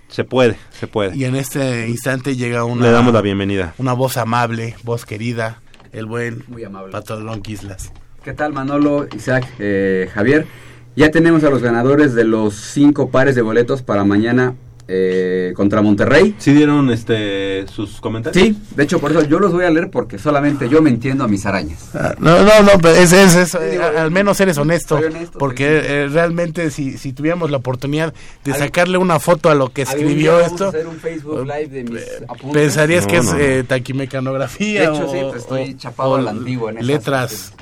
[0.09, 1.15] se puede, se puede.
[1.15, 2.83] Y en este instante llega una...
[2.83, 3.73] Le damos la bienvenida.
[3.77, 5.61] Una voz amable, voz querida,
[5.91, 6.91] el buen Muy amable.
[6.91, 7.91] Patrón Quislas.
[8.23, 10.47] ¿Qué tal Manolo, Isaac, eh, Javier?
[10.95, 14.55] Ya tenemos a los ganadores de los cinco pares de boletos para mañana
[14.87, 16.35] eh, contra Monterrey.
[16.37, 18.41] ¿Sí dieron este sus comentarios?
[18.43, 21.23] Sí, de hecho por eso yo los voy a leer porque solamente yo me entiendo
[21.23, 21.89] a mis arañas.
[22.19, 25.81] No, no, no, pero es, es, es, eh, al menos eres honesto, soy honesto, porque
[25.83, 29.81] eh, realmente si, si tuviéramos la oportunidad de Al- sacarle una foto a lo que
[29.81, 32.61] escribió esto, a hacer un Facebook Live de mis apuntes.
[32.61, 33.39] pensarías No, que es no, no.
[33.39, 36.77] eh, taquimecanografía De hecho, o, sí, pues, estoy o- chapado o a la antigua en
[36.77, 37.53] esas letras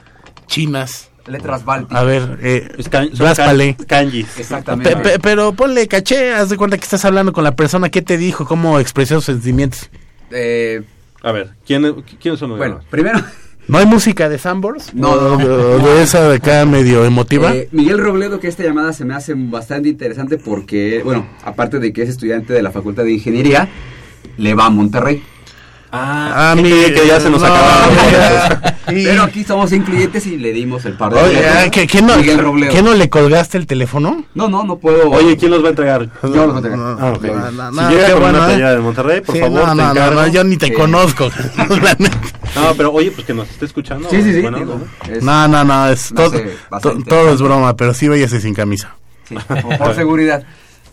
[0.48, 1.10] chinas.
[1.28, 1.98] Letras bálticas.
[2.00, 2.68] A ver, eh,
[3.14, 3.76] son ráspale.
[3.76, 4.28] kan- kanjis.
[4.38, 4.96] Exactamente.
[4.96, 8.02] Pe- pe- pero ponle caché, haz de cuenta que estás hablando con la persona, ¿qué
[8.04, 8.46] te dijo?
[8.46, 9.90] ¿Cómo expresó sus sentimientos?
[10.32, 10.82] Eh,
[11.24, 13.20] A ver, ¿quién, ¿quiénes son los bueno, primero
[13.68, 14.94] ¿No hay música de Sambors?
[14.94, 15.46] No, no, no.
[15.84, 17.56] ¿O de, esa de acá medio emotiva?
[17.56, 21.92] Eh, Miguel Robledo, que esta llamada se me hace bastante interesante porque, bueno, aparte de
[21.92, 23.68] que es estudiante de la Facultad de Ingeniería,
[24.38, 25.24] le va a Monterrey.
[25.98, 27.48] Ah, Ah, ¿qué mi- cree que ya se nos no.
[27.48, 28.72] boletos?
[28.86, 32.14] Pero aquí somos incluyentes y le dimos el par de Oye, ah, ¿qué, qué no.
[32.22, 34.26] ¿qué no le colgaste el teléfono?
[34.36, 35.10] No, no, no puedo.
[35.10, 36.08] Oye, ¿quién los va a entregar?
[36.22, 36.80] Yo los voy a entregar.
[37.00, 37.24] Ah, ok.
[37.24, 38.48] No, no, si no, llega con bueno, una ¿eh?
[38.50, 40.74] playera de Monterrey, por Sí, favor, no, te no, yo ni te Sí.
[40.74, 41.30] conozco.
[42.56, 44.10] No, pero oye, pues que nos esté escuchando.
[44.10, 44.42] Sí, sí, sí.
[44.42, 45.14] Bueno, digo, ¿no?
[45.14, 46.32] es- no, no, no, es todo,
[47.08, 48.96] todo es broma, pero sí váyase sin camisa.
[49.28, 49.36] Sí,
[49.78, 50.44] por seguridad.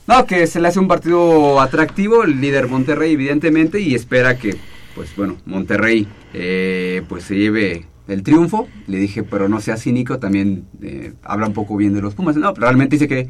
[0.07, 4.57] No, que se le hace un partido atractivo, el líder Monterrey evidentemente, y espera que,
[4.95, 8.69] pues bueno, Monterrey eh, pues se lleve el triunfo.
[8.87, 12.37] Le dije, pero no sea cínico, también eh, habla un poco bien de los Pumas.
[12.37, 13.29] No, realmente dice que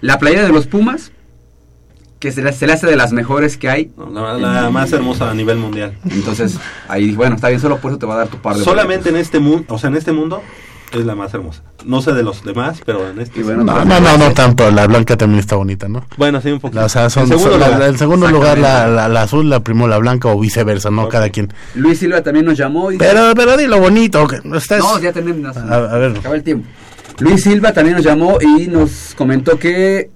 [0.00, 1.12] la playera de los Pumas,
[2.18, 3.92] que se le, se le hace de las mejores que hay.
[4.12, 5.96] La, la más hermosa a nivel mundial.
[6.10, 6.58] Entonces,
[6.88, 9.08] ahí, bueno, está bien, solo por eso te va a dar tu par de Solamente
[9.08, 10.42] en este mundo, o sea, en este mundo
[10.92, 11.62] es la más hermosa.
[11.84, 13.42] No sé de los demás, pero en este.
[13.42, 16.06] bueno, No, no, no, no tanto, la blanca también está bonita, ¿no?
[16.16, 16.84] Bueno, sí, un poquito.
[16.84, 17.82] O sea, son, En segundo son- la- lugar.
[17.90, 21.08] en segundo lugar la, la- la azul, la primero la blanca o viceversa, ¿no?
[21.08, 21.52] Cada quien.
[21.74, 22.90] Luis Silva también nos llamó.
[22.92, 24.78] y- Pero, pero di lo bonito, que estás...
[24.80, 25.56] No, ya tenemos.
[25.56, 26.66] A, a ver, Acaba el tiempo.
[27.20, 30.10] Luis Silva también nos llamó y nos comentó que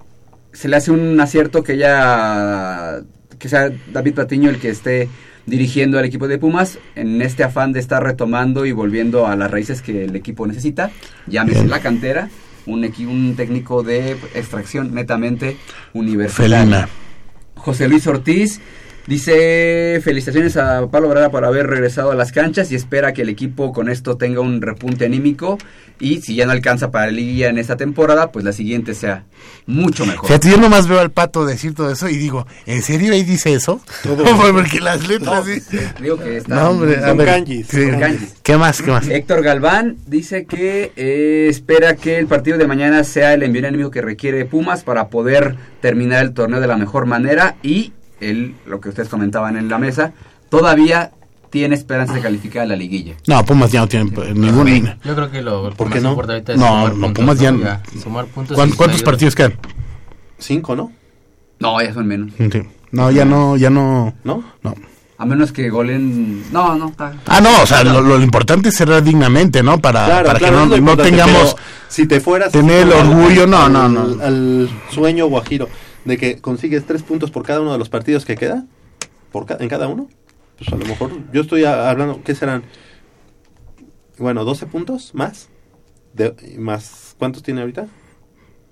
[0.53, 2.99] se le hace un acierto que ya
[3.39, 5.09] que sea David Patiño el que esté
[5.45, 9.51] dirigiendo al equipo de Pumas en este afán de estar retomando y volviendo a las
[9.51, 10.91] raíces que el equipo necesita.
[11.27, 12.29] Llámese la cantera,
[12.65, 15.57] un, un técnico de extracción netamente
[15.93, 16.59] universitaria.
[16.59, 16.89] Felina.
[17.55, 18.59] José Luis Ortiz
[19.07, 23.29] dice felicitaciones a Pablo Brada por haber regresado a las canchas y espera que el
[23.29, 25.57] equipo con esto tenga un repunte anímico
[25.99, 29.25] y si ya no alcanza para la liguilla en esta temporada, pues la siguiente sea
[29.67, 30.27] mucho mejor.
[30.27, 33.53] Fíjate, yo nomás veo al pato decir todo eso y digo, ¿en serio ahí dice
[33.53, 33.79] eso?
[34.53, 35.77] Porque las letras sí.
[36.01, 37.89] Digo que está No, hombre, a son ver, kanjis, sí.
[37.99, 38.35] kanjis.
[38.43, 38.81] ¿Qué más?
[38.81, 39.07] ¿Qué más?
[39.07, 43.91] Héctor Galván dice que eh, espera que el partido de mañana sea el envío anímico
[43.91, 47.93] que requiere Pumas para poder terminar el torneo de la mejor manera y
[48.29, 50.13] él, lo que ustedes comentaban en la mesa,
[50.49, 51.11] todavía
[51.49, 53.13] tiene esperanza de calificar a la liguilla.
[53.27, 54.95] No, Pumas ya no tienen eh, ningún...
[55.03, 56.09] Yo creo que lo, ¿Por qué más no?
[56.09, 58.01] importante ahorita es No, sumar no, puntos, Pumas ya- ¿no?
[58.01, 59.05] sumar puntos ¿Cuán- y ¿Cuántos ayuda.
[59.11, 59.53] partidos quedan?
[60.39, 60.91] Cinco, ¿no?
[61.59, 62.31] No, ya son menos.
[62.37, 62.49] Sí.
[62.91, 64.13] No, ya no, ya no...
[64.23, 64.43] ¿No?
[64.63, 64.73] No.
[65.17, 66.43] A menos que golen...
[66.51, 67.13] No, no, está...
[67.27, 69.77] Ah, no, o sea, lo, lo importante es cerrar dignamente, ¿no?
[69.79, 71.55] Para, Claro, para claro, que no, no tengamos...
[71.87, 74.23] si te fueras tener el al- orgullo, no, al- no, no.
[74.23, 75.69] Al sueño guajiro
[76.05, 78.65] de que consigues tres puntos por cada uno de los partidos que queda,
[79.31, 80.09] por ca- en cada uno,
[80.57, 82.63] pues a lo mejor yo estoy hablando, ¿qué serán?
[84.17, 85.49] Bueno, 12 puntos más.
[86.13, 87.87] De, más ¿Cuántos tiene ahorita?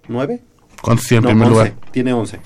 [0.07, 0.41] ¿Nueve?
[0.81, 1.91] ¿Cuántos tiene en No, primer 11, lugar?
[1.91, 2.39] Tiene 11.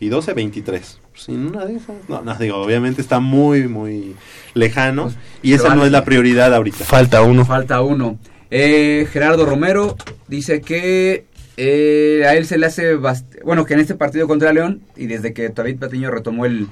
[0.00, 1.00] Y 12, 23.
[1.14, 1.96] Sin una de esas.
[2.08, 4.14] No, no, digo, obviamente está muy, muy
[4.54, 5.12] lejano.
[5.42, 6.84] y esa no es la prioridad ahorita.
[6.84, 7.44] Falta uno.
[7.44, 8.18] Falta uno.
[8.50, 9.96] Eh, Gerardo Romero
[10.26, 11.26] dice que
[11.62, 15.06] eh, a él se le hace bast- bueno que en este partido contra León y
[15.06, 16.68] desde que David Patiño retomó el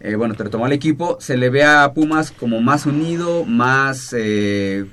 [0.00, 4.84] eh, bueno retomó el equipo se le ve a Pumas como más unido más eh,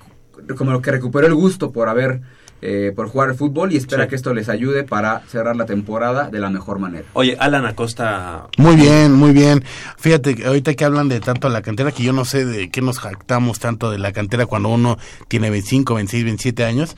[0.57, 2.21] como que recuperó el gusto por haber
[2.65, 4.09] eh, por jugar al fútbol y espera Sí.
[4.11, 7.03] que esto les ayude para cerrar la temporada de la mejor manera.
[7.11, 8.47] Oye, Alan Acosta.
[8.57, 9.65] Muy bien, muy bien.
[9.97, 12.81] Fíjate, que ahorita que hablan de tanto la cantera, que yo no sé de qué
[12.81, 14.97] nos jactamos tanto de la cantera cuando uno
[15.27, 16.95] tiene 25, 26, 27 años.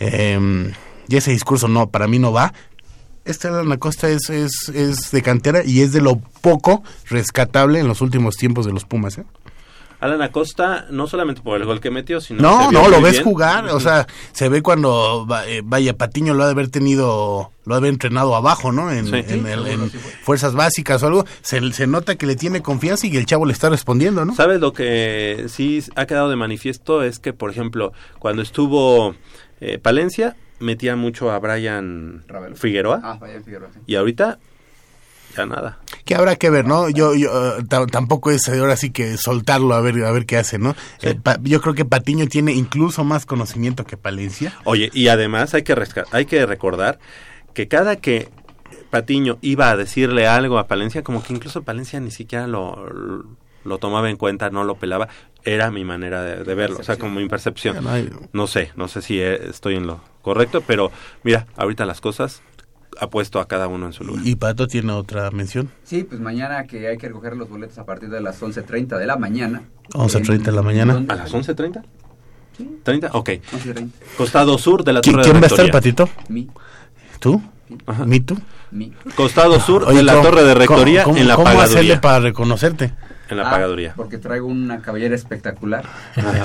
[0.00, 0.72] Eh,
[1.12, 2.54] y ese discurso no, para mí no va.
[3.26, 7.86] Este Alan Acosta es, es, es de cantera y es de lo poco rescatable en
[7.86, 9.18] los últimos tiempos de los Pumas.
[9.18, 9.24] ¿eh?
[10.00, 12.40] Alan Acosta, no solamente por el gol que metió, sino.
[12.42, 13.24] No, no, lo ves bien.
[13.24, 17.52] jugar, o sea, se ve cuando, va- eh, vaya, Patiño lo ha de haber tenido,
[17.64, 18.90] lo ha de haber entrenado abajo, ¿no?
[18.90, 19.22] En, Sí.
[19.28, 19.90] en el- en
[20.24, 23.44] fuerzas básicas o algo, se, se nota que le tiene confianza y que el chavo
[23.46, 24.34] le está respondiendo, ¿no?
[24.34, 27.04] ¿Sabes lo que sí ha quedado de manifiesto?
[27.04, 29.14] Es que, por ejemplo, cuando estuvo
[29.60, 32.56] eh, Palencia, metía mucho a Brian Ravelo.
[32.56, 33.00] Figueroa.
[33.02, 33.80] Ah, Brian Figueroa, sí.
[33.86, 34.38] Y ahorita,
[35.36, 35.78] ya nada.
[36.04, 36.88] Que habrá que ver, ¿no?
[36.90, 40.36] Yo, yo eh, ta- tampoco es ahora sí que soltarlo a ver, a ver qué
[40.36, 40.74] hace, ¿no?
[41.02, 44.52] Eh, Pa- yo creo que Patiño tiene incluso más conocimiento que Palencia.
[44.64, 46.98] Oye, y además hay que, resca- hay que recordar
[47.54, 48.28] que cada que
[48.90, 53.24] Patiño iba a decirle algo a Palencia, como que incluso Palencia ni siquiera lo, lo
[53.78, 55.08] tomaba en cuenta, no lo pelaba.
[55.44, 57.76] Era mi manera de, de verlo, o sea, como mi percepción.
[58.32, 60.90] No sé, no sé si eh, estoy en lo correcto, pero
[61.24, 62.42] mira, ahorita las cosas
[63.00, 64.24] ha puesto a cada uno en su lugar.
[64.26, 65.70] Y Pato tiene otra mención.
[65.82, 69.06] Sí, pues mañana que hay que recoger los boletos a partir de las 11.30 de
[69.06, 69.62] la mañana.
[69.94, 71.02] 11:30 de la mañana.
[71.08, 71.82] ¿A las 11.30?
[72.84, 73.10] ¿30?
[73.14, 73.28] Ok.
[73.30, 73.88] 11:30.
[74.16, 75.72] Costado sur de la ¿Qui- Torre ¿Quién de va a estar, Rectoría.
[76.04, 76.08] Patito?
[76.28, 76.48] Mi,
[77.18, 77.42] ¿Tú?
[77.86, 78.04] Ajá.
[78.04, 78.36] ¿Mi tú?
[78.70, 78.92] mi.
[79.16, 82.00] Costado sur Oye, de la ¿cómo- Torre de Rectoría cómo- en la ¿Cómo hacerle pagaduría.
[82.00, 82.92] para reconocerte?
[83.32, 83.92] En la Ah, pagaduría.
[83.96, 85.84] Porque traigo una cabellera espectacular.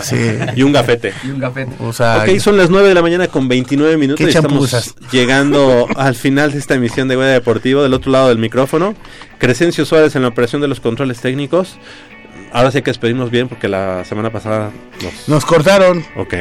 [0.02, 0.16] Sí.
[0.56, 1.14] Y un gafete.
[1.24, 1.72] y un gafete.
[1.80, 4.18] O sea, Ok, son las 9 de la mañana con 29 minutos.
[4.26, 7.84] ¿Qué y estamos llegando al final de esta emisión de Huella Deportivo.
[7.84, 8.96] Del otro lado del micrófono,
[9.38, 11.78] Crescencio Suárez en la operación de los controles técnicos.
[12.54, 14.72] ahora sí hay que despedirnos bien porque la semana pasada
[15.04, 15.28] nos...
[15.30, 16.04] Nos cortaron.
[16.16, 16.34] Ok.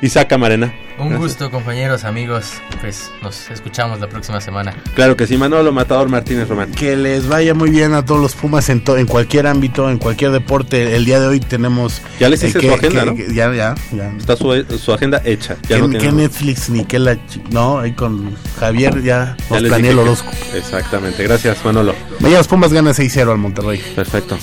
[0.00, 0.72] Isaac Camarena.
[0.98, 1.20] Un Gracias.
[1.20, 2.54] gusto, compañeros, amigos.
[2.80, 4.74] Pues nos escuchamos la próxima semana.
[4.94, 6.72] Claro que sí, Manolo Matador Martínez Román.
[6.72, 9.98] Que les vaya muy bien a todos los Pumas en, to- en cualquier ámbito, en
[9.98, 10.96] cualquier deporte.
[10.96, 12.02] El día de hoy tenemos...
[12.18, 13.14] Ya les hice que- su agenda, que- ¿no?
[13.16, 14.12] que- ya, ya, ya.
[14.18, 15.56] Está su, su agenda hecha.
[15.68, 16.10] Ya ¿Qué, lo qué.
[16.12, 17.16] Netflix ni qué la...
[17.50, 20.24] No, ahí con Javier ya Ya nos que- dos.
[20.54, 21.94] Exactamente, gracias Manolo.
[22.20, 23.80] Mañana los Pumas ganan 6-0 al Monterrey.
[23.94, 24.36] Perfecto.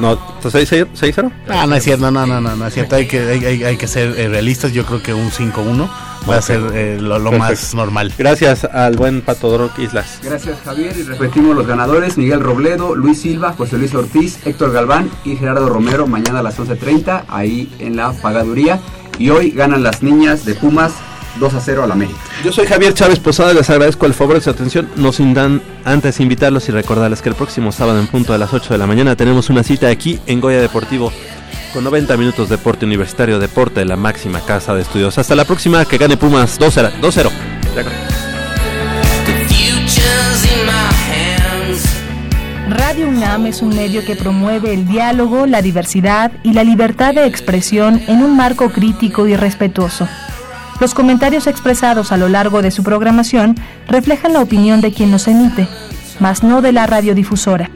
[0.00, 1.32] No, ¿6-0?
[1.48, 2.96] Ah, no es cierto, no, no, no, no es cierto.
[2.96, 4.72] Hay que, hay, hay- hay que ser eh, realistas.
[4.72, 5.88] Yo creo que un 5-1
[6.28, 8.12] va a ser eh, lo, más normal.
[8.16, 10.20] Gracias al buen Pato Doroc Islas.
[10.22, 15.10] Gracias Javier y repetimos los ganadores, Miguel Robledo, Luis Silva, José Luis Ortiz, Héctor Galván
[15.24, 18.80] y Gerardo Romero mañana a las 11.30 ahí en la pagaduría
[19.18, 20.92] y hoy ganan las niñas de Pumas
[21.40, 22.18] 2 a 0 al América.
[22.44, 24.88] Yo soy Javier Chávez Posada, les agradezco el favor de su atención.
[24.96, 28.74] Nos indan antes invitarlos y recordarles que el próximo sábado en punto a las 8
[28.74, 31.12] de la mañana tenemos una cita aquí en Goya Deportivo
[31.72, 35.16] con 90 minutos de deporte universitario, deporte de la máxima casa de estudios.
[35.16, 36.90] Hasta la próxima, que gane Pumas 2-0.
[37.00, 37.30] 2-0.
[37.74, 37.92] Ya con-
[39.26, 41.86] Futures in my hands.
[42.78, 47.26] Radio UNAM es un medio que promueve el diálogo, la diversidad y la libertad de
[47.26, 50.06] expresión en un marco crítico y respetuoso.
[50.82, 53.54] Los comentarios expresados a lo largo de su programación
[53.86, 55.68] reflejan la opinión de quien los emite,
[56.18, 57.70] mas no de la radiodifusora.